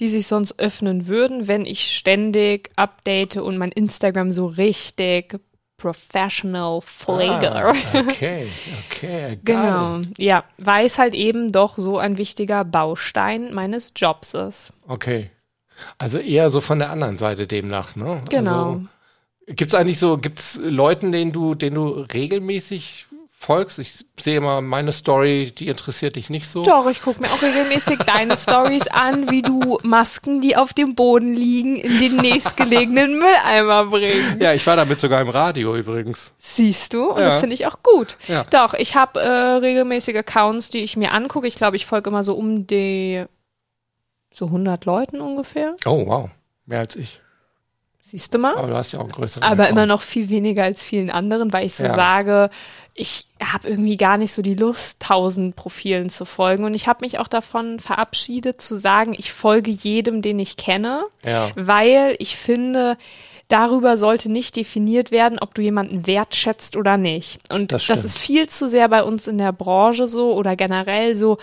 die 0.00 0.08
sich 0.08 0.26
sonst 0.26 0.58
öffnen 0.58 1.06
würden, 1.06 1.46
wenn 1.46 1.66
ich 1.66 1.96
ständig 1.96 2.70
update 2.76 3.36
und 3.36 3.58
mein 3.58 3.70
Instagram 3.70 4.32
so 4.32 4.46
richtig 4.46 5.38
Professional 5.76 6.80
Pfleger. 6.80 7.72
Ah, 7.72 7.98
okay, 8.00 8.46
okay, 8.86 9.38
Genau, 9.44 9.98
it. 10.00 10.18
ja, 10.18 10.44
weil 10.58 10.86
es 10.86 10.98
halt 10.98 11.14
eben 11.14 11.52
doch 11.52 11.76
so 11.76 11.98
ein 11.98 12.16
wichtiger 12.16 12.64
Baustein 12.64 13.52
meines 13.52 13.92
Jobs 13.96 14.34
ist. 14.34 14.72
Okay. 14.86 15.30
Also 15.98 16.18
eher 16.18 16.50
so 16.50 16.60
von 16.60 16.78
der 16.78 16.90
anderen 16.90 17.16
Seite 17.16 17.46
demnach, 17.46 17.96
ne? 17.96 18.22
Genau. 18.30 18.72
Also, 18.72 18.80
gibt's 19.48 19.74
eigentlich 19.74 19.98
so, 19.98 20.16
gibt's 20.18 20.60
Leuten, 20.62 21.10
denen 21.12 21.32
du, 21.32 21.54
denen 21.54 21.74
du 21.74 21.88
regelmäßig 21.88 23.06
folgst? 23.36 23.78
Ich 23.78 24.04
sehe 24.18 24.36
immer 24.38 24.60
meine 24.60 24.92
Story, 24.92 25.52
die 25.56 25.68
interessiert 25.68 26.16
dich 26.16 26.30
nicht 26.30 26.50
so. 26.50 26.62
Doch, 26.62 26.86
ich 26.88 27.02
gucke 27.02 27.20
mir 27.20 27.28
auch 27.28 27.42
regelmäßig 27.42 27.98
deine 27.98 28.36
Stories 28.36 28.88
an, 28.88 29.30
wie 29.30 29.42
du 29.42 29.78
Masken, 29.82 30.40
die 30.40 30.56
auf 30.56 30.72
dem 30.72 30.94
Boden 30.94 31.34
liegen, 31.34 31.76
in 31.76 31.98
den 32.00 32.16
nächstgelegenen 32.16 33.18
Mülleimer 33.18 33.86
bringst. 33.86 34.40
Ja, 34.40 34.54
ich 34.54 34.66
war 34.66 34.76
damit 34.76 34.98
sogar 35.00 35.20
im 35.20 35.28
Radio 35.28 35.76
übrigens. 35.76 36.32
Siehst 36.38 36.94
du? 36.94 37.10
Und 37.10 37.18
Ja. 37.18 37.26
das 37.26 37.36
finde 37.36 37.54
ich 37.54 37.66
auch 37.66 37.82
gut. 37.82 38.16
Ja. 38.28 38.44
Doch, 38.50 38.74
ich 38.74 38.96
habe 38.96 39.20
äh, 39.20 39.26
regelmäßig 39.28 40.16
Accounts, 40.16 40.70
die 40.70 40.78
ich 40.78 40.96
mir 40.96 41.12
angucke. 41.12 41.46
Ich 41.46 41.56
glaube, 41.56 41.76
ich 41.76 41.86
folge 41.86 42.10
immer 42.10 42.24
so 42.24 42.34
um 42.34 42.66
die 42.66 43.24
so 44.32 44.46
100 44.46 44.84
Leuten 44.84 45.20
ungefähr. 45.20 45.76
Oh, 45.84 46.06
wow. 46.06 46.30
Mehr 46.66 46.80
als 46.80 46.96
ich. 46.96 47.20
Siehst 48.06 48.34
du 48.34 48.38
mal? 48.38 48.54
Aber 48.54 48.68
du 48.68 48.74
hast 48.74 48.92
ja 48.92 48.98
auch 48.98 49.04
einen 49.04 49.12
größeren. 49.12 49.42
aber 49.42 49.62
Account. 49.64 49.70
immer 49.70 49.86
noch 49.86 50.02
viel 50.02 50.28
weniger 50.28 50.62
als 50.64 50.82
vielen 50.84 51.08
anderen, 51.10 51.52
weil 51.54 51.64
ich 51.64 51.74
so 51.74 51.84
Ja. 51.84 51.94
sage, 51.94 52.50
ich 52.92 53.26
habe 53.42 53.66
irgendwie 53.66 53.96
gar 53.96 54.18
nicht 54.18 54.30
so 54.32 54.42
die 54.42 54.54
Lust, 54.54 55.00
tausend 55.00 55.56
Profilen 55.56 56.10
zu 56.10 56.26
folgen. 56.26 56.64
Und 56.64 56.74
ich 56.74 56.86
habe 56.86 56.98
mich 57.04 57.18
auch 57.18 57.28
davon 57.28 57.80
verabschiedet 57.80 58.60
zu 58.60 58.74
sagen, 58.76 59.14
ich 59.16 59.32
folge 59.32 59.70
jedem, 59.70 60.20
den 60.20 60.38
ich 60.38 60.58
kenne, 60.58 61.04
Ja. 61.24 61.48
weil 61.56 62.14
ich 62.18 62.36
finde, 62.36 62.98
darüber 63.48 63.96
sollte 63.96 64.30
nicht 64.30 64.56
definiert 64.56 65.10
werden, 65.10 65.38
ob 65.38 65.54
du 65.54 65.62
jemanden 65.62 66.06
wertschätzt 66.06 66.76
oder 66.76 66.98
nicht. 66.98 67.40
Und 67.50 67.72
Das 67.72 67.86
das, 67.86 68.04
ist 68.04 68.18
viel 68.18 68.48
zu 68.50 68.68
sehr 68.68 68.88
bei 68.90 69.02
uns 69.02 69.26
in 69.28 69.38
der 69.38 69.52
Branche 69.52 70.08
so 70.08 70.34
oder 70.34 70.56
generell 70.56 71.14
so, 71.14 71.38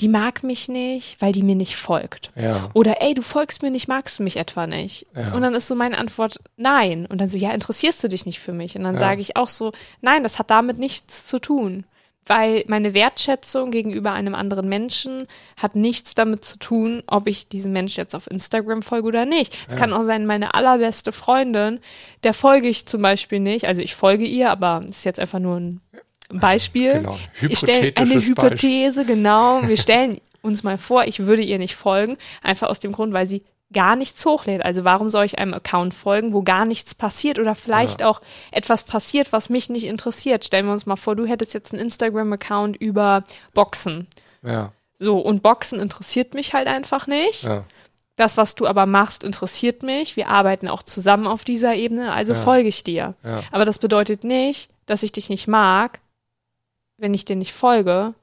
die 0.00 0.08
mag 0.08 0.42
mich 0.42 0.68
nicht, 0.68 1.20
weil 1.20 1.32
die 1.32 1.42
mir 1.42 1.54
nicht 1.54 1.76
folgt. 1.76 2.30
Ja. 2.34 2.70
Oder 2.74 3.02
ey, 3.02 3.14
du 3.14 3.22
folgst 3.22 3.62
mir 3.62 3.70
nicht, 3.70 3.88
magst 3.88 4.18
du 4.18 4.22
mich 4.22 4.36
etwa 4.36 4.66
nicht? 4.66 5.06
Ja. 5.14 5.32
Und 5.32 5.42
dann 5.42 5.54
ist 5.54 5.68
so 5.68 5.74
meine 5.74 5.98
Antwort 5.98 6.40
nein. 6.56 7.06
Und 7.06 7.20
dann 7.20 7.28
so, 7.28 7.38
ja, 7.38 7.52
interessierst 7.52 8.02
du 8.02 8.08
dich 8.08 8.26
nicht 8.26 8.40
für 8.40 8.52
mich? 8.52 8.76
Und 8.76 8.84
dann 8.84 8.98
sage 8.98 9.20
ich 9.20 9.36
auch 9.36 9.48
so, 9.48 9.72
nein, 10.00 10.22
das 10.22 10.38
hat 10.38 10.50
damit 10.50 10.78
nichts 10.78 11.26
zu 11.26 11.38
tun. 11.38 11.84
Weil 12.24 12.62
meine 12.68 12.94
Wertschätzung 12.94 13.72
gegenüber 13.72 14.12
einem 14.12 14.36
anderen 14.36 14.68
Menschen 14.68 15.24
hat 15.56 15.74
nichts 15.74 16.14
damit 16.14 16.44
zu 16.44 16.56
tun, 16.56 17.02
ob 17.08 17.26
ich 17.26 17.48
diesem 17.48 17.72
Mensch 17.72 17.96
jetzt 17.96 18.14
auf 18.14 18.30
Instagram 18.30 18.82
folge 18.82 19.08
oder 19.08 19.24
nicht. 19.24 19.58
Es 19.66 19.74
kann 19.74 19.92
auch 19.92 20.02
sein, 20.02 20.24
meine 20.24 20.54
allerbeste 20.54 21.10
Freundin, 21.10 21.80
der 22.22 22.32
folge 22.32 22.68
ich 22.68 22.86
zum 22.86 23.02
Beispiel 23.02 23.40
nicht. 23.40 23.66
Also 23.66 23.82
ich 23.82 23.96
folge 23.96 24.24
ihr, 24.24 24.50
aber 24.50 24.82
das 24.84 24.98
ist 24.98 25.04
jetzt 25.04 25.18
einfach 25.18 25.40
nur 25.40 25.56
ein 25.58 25.80
Beispiel. 26.38 26.92
Genau. 26.94 27.18
Ich 27.40 27.58
stelle 27.58 27.92
eine 27.96 28.14
Hypothese, 28.14 29.04
genau. 29.04 29.60
Wir 29.66 29.76
stellen 29.76 30.18
uns 30.42 30.62
mal 30.62 30.78
vor, 30.78 31.04
ich 31.04 31.20
würde 31.20 31.42
ihr 31.42 31.58
nicht 31.58 31.76
folgen, 31.76 32.16
einfach 32.42 32.68
aus 32.68 32.80
dem 32.80 32.92
Grund, 32.92 33.12
weil 33.12 33.26
sie 33.26 33.42
gar 33.72 33.96
nichts 33.96 34.24
hochlädt. 34.26 34.64
Also 34.64 34.84
warum 34.84 35.08
soll 35.08 35.24
ich 35.24 35.38
einem 35.38 35.54
Account 35.54 35.94
folgen, 35.94 36.32
wo 36.32 36.42
gar 36.42 36.64
nichts 36.64 36.94
passiert 36.94 37.38
oder 37.38 37.54
vielleicht 37.54 38.02
auch 38.02 38.20
etwas 38.50 38.84
passiert, 38.84 39.32
was 39.32 39.48
mich 39.48 39.70
nicht 39.70 39.84
interessiert? 39.84 40.44
Stellen 40.44 40.66
wir 40.66 40.72
uns 40.72 40.86
mal 40.86 40.96
vor, 40.96 41.16
du 41.16 41.26
hättest 41.26 41.54
jetzt 41.54 41.72
einen 41.72 41.82
Instagram-Account 41.82 42.76
über 42.76 43.24
Boxen. 43.54 44.06
Ja. 44.42 44.72
So, 44.98 45.18
und 45.18 45.42
Boxen 45.42 45.80
interessiert 45.80 46.34
mich 46.34 46.52
halt 46.52 46.68
einfach 46.68 47.06
nicht. 47.06 47.44
Ja. 47.44 47.64
Das, 48.16 48.36
was 48.36 48.54
du 48.54 48.66
aber 48.66 48.84
machst, 48.84 49.24
interessiert 49.24 49.82
mich. 49.82 50.16
Wir 50.16 50.28
arbeiten 50.28 50.68
auch 50.68 50.82
zusammen 50.82 51.26
auf 51.26 51.44
dieser 51.44 51.74
Ebene, 51.74 52.12
also 52.12 52.34
folge 52.34 52.68
ich 52.68 52.84
dir. 52.84 53.14
Ja. 53.24 53.42
Aber 53.50 53.64
das 53.64 53.78
bedeutet 53.78 54.22
nicht, 54.22 54.70
dass 54.84 55.02
ich 55.02 55.12
dich 55.12 55.30
nicht 55.30 55.48
mag, 55.48 56.00
wenn 56.98 57.14
ich 57.14 57.24
dir 57.24 57.36
nicht 57.36 57.52
folge, 57.52 58.14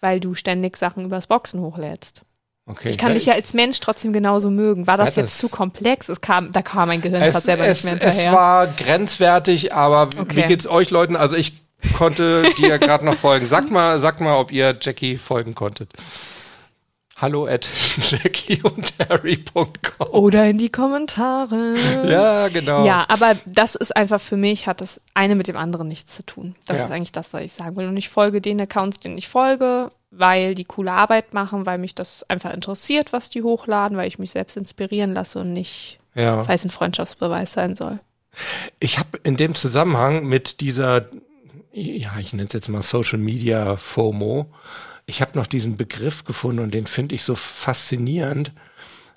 weil 0.00 0.20
du 0.20 0.34
ständig 0.34 0.76
Sachen 0.76 1.04
übers 1.04 1.26
Boxen 1.26 1.60
hochlädst. 1.60 2.22
Okay. 2.68 2.88
Ich 2.88 2.98
kann 2.98 3.14
dich 3.14 3.26
ja 3.26 3.34
als 3.34 3.54
Mensch 3.54 3.78
trotzdem 3.78 4.12
genauso 4.12 4.50
mögen. 4.50 4.86
War 4.88 4.96
das 4.96 5.14
jetzt 5.14 5.38
zu 5.38 5.48
komplex? 5.48 6.08
Es 6.08 6.20
kam, 6.20 6.50
da 6.50 6.62
kam 6.62 6.88
mein 6.88 7.00
Gehirn 7.00 7.20
gerade 7.22 7.38
es, 7.38 7.44
selber 7.44 7.64
es, 7.66 7.84
nicht 7.84 7.94
mehr 8.00 8.02
es 8.08 8.16
hinterher. 8.16 8.32
war 8.36 8.66
grenzwertig, 8.66 9.72
aber 9.72 10.12
wie 10.12 10.20
Okay. 10.20 10.44
geht's 10.48 10.66
euch 10.66 10.90
Leuten? 10.90 11.14
Also 11.14 11.36
ich 11.36 11.52
konnte 11.96 12.42
dir 12.58 12.78
gerade 12.80 13.04
noch 13.04 13.14
folgen. 13.14 13.46
Sagt 13.46 13.70
mal, 13.70 14.00
sagt 14.00 14.20
mal, 14.20 14.36
ob 14.36 14.50
ihr 14.50 14.76
Jackie 14.80 15.16
folgen 15.16 15.54
konntet. 15.54 15.92
Hallo 17.18 17.46
at 17.46 17.64
jackieundharry.com. 17.96 20.08
Oder 20.10 20.48
in 20.48 20.58
die 20.58 20.68
Kommentare. 20.68 21.74
Ja, 22.06 22.48
genau. 22.48 22.84
Ja, 22.84 23.06
aber 23.08 23.34
das 23.46 23.74
ist 23.74 23.96
einfach 23.96 24.20
für 24.20 24.36
mich, 24.36 24.66
hat 24.66 24.82
das 24.82 25.00
eine 25.14 25.34
mit 25.34 25.48
dem 25.48 25.56
anderen 25.56 25.88
nichts 25.88 26.14
zu 26.14 26.26
tun. 26.26 26.54
Das 26.66 26.78
Ja. 26.78 26.84
ist 26.84 26.90
eigentlich 26.90 27.12
das, 27.12 27.32
was 27.32 27.40
ich 27.42 27.52
sagen 27.54 27.74
will. 27.76 27.88
Und 27.88 27.96
ich 27.96 28.10
folge 28.10 28.42
den 28.42 28.60
Accounts, 28.60 29.00
denen 29.00 29.16
ich 29.16 29.28
folge, 29.28 29.88
weil 30.10 30.54
die 30.54 30.64
coole 30.64 30.92
Arbeit 30.92 31.32
machen, 31.32 31.64
weil 31.64 31.78
mich 31.78 31.94
das 31.94 32.22
einfach 32.28 32.52
interessiert, 32.52 33.14
was 33.14 33.30
die 33.30 33.42
hochladen, 33.42 33.96
weil 33.96 34.08
ich 34.08 34.18
mich 34.18 34.32
selbst 34.32 34.58
inspirieren 34.58 35.14
lasse 35.14 35.38
und 35.40 35.54
nicht, 35.54 35.98
ja. 36.14 36.46
weil 36.46 36.54
es 36.56 36.64
ein 36.66 36.70
Freundschaftsbeweis 36.70 37.50
sein 37.52 37.76
soll. 37.76 37.98
Ich 38.78 38.98
habe 38.98 39.18
in 39.22 39.38
dem 39.38 39.54
Zusammenhang 39.54 40.26
mit 40.26 40.60
dieser, 40.60 41.06
ja, 41.72 42.10
ich 42.20 42.34
nenne 42.34 42.46
es 42.48 42.52
jetzt 42.52 42.68
mal 42.68 42.82
Social 42.82 43.18
Media 43.18 43.76
FOMO, 43.76 44.46
ich 45.06 45.20
habe 45.22 45.38
noch 45.38 45.46
diesen 45.46 45.76
Begriff 45.76 46.24
gefunden 46.24 46.60
und 46.60 46.74
den 46.74 46.86
finde 46.86 47.14
ich 47.14 47.22
so 47.22 47.34
faszinierend. 47.34 48.52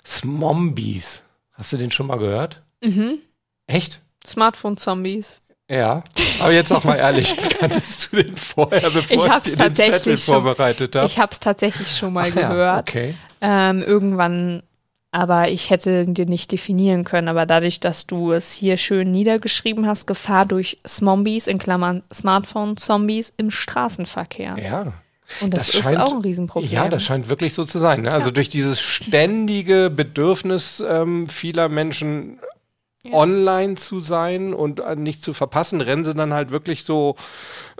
Smombies. 0.06 1.24
Hast 1.52 1.72
du 1.72 1.76
den 1.76 1.90
schon 1.90 2.06
mal 2.06 2.18
gehört? 2.18 2.62
Mhm. 2.82 3.18
Echt? 3.66 4.00
Smartphone-Zombies. 4.26 5.40
Ja, 5.70 6.02
aber 6.40 6.52
jetzt 6.52 6.72
auch 6.72 6.82
mal 6.82 6.96
ehrlich, 6.96 7.36
kanntest 7.60 8.12
du 8.12 8.22
den 8.22 8.36
vorher, 8.36 8.90
bevor 8.90 9.26
ich, 9.26 9.46
Ich 9.46 9.56
dir 9.56 9.68
den 9.68 9.74
Zettel 9.76 10.16
vorbereitet 10.16 10.96
habe? 10.96 11.06
Ich 11.06 11.18
habe 11.18 11.30
es 11.32 11.38
tatsächlich 11.38 11.96
schon 11.96 12.12
mal 12.12 12.28
Ach 12.30 12.34
ja, 12.34 12.48
gehört. 12.48 12.88
okay. 12.88 13.14
Ähm, 13.40 13.80
irgendwann, 13.80 14.64
aber 15.12 15.48
ich 15.48 15.70
hätte 15.70 16.06
den 16.06 16.28
nicht 16.28 16.50
definieren 16.50 17.04
können. 17.04 17.28
Aber 17.28 17.46
dadurch, 17.46 17.78
dass 17.78 18.06
du 18.08 18.32
es 18.32 18.52
hier 18.52 18.76
schön 18.76 19.12
niedergeschrieben 19.12 19.86
hast, 19.86 20.06
Gefahr 20.06 20.44
durch 20.44 20.78
Smombies 20.86 21.46
in 21.46 21.58
Klammern 21.58 22.02
Smartphone-Zombies 22.12 23.32
im 23.36 23.52
Straßenverkehr. 23.52 24.56
Ja. 24.60 24.92
Und 25.40 25.54
das, 25.54 25.66
Das 25.66 25.74
ist 25.74 25.84
scheint- 25.84 26.00
auch 26.00 26.12
ein 26.12 26.20
Riesenproblem. 26.20 26.70
Ja, 26.70 26.88
das 26.88 27.02
scheint 27.04 27.28
wirklich 27.28 27.54
so 27.54 27.64
zu 27.64 27.78
sein. 27.78 28.02
Ne? 28.02 28.12
Also 28.12 28.30
durch 28.30 28.48
dieses 28.48 28.80
ständige 28.80 29.90
Bedürfnis 29.90 30.82
ähm, 30.86 31.28
vieler 31.28 31.68
Menschen 31.68 32.38
online 33.12 33.76
zu 33.76 34.02
sein 34.02 34.52
und 34.52 34.80
äh, 34.80 34.94
nicht 34.94 35.22
zu 35.22 35.32
verpassen, 35.32 35.80
rennen 35.80 36.04
sie 36.04 36.12
dann 36.12 36.34
halt 36.34 36.50
wirklich 36.50 36.84
so 36.84 37.16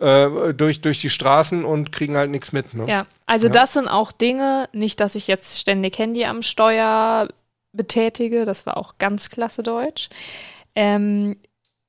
äh, 0.00 0.54
durch, 0.54 0.80
durch 0.80 0.98
die 0.98 1.10
Straßen 1.10 1.66
und 1.66 1.92
kriegen 1.92 2.16
halt 2.16 2.30
nichts 2.30 2.52
mit. 2.52 2.72
Ne? 2.72 2.86
Ja, 2.88 3.06
also 3.26 3.50
das 3.50 3.74
sind 3.74 3.86
auch 3.88 4.12
Dinge, 4.12 4.70
nicht, 4.72 4.98
dass 4.98 5.16
ich 5.16 5.26
jetzt 5.26 5.60
ständig 5.60 5.98
Handy 5.98 6.24
am 6.24 6.42
Steuer 6.42 7.28
betätige, 7.72 8.46
das 8.46 8.64
war 8.64 8.78
auch 8.78 8.94
ganz 8.96 9.28
klasse 9.28 9.62
Deutsch. 9.62 10.08
Ähm, 10.74 11.36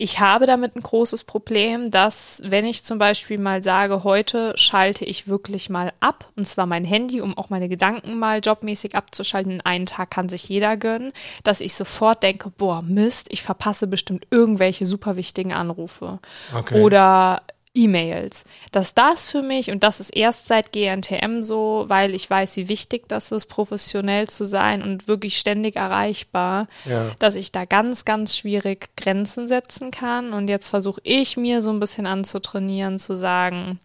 ich 0.01 0.19
habe 0.19 0.47
damit 0.47 0.75
ein 0.75 0.81
großes 0.81 1.25
Problem, 1.25 1.91
dass 1.91 2.41
wenn 2.43 2.65
ich 2.65 2.83
zum 2.83 2.97
Beispiel 2.97 3.39
mal 3.39 3.61
sage, 3.61 4.03
heute 4.03 4.53
schalte 4.55 5.05
ich 5.05 5.27
wirklich 5.27 5.69
mal 5.69 5.93
ab, 5.99 6.27
und 6.35 6.47
zwar 6.47 6.65
mein 6.65 6.83
Handy, 6.83 7.21
um 7.21 7.37
auch 7.37 7.51
meine 7.51 7.69
Gedanken 7.69 8.17
mal 8.17 8.39
jobmäßig 8.39 8.95
abzuschalten, 8.95 9.61
einen 9.61 9.85
Tag 9.85 10.09
kann 10.09 10.27
sich 10.27 10.49
jeder 10.49 10.75
gönnen, 10.75 11.11
dass 11.43 11.61
ich 11.61 11.75
sofort 11.75 12.23
denke, 12.23 12.49
boah, 12.49 12.81
Mist, 12.81 13.27
ich 13.29 13.43
verpasse 13.43 13.85
bestimmt 13.85 14.25
irgendwelche 14.31 14.87
super 14.87 15.17
wichtigen 15.17 15.53
Anrufe 15.53 16.17
Okay. 16.55 16.81
oder 16.81 17.43
E-Mails. 17.73 18.43
Dass 18.71 18.93
das 18.93 19.29
für 19.31 19.41
mich, 19.41 19.71
und 19.71 19.83
das 19.83 19.99
ist 19.99 20.09
erst 20.09 20.47
seit 20.47 20.71
GNTM 20.73 21.41
so, 21.41 21.85
weil 21.87 22.13
ich 22.13 22.29
weiß, 22.29 22.57
wie 22.57 22.67
wichtig 22.69 23.07
das 23.07 23.31
ist, 23.31 23.45
professionell 23.45 24.27
zu 24.27 24.45
sein 24.45 24.83
und 24.83 25.07
wirklich 25.07 25.37
ständig 25.37 25.75
erreichbar, 25.77 26.67
Ja. 26.85 27.11
dass 27.19 27.35
ich 27.35 27.51
da 27.51 27.65
ganz, 27.65 28.03
ganz 28.05 28.35
schwierig 28.35 28.89
Grenzen 28.97 29.47
setzen 29.47 29.91
kann. 29.91 30.33
Und 30.33 30.49
jetzt 30.49 30.67
versuche 30.67 31.01
ich 31.03 31.37
mir 31.37 31.61
so 31.61 31.69
ein 31.69 31.79
bisschen 31.79 32.05
anzutrainieren, 32.07 32.99
zu 32.99 33.13
sagen, 33.13 33.79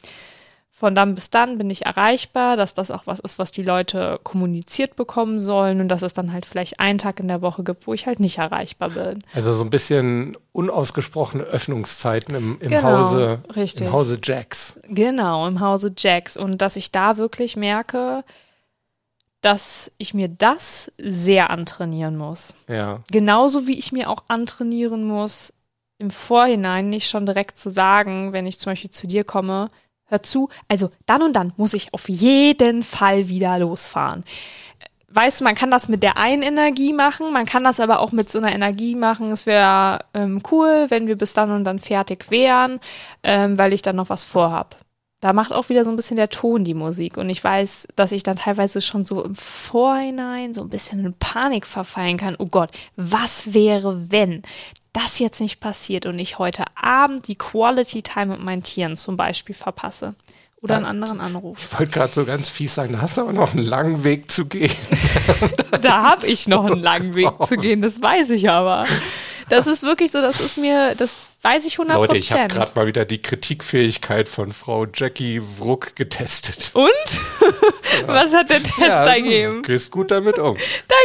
von 0.78 0.94
dann 0.94 1.14
bis 1.14 1.30
dann 1.30 1.56
bin 1.56 1.70
ich 1.70 1.86
erreichbar, 1.86 2.58
dass 2.58 2.74
das 2.74 2.90
auch 2.90 3.06
was 3.06 3.18
ist, 3.18 3.38
was 3.38 3.50
die 3.50 3.62
Leute 3.62 4.20
kommuniziert 4.24 4.94
bekommen 4.94 5.38
sollen 5.38 5.80
und 5.80 5.88
dass 5.88 6.02
es 6.02 6.12
dann 6.12 6.34
halt 6.34 6.44
vielleicht 6.44 6.80
einen 6.80 6.98
Tag 6.98 7.18
in 7.18 7.28
der 7.28 7.40
Woche 7.40 7.64
gibt, 7.64 7.86
wo 7.86 7.94
ich 7.94 8.04
halt 8.06 8.20
nicht 8.20 8.36
erreichbar 8.36 8.90
bin. 8.90 9.20
Also 9.32 9.54
so 9.54 9.64
ein 9.64 9.70
bisschen 9.70 10.36
unausgesprochene 10.52 11.44
Öffnungszeiten 11.44 12.34
im, 12.34 12.60
im 12.60 12.68
Genau, 12.68 12.82
Hause 12.82 13.38
richtig. 13.56 13.86
im 13.86 13.92
Hause 13.94 14.18
Jacks. 14.22 14.78
Genau, 14.90 15.48
im 15.48 15.60
Hause 15.60 15.94
Jacks. 15.96 16.36
Und 16.36 16.60
dass 16.60 16.76
ich 16.76 16.92
da 16.92 17.16
wirklich 17.16 17.56
merke, 17.56 18.22
dass 19.40 19.90
ich 19.96 20.12
mir 20.12 20.28
das 20.28 20.92
sehr 20.98 21.48
antrainieren 21.48 22.18
muss. 22.18 22.52
Ja. 22.68 23.00
Genauso 23.10 23.66
wie 23.66 23.78
ich 23.78 23.92
mir 23.92 24.10
auch 24.10 24.24
antrainieren 24.28 25.04
muss, 25.04 25.54
im 25.96 26.10
Vorhinein 26.10 26.90
nicht 26.90 27.08
schon 27.08 27.24
direkt 27.24 27.56
zu 27.56 27.70
sagen, 27.70 28.34
wenn 28.34 28.46
ich 28.46 28.60
zum 28.60 28.72
Beispiel 28.72 28.90
zu 28.90 29.06
dir 29.06 29.24
komme, 29.24 29.68
hör 30.06 30.22
zu, 30.22 30.48
also 30.68 30.90
dann 31.06 31.22
und 31.22 31.34
dann 31.34 31.52
muss 31.56 31.74
ich 31.74 31.92
auf 31.92 32.08
jeden 32.08 32.82
Fall 32.82 33.28
wieder 33.28 33.58
losfahren. 33.58 34.24
weißt 35.08 35.40
du, 35.40 35.44
man 35.44 35.54
kann 35.54 35.70
das 35.70 35.88
mit 35.88 36.02
der 36.02 36.18
einen 36.18 36.42
Energie 36.42 36.92
machen, 36.92 37.32
man 37.32 37.46
kann 37.46 37.64
das 37.64 37.80
aber 37.80 38.00
auch 38.00 38.12
mit 38.12 38.30
so 38.30 38.38
einer 38.38 38.52
Energie 38.52 38.94
machen. 38.94 39.30
Es 39.30 39.46
wäre 39.46 40.00
ähm, 40.14 40.42
cool, 40.50 40.86
wenn 40.88 41.06
wir 41.06 41.16
bis 41.16 41.32
dann 41.32 41.50
und 41.50 41.64
dann 41.64 41.78
fertig 41.78 42.30
wären, 42.30 42.80
ähm, 43.22 43.58
weil 43.58 43.72
ich 43.72 43.82
dann 43.82 43.96
noch 43.96 44.10
was 44.10 44.24
vorhab. 44.24 44.76
Da 45.20 45.32
macht 45.32 45.52
auch 45.52 45.70
wieder 45.70 45.84
so 45.84 45.90
ein 45.90 45.96
bisschen 45.96 46.18
der 46.18 46.28
Ton 46.28 46.62
die 46.64 46.74
Musik. 46.74 47.16
Und 47.16 47.30
ich 47.30 47.42
weiß, 47.42 47.88
dass 47.96 48.12
ich 48.12 48.22
dann 48.22 48.36
teilweise 48.36 48.82
schon 48.82 49.06
so 49.06 49.24
im 49.24 49.34
Vorhinein 49.34 50.52
so 50.52 50.60
ein 50.60 50.68
bisschen 50.68 51.04
in 51.04 51.14
Panik 51.14 51.66
verfallen 51.66 52.18
kann. 52.18 52.36
Oh 52.38 52.46
Gott, 52.46 52.70
was 52.96 53.54
wäre, 53.54 54.10
wenn 54.10 54.42
das 54.96 55.18
jetzt 55.18 55.40
nicht 55.40 55.60
passiert 55.60 56.06
und 56.06 56.18
ich 56.18 56.38
heute 56.38 56.64
Abend 56.74 57.28
die 57.28 57.36
Quality 57.36 58.02
Time 58.02 58.26
mit 58.26 58.40
meinen 58.40 58.62
Tieren 58.62 58.96
zum 58.96 59.16
Beispiel 59.16 59.54
verpasse? 59.54 60.14
Oder 60.62 60.76
einen 60.76 60.86
anderen 60.86 61.20
Anruf. 61.20 61.58
Ich 61.60 61.78
wollte 61.78 61.92
gerade 61.92 62.12
so 62.12 62.24
ganz 62.24 62.48
fies 62.48 62.74
sagen, 62.74 62.94
da 62.94 63.02
hast 63.02 63.18
du 63.18 63.20
aber 63.20 63.34
noch 63.34 63.52
einen 63.52 63.62
langen 63.62 64.04
Weg 64.04 64.32
zu 64.32 64.46
gehen. 64.46 64.72
da 65.82 66.02
habe 66.02 66.26
ich 66.26 66.48
noch 66.48 66.64
einen 66.64 66.82
langen 66.82 67.14
Weg 67.14 67.30
zu 67.46 67.56
gehen, 67.56 67.82
das 67.82 68.00
weiß 68.00 68.30
ich 68.30 68.48
aber. 68.48 68.86
Das 69.48 69.66
ist 69.66 69.82
wirklich 69.82 70.10
so, 70.10 70.20
das 70.20 70.40
ist 70.40 70.58
mir, 70.58 70.94
das 70.96 71.26
weiß 71.42 71.66
ich 71.66 71.74
100 71.74 71.96
Leute, 71.96 72.16
ich 72.16 72.32
habe 72.32 72.48
gerade 72.48 72.72
mal 72.74 72.86
wieder 72.86 73.04
die 73.04 73.22
Kritikfähigkeit 73.22 74.28
von 74.28 74.52
Frau 74.52 74.86
Jackie 74.92 75.40
Wruck 75.58 75.94
getestet. 75.94 76.72
Und? 76.74 76.86
Was 78.06 78.34
hat 78.34 78.50
der 78.50 78.62
Test 78.62 78.80
ja, 78.80 79.06
ergeben? 79.06 79.52
Du 79.52 79.62
gehst 79.62 79.92
gut 79.92 80.10
damit 80.10 80.38
um. 80.38 80.56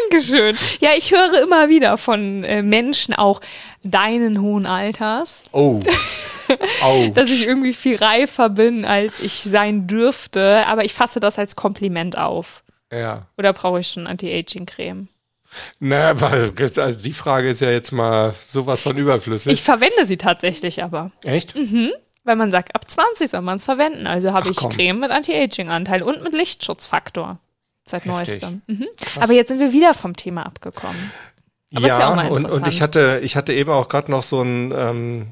Dankeschön. 0.10 0.58
Ja, 0.80 0.89
ich 0.97 1.12
höre 1.12 1.43
immer 1.43 1.69
wieder 1.69 1.97
von 1.97 2.43
äh, 2.43 2.63
Menschen 2.63 3.13
auch 3.13 3.41
deinen 3.84 4.41
hohen 4.41 4.65
Alters. 4.65 5.43
Oh. 5.51 5.80
dass 7.13 7.30
ich 7.30 7.47
irgendwie 7.47 7.73
viel 7.73 7.97
reifer 7.97 8.49
bin, 8.49 8.86
als 8.86 9.19
ich 9.19 9.43
sein 9.43 9.86
dürfte. 9.86 10.65
Aber 10.67 10.84
ich 10.84 10.93
fasse 10.93 11.19
das 11.19 11.38
als 11.38 11.56
Kompliment 11.56 12.17
auf. 12.17 12.63
Ja. 12.91 13.27
Oder 13.38 13.54
brauche 13.54 13.80
ich 13.80 13.88
schon 13.88 14.08
Anti-Aging-Creme? 14.08 15.08
Na, 15.79 16.11
aber 16.11 16.29
also 16.29 16.99
die 16.99 17.13
Frage 17.13 17.49
ist 17.49 17.61
ja 17.61 17.71
jetzt 17.71 17.91
mal 17.91 18.33
sowas 18.49 18.81
von 18.81 18.97
überflüssig. 18.97 19.53
Ich 19.53 19.61
verwende 19.61 20.05
sie 20.05 20.17
tatsächlich 20.17 20.83
aber. 20.83 21.11
Echt? 21.23 21.55
Mhm. 21.55 21.91
Weil 22.23 22.35
man 22.35 22.51
sagt, 22.51 22.75
ab 22.75 22.89
20 22.89 23.29
soll 23.29 23.41
man 23.41 23.57
es 23.57 23.63
verwenden. 23.63 24.07
Also 24.07 24.33
habe 24.33 24.49
ich 24.49 24.57
komm. 24.57 24.71
Creme 24.71 24.99
mit 24.99 25.11
Anti-Aging-Anteil 25.11 26.03
und 26.03 26.23
mit 26.23 26.33
Lichtschutzfaktor. 26.33 27.39
Seit 27.85 28.05
Heftig. 28.05 28.11
neuestem. 28.11 28.61
Mhm. 28.67 28.87
Aber 29.19 29.33
jetzt 29.33 29.49
sind 29.49 29.59
wir 29.59 29.73
wieder 29.73 29.93
vom 29.93 30.15
Thema 30.15 30.45
abgekommen. 30.45 31.11
Aber 31.73 31.87
ja, 31.87 31.99
ja 31.99 32.27
und, 32.27 32.51
und 32.51 32.67
ich 32.67 32.81
hatte, 32.81 33.21
ich 33.23 33.35
hatte 33.35 33.53
eben 33.53 33.71
auch 33.71 33.89
gerade 33.89 34.11
noch 34.11 34.23
so 34.23 34.41
ein 34.41 34.73
ähm, 34.75 35.27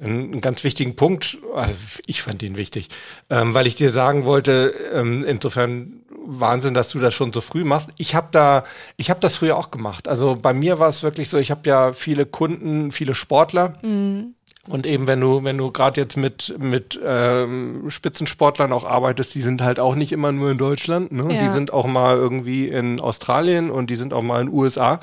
einen 0.00 0.40
ganz 0.40 0.64
wichtigen 0.64 0.96
Punkt, 0.96 1.38
also 1.54 1.74
ich 2.06 2.22
fand 2.22 2.42
ihn 2.42 2.56
wichtig, 2.56 2.88
ähm, 3.30 3.54
weil 3.54 3.66
ich 3.66 3.74
dir 3.74 3.90
sagen 3.90 4.24
wollte, 4.24 4.74
ähm, 4.94 5.24
insofern 5.24 6.02
Wahnsinn, 6.30 6.74
dass 6.74 6.90
du 6.90 6.98
das 6.98 7.14
schon 7.14 7.32
so 7.32 7.40
früh 7.40 7.64
machst. 7.64 7.88
Ich 7.96 8.14
habe 8.14 8.28
da, 8.30 8.64
ich 8.96 9.08
habe 9.08 9.20
das 9.20 9.36
früher 9.36 9.56
auch 9.56 9.70
gemacht. 9.70 10.08
Also 10.08 10.36
bei 10.40 10.52
mir 10.52 10.78
war 10.78 10.88
es 10.88 11.02
wirklich 11.02 11.30
so, 11.30 11.38
ich 11.38 11.50
habe 11.50 11.68
ja 11.68 11.92
viele 11.92 12.26
Kunden, 12.26 12.92
viele 12.92 13.14
Sportler. 13.14 13.74
Mhm. 13.82 14.34
Und 14.68 14.84
eben 14.84 15.06
wenn 15.06 15.20
du, 15.20 15.44
wenn 15.44 15.56
du 15.56 15.72
gerade 15.72 15.98
jetzt 15.98 16.18
mit, 16.18 16.54
mit 16.58 17.00
ähm, 17.02 17.88
Spitzensportlern 17.88 18.72
auch 18.72 18.84
arbeitest, 18.84 19.34
die 19.34 19.40
sind 19.40 19.62
halt 19.62 19.80
auch 19.80 19.94
nicht 19.94 20.12
immer 20.12 20.30
nur 20.30 20.50
in 20.50 20.58
Deutschland, 20.58 21.10
ne? 21.10 21.34
Ja. 21.34 21.42
Die 21.42 21.48
sind 21.48 21.72
auch 21.72 21.86
mal 21.86 22.16
irgendwie 22.16 22.68
in 22.68 23.00
Australien 23.00 23.70
und 23.70 23.88
die 23.88 23.96
sind 23.96 24.12
auch 24.12 24.20
mal 24.20 24.42
in 24.42 24.48
den 24.48 24.54
USA. 24.54 25.00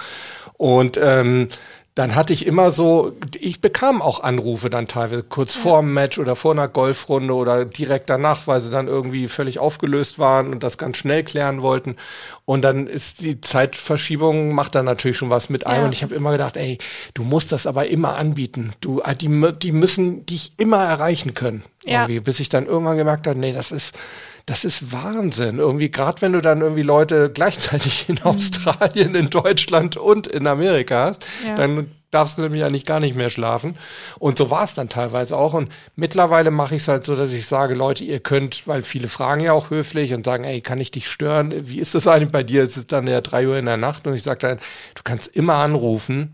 Und 0.54 1.00
ähm, 1.02 1.48
dann 1.96 2.14
hatte 2.14 2.34
ich 2.34 2.46
immer 2.46 2.72
so, 2.72 3.14
ich 3.40 3.62
bekam 3.62 4.02
auch 4.02 4.20
Anrufe 4.20 4.70
dann 4.70 4.88
teilweise 4.88 5.24
kurz 5.24 5.56
ja. 5.56 5.62
vor 5.62 5.80
dem 5.80 5.94
Match 5.94 6.20
oder 6.20 6.36
vor 6.36 6.52
einer 6.52 6.68
Golfrunde 6.68 7.34
oder 7.34 7.64
direkt 7.64 8.10
danach, 8.10 8.48
weil 8.48 8.60
sie 8.60 8.70
dann 8.70 8.90
irgendwie 8.90 9.30
völlig 9.30 9.60
aufgelöst 9.60 10.20
waren 10.20 10.52
und 10.52 10.62
das 10.62 10.78
ganz 10.78 10.98
schnell 10.98 11.24
klären 11.24 11.62
wollten. 11.62 11.96
Und 12.44 12.64
dann 12.64 12.88
ist 12.88 13.22
die 13.22 13.40
Zeitverschiebung 13.40 14.54
macht 14.54 14.76
dann 14.76 14.84
natürlich 14.84 15.16
schon 15.16 15.30
was 15.30 15.50
mit 15.50 15.66
ein. 15.66 15.80
Ja. 15.80 15.86
Und 15.86 15.94
ich 15.94 16.04
habe 16.04 16.14
immer 16.14 16.34
gedacht, 16.34 16.58
ey, 16.58 16.80
du 17.14 17.24
musst 17.24 17.54
das 17.54 17.66
aber 17.66 17.88
immer 17.88 18.18
anbieten. 18.18 18.74
Du, 18.82 19.00
äh, 19.00 19.16
die, 19.16 19.54
die 19.62 19.72
müssen 19.72 20.26
dich 20.26 20.52
immer 20.58 20.84
erreichen 20.84 21.34
können. 21.34 21.64
Ja. 21.86 22.08
Bis 22.08 22.42
ich 22.42 22.50
dann 22.50 22.66
irgendwann 22.66 22.98
gemerkt 22.98 23.26
habe, 23.26 23.40
nee, 23.40 23.54
das 23.54 23.72
ist, 23.72 23.98
das 24.46 24.64
ist 24.64 24.92
Wahnsinn. 24.92 25.58
Irgendwie, 25.58 25.90
gerade 25.90 26.22
wenn 26.22 26.34
du 26.34 26.42
dann 26.42 26.62
irgendwie 26.62 26.84
Leute 26.84 27.32
gleichzeitig 27.34 28.10
in 28.10 28.16
mhm. 28.16 28.36
Australien, 28.36 29.16
in 29.16 29.30
Deutschland 29.30 29.98
und 29.98 30.28
in 30.28 30.48
Amerika 30.48 31.06
hast, 31.06 31.26
ja. 31.46 31.56
dann 31.56 31.92
darfst 32.12 32.38
du 32.38 32.44
nämlich 32.44 32.64
eigentlich 32.64 32.86
gar 32.86 33.00
nicht 33.00 33.16
mehr 33.16 33.30
schlafen. 33.30 33.76
Und 34.20 34.38
so 34.38 34.50
war 34.50 34.64
es 34.64 34.74
dann 34.74 34.88
teilweise 34.88 35.36
auch. 35.36 35.54
Und 35.54 35.70
mittlerweile 35.96 36.50
mache 36.50 36.76
ich 36.76 36.84
es 36.84 36.88
halt 36.88 37.06
so, 37.06 37.16
dass 37.16 37.34
ich 37.34 37.46
sage, 37.46 37.74
Leute, 37.74 38.04
ihr 38.04 38.20
könnt, 38.20 38.68
weil 38.68 38.84
viele 38.84 39.10
fragen 39.10 39.42
ja 39.42 39.52
auch 39.52 39.70
höflich 39.70 40.14
und 40.14 40.26
sagen, 40.26 40.46
ey, 40.46 40.62
kann 40.62 40.80
ich 40.80 40.92
dich 40.92 41.10
stören? 41.10 41.54
Wie 41.68 41.80
ist 41.80 41.94
das 41.94 42.08
eigentlich 42.08 42.32
bei 42.32 42.44
dir? 42.44 42.64
Es 42.64 42.78
ist 42.78 42.92
dann 42.92 43.08
ja 43.08 43.22
drei 43.22 43.48
Uhr 43.48 43.58
in 43.58 43.66
der 43.66 43.78
Nacht 43.78 44.08
und 44.08 44.14
ich 44.14 44.24
sage 44.24 44.40
dann, 44.40 44.58
du 44.94 45.02
kannst 45.04 45.36
immer 45.36 45.56
anrufen. 45.56 46.34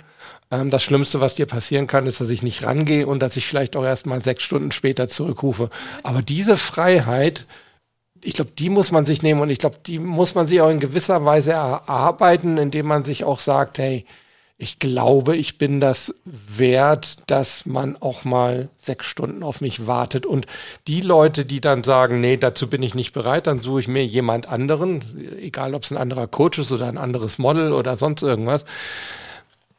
Ähm, 0.51 0.69
das 0.69 0.83
Schlimmste, 0.83 1.19
was 1.21 1.35
dir 1.35 1.47
passieren 1.47 1.87
kann, 1.87 2.05
ist, 2.05 2.21
dass 2.21 2.29
ich 2.29 2.43
nicht 2.43 2.63
rangehe 2.63 3.07
und 3.07 3.19
dass 3.19 3.37
ich 3.37 3.47
vielleicht 3.47 3.75
auch 3.75 3.85
erst 3.85 4.05
mal 4.05 4.21
sechs 4.21 4.43
Stunden 4.43 4.71
später 4.71 5.07
zurückrufe. 5.07 5.69
Aber 6.03 6.21
diese 6.21 6.57
Freiheit, 6.57 7.47
ich 8.23 8.35
glaube, 8.35 8.51
die 8.57 8.69
muss 8.69 8.91
man 8.91 9.05
sich 9.05 9.23
nehmen 9.23 9.41
und 9.41 9.49
ich 9.49 9.59
glaube, 9.59 9.77
die 9.85 9.99
muss 9.99 10.35
man 10.35 10.47
sich 10.47 10.61
auch 10.61 10.69
in 10.69 10.79
gewisser 10.79 11.25
Weise 11.25 11.51
erarbeiten, 11.51 12.57
indem 12.57 12.85
man 12.85 13.03
sich 13.03 13.23
auch 13.23 13.39
sagt, 13.39 13.77
hey, 13.77 14.05
ich 14.61 14.77
glaube, 14.77 15.35
ich 15.35 15.57
bin 15.57 15.79
das 15.79 16.13
wert, 16.23 17.17
dass 17.31 17.65
man 17.65 17.97
auch 17.99 18.25
mal 18.25 18.69
sechs 18.77 19.07
Stunden 19.07 19.41
auf 19.41 19.59
mich 19.59 19.87
wartet. 19.87 20.27
Und 20.27 20.45
die 20.87 21.01
Leute, 21.01 21.45
die 21.45 21.61
dann 21.61 21.83
sagen, 21.83 22.21
nee, 22.21 22.37
dazu 22.37 22.69
bin 22.69 22.83
ich 22.83 22.93
nicht 22.93 23.11
bereit, 23.11 23.47
dann 23.47 23.61
suche 23.61 23.79
ich 23.79 23.87
mir 23.87 24.05
jemand 24.05 24.47
anderen, 24.47 25.01
egal 25.39 25.73
ob 25.73 25.81
es 25.81 25.91
ein 25.91 25.97
anderer 25.97 26.27
Coach 26.27 26.59
ist 26.59 26.71
oder 26.71 26.85
ein 26.85 26.99
anderes 26.99 27.39
Model 27.39 27.73
oder 27.73 27.97
sonst 27.97 28.21
irgendwas. 28.21 28.63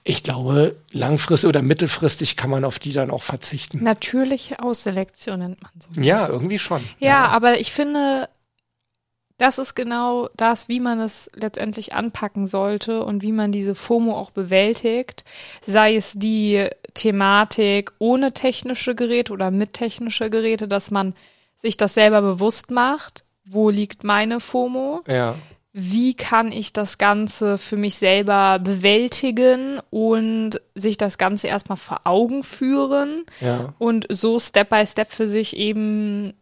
Ich 0.02 0.24
glaube, 0.24 0.74
langfristig 0.90 1.48
oder 1.48 1.62
mittelfristig 1.62 2.37
kann 2.37 2.50
man 2.50 2.64
auf 2.64 2.81
die 2.81 2.92
dann 2.92 3.12
auch 3.12 3.22
verzichten. 3.22 3.85
Natürliche 3.85 4.59
Ausselektion 4.59 5.38
nennt 5.38 5.62
man 5.62 5.70
so. 5.78 6.00
Ja, 6.00 6.28
irgendwie 6.28 6.59
schon. 6.59 6.83
Ja, 6.98 7.09
ja, 7.09 7.28
aber 7.28 7.61
ich 7.61 7.70
finde, 7.70 8.28
das 9.42 9.59
ist 9.59 9.74
genau 9.74 10.28
das, 10.37 10.68
wie 10.68 10.78
man 10.78 11.00
es 11.00 11.28
letztendlich 11.35 11.94
anpacken 11.94 12.46
sollte 12.46 13.05
und 13.05 13.22
wie 13.22 13.33
man 13.33 13.50
diese 13.50 13.74
FOMO 13.74 14.16
auch 14.16 14.31
bewältigt. 14.31 15.24
Sei 15.61 15.96
es 15.96 16.12
die 16.12 16.68
Thematik 16.94 17.90
ohne 17.98 18.33
technische 18.33 18.94
Geräte 18.94 19.33
oder 19.33 19.50
mit 19.50 19.72
technische 19.72 20.31
Geräte, 20.31 20.68
dass 20.68 20.92
man 20.92 21.14
sich 21.57 21.76
das 21.76 21.94
selber 21.94 22.22
bewusst 22.22 22.70
macht. 22.70 23.24
Wo 23.44 23.68
liegt 23.68 24.05
meine 24.05 24.38
FOMO? 24.38 25.02
Ja 25.09 25.35
wie 25.74 26.12
kann 26.12 26.52
ich 26.52 26.74
das 26.74 26.98
Ganze 26.98 27.57
für 27.57 27.78
mich 27.78 27.94
selber 27.96 28.59
bewältigen 28.59 29.81
und 29.88 30.61
sich 30.74 30.98
das 30.98 31.16
Ganze 31.16 31.48
erstmal 31.48 31.78
vor 31.78 32.02
Augen 32.05 32.42
führen 32.42 33.24
ja. 33.40 33.72
und 33.78 34.07
so 34.11 34.38
Step 34.38 34.68
by 34.68 34.87
Step 34.87 35.11
für 35.11 35.26
sich 35.26 35.57
eben 35.57 36.35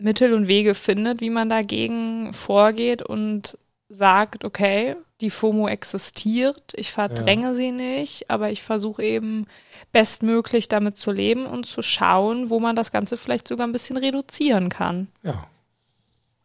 Mittel 0.00 0.32
und 0.32 0.48
Wege 0.48 0.74
findet, 0.74 1.20
wie 1.20 1.30
man 1.30 1.48
dagegen 1.48 2.32
vorgeht 2.32 3.02
und 3.02 3.58
sagt, 3.88 4.44
okay, 4.44 4.96
die 5.20 5.30
FOMO 5.30 5.68
existiert, 5.68 6.72
ich 6.74 6.90
verdränge 6.90 7.48
ja. 7.48 7.54
sie 7.54 7.72
nicht, 7.72 8.30
aber 8.30 8.50
ich 8.50 8.62
versuche 8.62 9.02
eben 9.02 9.46
bestmöglich 9.92 10.68
damit 10.68 10.96
zu 10.96 11.10
leben 11.10 11.46
und 11.46 11.66
zu 11.66 11.82
schauen, 11.82 12.50
wo 12.50 12.60
man 12.60 12.76
das 12.76 12.92
Ganze 12.92 13.16
vielleicht 13.16 13.46
sogar 13.48 13.66
ein 13.66 13.72
bisschen 13.72 13.96
reduzieren 13.96 14.68
kann. 14.70 15.08
Ja, 15.22 15.46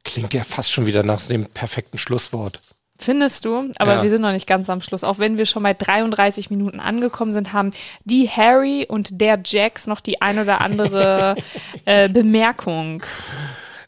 Klingt 0.06 0.36
ja 0.36 0.44
fast 0.44 0.72
schon 0.72 0.86
wieder 0.86 1.02
nach 1.04 1.26
dem 1.26 1.46
perfekten 1.48 1.98
Schlusswort. 1.98 2.62
Findest 2.98 3.44
du? 3.44 3.72
Aber 3.78 3.96
ja. 3.96 4.04
wir 4.04 4.10
sind 4.10 4.22
noch 4.22 4.32
nicht 4.32 4.48
ganz 4.48 4.70
am 4.70 4.82
Schluss. 4.82 5.04
Auch 5.04 5.20
wenn 5.20 5.38
wir 5.38 5.46
schon 5.46 5.64
bei 5.64 5.74
33 5.74 6.50
Minuten 6.50 6.80
angekommen 6.80 7.32
sind, 7.32 7.52
haben 7.52 7.72
die 8.06 8.30
Harry 8.30 8.86
und 8.88 9.20
der 9.20 9.40
Jax 9.44 9.88
noch 9.88 10.00
die 10.00 10.22
ein 10.22 10.40
oder 10.40 10.62
andere 10.62 11.36
äh, 11.86 12.08
Bemerkung. 12.08 13.04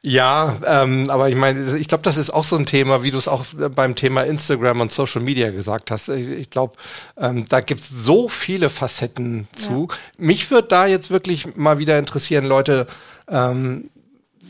Ja, 0.02 0.56
ähm, 0.65 1.10
aber 1.10 1.30
ich 1.30 1.36
meine, 1.36 1.78
ich 1.78 1.88
glaube, 1.88 2.04
das 2.04 2.17
ist 2.17 2.30
auch 2.30 2.43
so 2.43 2.56
ein 2.56 2.65
Thema, 2.65 3.04
wie 3.04 3.12
du 3.12 3.17
es 3.17 3.28
auch 3.28 3.46
beim 3.76 3.96
Thema 3.96 4.22
Instagram 4.24 4.82
und 4.82 4.91
Social 4.91 5.22
Media 5.22 5.52
gesagt 5.52 5.91
hast. 5.91 6.10
Ich, 6.10 6.30
ich 6.30 6.50
glaube, 6.50 6.76
ähm, 7.17 7.46
da 7.50 7.62
gibt 7.62 7.82
es 7.82 7.89
so 7.89 8.30
viele 8.30 8.70
Facetten 8.70 9.48
zu. 9.52 9.88
Ja. 9.89 9.98
Mich 10.17 10.50
würde 10.52 10.67
da 10.67 10.86
jetzt 10.86 11.12
wirklich 11.12 11.56
mal 11.56 11.80
wieder 11.80 11.98
interessieren, 11.98 12.46
Leute, 12.46 12.88
ähm, 13.30 13.89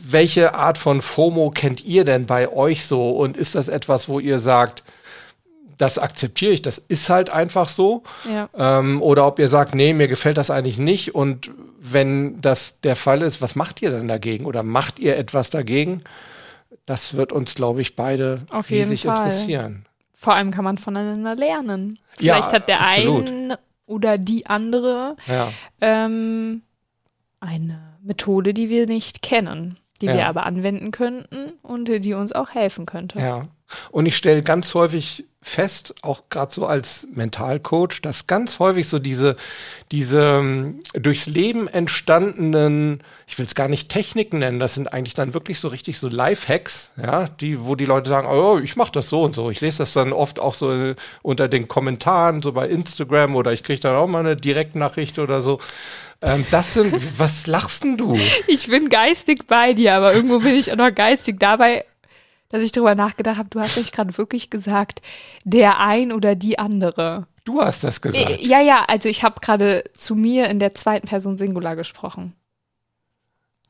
welche 0.04 0.54
Art 0.54 0.78
von 0.78 1.00
FOMO 1.00 1.50
kennt 1.50 1.84
ihr 1.84 2.04
denn 2.04 2.26
bei 2.26 2.50
euch 2.50 2.86
so? 2.86 3.10
Und 3.10 3.36
ist 3.36 3.54
das 3.54 3.68
etwas, 3.68 4.08
wo 4.08 4.20
ihr 4.20 4.38
sagt, 4.38 4.82
das 5.78 5.98
akzeptiere 5.98 6.52
ich, 6.52 6.62
das 6.62 6.78
ist 6.78 7.08
halt 7.08 7.30
einfach 7.30 7.68
so? 7.68 8.02
Ja. 8.30 8.48
Ähm, 8.56 9.00
oder 9.00 9.26
ob 9.26 9.38
ihr 9.38 9.48
sagt, 9.48 9.74
nee, 9.74 9.94
mir 9.94 10.08
gefällt 10.08 10.36
das 10.36 10.50
eigentlich 10.50 10.78
nicht. 10.78 11.14
Und 11.14 11.50
wenn 11.80 12.40
das 12.40 12.80
der 12.80 12.96
Fall 12.96 13.22
ist, 13.22 13.40
was 13.40 13.54
macht 13.54 13.80
ihr 13.80 13.90
denn 13.90 14.08
dagegen? 14.08 14.44
Oder 14.44 14.62
macht 14.62 14.98
ihr 14.98 15.16
etwas 15.16 15.50
dagegen? 15.50 16.02
Das 16.84 17.14
wird 17.14 17.32
uns, 17.32 17.54
glaube 17.54 17.80
ich, 17.80 17.96
beide 17.96 18.42
Auf 18.50 18.70
riesig 18.70 19.02
Fall. 19.02 19.16
interessieren. 19.16 19.86
Vor 20.14 20.34
allem 20.34 20.50
kann 20.50 20.64
man 20.64 20.78
voneinander 20.78 21.36
lernen. 21.36 21.98
Vielleicht 22.16 22.50
ja, 22.50 22.54
hat 22.54 22.68
der 22.68 22.80
absolut. 22.80 23.30
ein 23.30 23.54
oder 23.86 24.18
die 24.18 24.46
andere 24.46 25.16
ja. 25.28 25.52
ähm, 25.80 26.62
eine 27.40 27.96
Methode, 28.02 28.52
die 28.52 28.68
wir 28.68 28.86
nicht 28.86 29.22
kennen 29.22 29.78
die 30.00 30.06
ja. 30.06 30.14
wir 30.14 30.26
aber 30.26 30.46
anwenden 30.46 30.90
könnten 30.90 31.52
und 31.62 31.88
die 31.88 32.14
uns 32.14 32.32
auch 32.32 32.50
helfen 32.50 32.86
könnte. 32.86 33.18
Ja. 33.18 33.48
Und 33.90 34.06
ich 34.06 34.16
stelle 34.16 34.42
ganz 34.42 34.74
häufig 34.74 35.24
fest, 35.40 35.94
auch 36.02 36.24
gerade 36.30 36.52
so 36.52 36.66
als 36.66 37.06
Mentalcoach, 37.14 38.00
dass 38.02 38.26
ganz 38.26 38.58
häufig 38.58 38.88
so 38.88 38.98
diese, 38.98 39.36
diese 39.92 40.20
ähm, 40.20 40.80
durchs 40.94 41.26
Leben 41.26 41.68
entstandenen, 41.68 43.02
ich 43.26 43.38
will 43.38 43.46
es 43.46 43.54
gar 43.54 43.68
nicht 43.68 43.88
Techniken 43.88 44.40
nennen, 44.40 44.58
das 44.58 44.74
sind 44.74 44.92
eigentlich 44.92 45.14
dann 45.14 45.34
wirklich 45.34 45.60
so 45.60 45.68
richtig 45.68 45.98
so 45.98 46.08
Lifehacks, 46.08 46.92
ja, 46.96 47.28
die, 47.28 47.64
wo 47.64 47.76
die 47.76 47.84
Leute 47.84 48.08
sagen, 48.08 48.28
oh, 48.30 48.58
ich 48.58 48.76
mache 48.76 48.92
das 48.92 49.08
so 49.08 49.22
und 49.22 49.34
so. 49.34 49.50
Ich 49.50 49.60
lese 49.60 49.78
das 49.78 49.92
dann 49.92 50.12
oft 50.12 50.40
auch 50.40 50.54
so 50.54 50.94
unter 51.22 51.48
den 51.48 51.68
Kommentaren, 51.68 52.42
so 52.42 52.52
bei 52.52 52.68
Instagram 52.68 53.36
oder 53.36 53.52
ich 53.52 53.62
kriege 53.62 53.80
dann 53.80 53.96
auch 53.96 54.08
mal 54.08 54.20
eine 54.20 54.36
Direktnachricht 54.36 55.18
oder 55.18 55.40
so. 55.40 55.60
Ähm, 56.20 56.44
das 56.50 56.74
sind, 56.74 57.18
was 57.18 57.46
lachst 57.46 57.84
denn 57.84 57.96
du? 57.96 58.18
Ich 58.46 58.66
bin 58.68 58.88
geistig 58.88 59.46
bei 59.46 59.72
dir, 59.72 59.94
aber 59.94 60.14
irgendwo 60.14 60.40
bin 60.40 60.54
ich 60.54 60.72
auch 60.72 60.76
noch 60.76 60.94
geistig 60.94 61.38
dabei 61.38 61.84
dass 62.48 62.62
ich 62.62 62.72
darüber 62.72 62.94
nachgedacht 62.94 63.38
habe, 63.38 63.48
du 63.50 63.60
hast 63.60 63.76
nicht 63.76 63.92
gerade 63.92 64.16
wirklich 64.16 64.50
gesagt, 64.50 65.02
der 65.44 65.80
ein 65.80 66.12
oder 66.12 66.34
die 66.34 66.58
andere. 66.58 67.26
Du 67.44 67.60
hast 67.60 67.84
das 67.84 68.00
gesagt. 68.00 68.30
Äh, 68.30 68.42
ja, 68.44 68.60
ja, 68.60 68.84
also 68.88 69.08
ich 69.08 69.22
habe 69.22 69.40
gerade 69.40 69.84
zu 69.94 70.14
mir 70.14 70.48
in 70.48 70.58
der 70.58 70.74
zweiten 70.74 71.06
Person 71.06 71.38
Singular 71.38 71.76
gesprochen. 71.76 72.34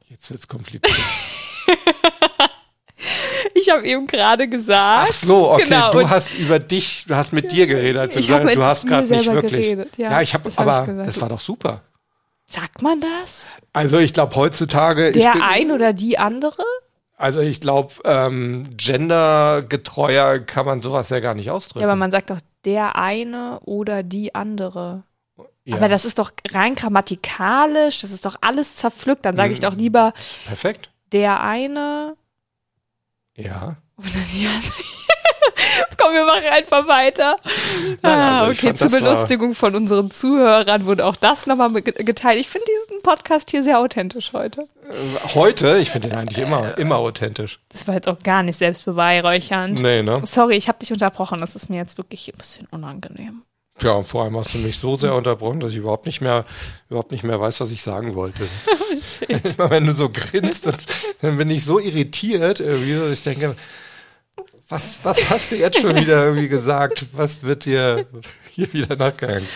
Jetzt 0.08 0.30
wird's 0.30 0.48
kompliziert. 0.48 0.86
ich 3.54 3.68
habe 3.70 3.86
eben 3.86 4.06
gerade 4.06 4.48
gesagt. 4.48 5.10
Ach 5.10 5.12
so, 5.12 5.52
okay, 5.52 5.64
genau, 5.64 5.92
du 5.92 6.08
hast 6.08 6.32
über 6.34 6.58
dich, 6.58 7.04
du 7.06 7.14
hast 7.14 7.32
mit 7.32 7.52
dir 7.52 7.66
geredet, 7.66 8.00
als 8.00 8.14
du 8.14 8.20
gesagt 8.20 8.54
du 8.54 8.62
hast 8.62 8.86
gerade 8.86 9.08
nicht 9.08 9.32
wirklich. 9.32 9.66
Geredet, 9.66 9.98
ja, 9.98 10.12
ja, 10.12 10.22
ich 10.22 10.32
habe, 10.34 10.50
aber 10.56 10.86
hab 10.86 10.86
das 10.86 11.20
war 11.20 11.28
doch 11.28 11.40
super. 11.40 11.82
Sagt 12.50 12.80
man 12.80 12.98
das? 13.00 13.46
Also 13.74 13.98
ich 13.98 14.14
glaube 14.14 14.34
heutzutage. 14.34 15.12
Der 15.12 15.46
ein 15.46 15.70
oder 15.70 15.92
die 15.92 16.18
andere? 16.18 16.62
Also 17.18 17.40
ich 17.40 17.60
glaube, 17.60 17.94
ähm, 18.04 18.64
gendergetreuer 18.74 20.38
kann 20.38 20.64
man 20.64 20.80
sowas 20.80 21.10
ja 21.10 21.20
gar 21.20 21.34
nicht 21.34 21.50
ausdrücken. 21.50 21.82
Ja, 21.82 21.88
aber 21.88 21.96
man 21.96 22.10
sagt 22.10 22.30
doch 22.30 22.40
der 22.64 22.96
eine 22.96 23.60
oder 23.60 24.02
die 24.02 24.34
andere. 24.34 25.02
Ja. 25.64 25.76
Aber 25.76 25.88
das 25.88 26.06
ist 26.06 26.18
doch 26.18 26.30
rein 26.50 26.74
grammatikalisch, 26.74 28.00
das 28.00 28.12
ist 28.12 28.24
doch 28.24 28.36
alles 28.40 28.76
zerpflückt. 28.76 29.26
Dann 29.26 29.36
sage 29.36 29.52
ich 29.52 29.60
doch 29.60 29.74
lieber 29.74 30.14
Perfekt. 30.46 30.90
der 31.12 31.42
eine. 31.42 32.16
Ja. 33.36 33.76
Oder 33.98 34.20
die 34.32 34.46
andere. 34.46 35.07
Komm, 35.96 36.14
wir 36.14 36.24
machen 36.24 36.44
einfach 36.50 36.86
weiter. 36.86 37.36
Nein, 38.02 38.18
also 38.18 38.44
ah, 38.44 38.50
okay, 38.50 38.74
zur 38.74 38.90
Belustigung 38.90 39.54
von 39.54 39.74
unseren 39.74 40.10
Zuhörern 40.10 40.86
wurde 40.86 41.04
auch 41.04 41.16
das 41.16 41.46
nochmal 41.46 41.70
geteilt. 41.82 42.38
Ich 42.38 42.48
finde 42.48 42.66
diesen 42.66 43.02
Podcast 43.02 43.50
hier 43.50 43.62
sehr 43.62 43.78
authentisch 43.78 44.32
heute. 44.32 44.62
Äh, 44.62 45.34
heute? 45.34 45.78
Ich 45.78 45.90
finde 45.90 46.08
den 46.08 46.18
eigentlich 46.18 46.38
immer, 46.38 46.76
immer 46.78 46.96
authentisch. 46.96 47.58
Das 47.70 47.86
war 47.86 47.94
jetzt 47.94 48.08
auch 48.08 48.18
gar 48.20 48.42
nicht 48.42 48.56
selbstbeweihräuchernd. 48.56 49.80
Nee, 49.80 50.02
ne? 50.02 50.20
Sorry, 50.24 50.56
ich 50.56 50.68
habe 50.68 50.78
dich 50.78 50.92
unterbrochen. 50.92 51.40
Das 51.40 51.56
ist 51.56 51.68
mir 51.68 51.76
jetzt 51.76 51.98
wirklich 51.98 52.28
ein 52.32 52.38
bisschen 52.38 52.66
unangenehm. 52.70 53.42
Ja, 53.80 53.92
und 53.92 54.08
vor 54.08 54.24
allem 54.24 54.36
hast 54.36 54.54
du 54.54 54.58
mich 54.58 54.76
so 54.76 54.96
sehr 54.96 55.14
unterbrochen, 55.14 55.60
dass 55.60 55.70
ich 55.70 55.78
überhaupt 55.78 56.06
nicht 56.06 56.20
mehr, 56.20 56.44
überhaupt 56.88 57.12
nicht 57.12 57.22
mehr 57.22 57.38
weiß, 57.38 57.60
was 57.60 57.70
ich 57.70 57.82
sagen 57.82 58.14
wollte. 58.14 58.44
Oh, 59.58 59.70
wenn 59.70 59.86
du 59.86 59.92
so 59.92 60.08
grinst, 60.08 60.68
dann 61.20 61.36
bin 61.36 61.50
ich 61.50 61.64
so 61.64 61.78
irritiert, 61.78 62.60
irgendwie, 62.60 62.94
dass 62.94 63.12
ich 63.12 63.22
denke, 63.22 63.54
was, 64.68 65.04
was 65.04 65.30
hast 65.30 65.52
du 65.52 65.56
jetzt 65.56 65.80
schon 65.80 65.96
wieder 65.96 66.26
irgendwie 66.26 66.48
gesagt? 66.48 67.06
Was 67.12 67.42
wird 67.42 67.64
dir 67.64 68.06
hier 68.52 68.70
wieder 68.72 68.96
nachgehangen? 68.96 69.46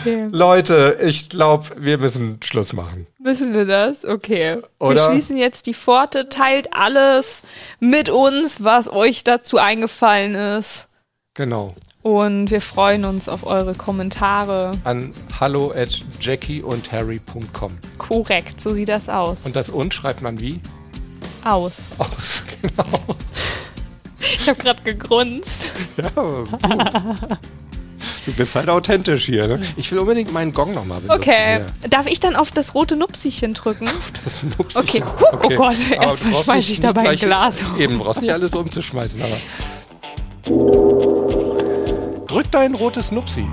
Okay. 0.00 0.28
Leute, 0.30 0.98
ich 1.02 1.30
glaube, 1.30 1.68
wir 1.78 1.96
müssen 1.96 2.38
Schluss 2.42 2.74
machen. 2.74 3.06
Müssen 3.18 3.54
wir 3.54 3.64
das? 3.64 4.04
Okay. 4.04 4.58
Oder? 4.78 4.94
Wir 4.94 5.02
schließen 5.12 5.38
jetzt 5.38 5.66
die 5.66 5.74
Pforte, 5.74 6.28
teilt 6.28 6.74
alles 6.74 7.42
mit 7.80 8.10
uns, 8.10 8.62
was 8.62 8.92
euch 8.92 9.24
dazu 9.24 9.56
eingefallen 9.56 10.34
ist. 10.34 10.88
Genau. 11.32 11.74
Und 12.02 12.50
wir 12.50 12.60
freuen 12.60 13.04
uns 13.04 13.28
auf 13.28 13.44
eure 13.44 13.74
Kommentare. 13.74 14.72
An 14.84 15.12
hallo 15.40 15.72
at 15.74 16.02
jackieundharry.com. 16.20 17.78
Korrekt, 17.98 18.60
so 18.60 18.74
sieht 18.74 18.90
das 18.90 19.08
aus. 19.08 19.46
Und 19.46 19.56
das 19.56 19.70
und 19.70 19.92
schreibt 19.94 20.20
man 20.20 20.40
wie? 20.40 20.60
Aus. 21.42 21.90
Aus, 21.98 22.44
genau. 22.62 23.16
Ich 24.38 24.48
habe 24.48 24.60
gerade 24.60 24.82
gegrunzt. 24.82 25.72
Ja, 25.96 26.10
Du 28.26 28.32
bist 28.32 28.56
halt 28.56 28.68
authentisch 28.68 29.26
hier. 29.26 29.46
Ne? 29.46 29.60
Ich 29.76 29.90
will 29.92 30.00
unbedingt 30.00 30.32
meinen 30.32 30.52
Gong 30.52 30.74
nochmal 30.74 31.00
benutzen. 31.00 31.20
Okay. 31.20 31.62
Hier. 31.80 31.88
Darf 31.88 32.06
ich 32.06 32.18
dann 32.18 32.34
auf 32.34 32.50
das 32.50 32.74
rote 32.74 32.96
Nupsichen 32.96 33.54
drücken? 33.54 33.86
Auf 33.86 34.10
das 34.24 34.42
Nupsichen? 34.42 35.02
Okay. 35.04 35.14
Oh 35.32 35.36
okay. 35.36 35.54
Oh 35.54 35.56
Gott, 35.56 35.90
erstmal 35.90 36.34
schmeiße 36.34 36.72
ich 36.72 36.80
dabei 36.80 37.10
ein 37.10 37.16
Glas 37.16 37.62
um. 37.74 37.80
Eben, 37.80 37.98
brauchst 37.98 38.22
nicht 38.22 38.32
alles 38.32 38.52
umzuschmeißen, 38.52 39.22
aber. 39.22 39.36
Drück 42.26 42.50
dein 42.50 42.74
rotes 42.74 43.12
Nupsi. 43.12 43.46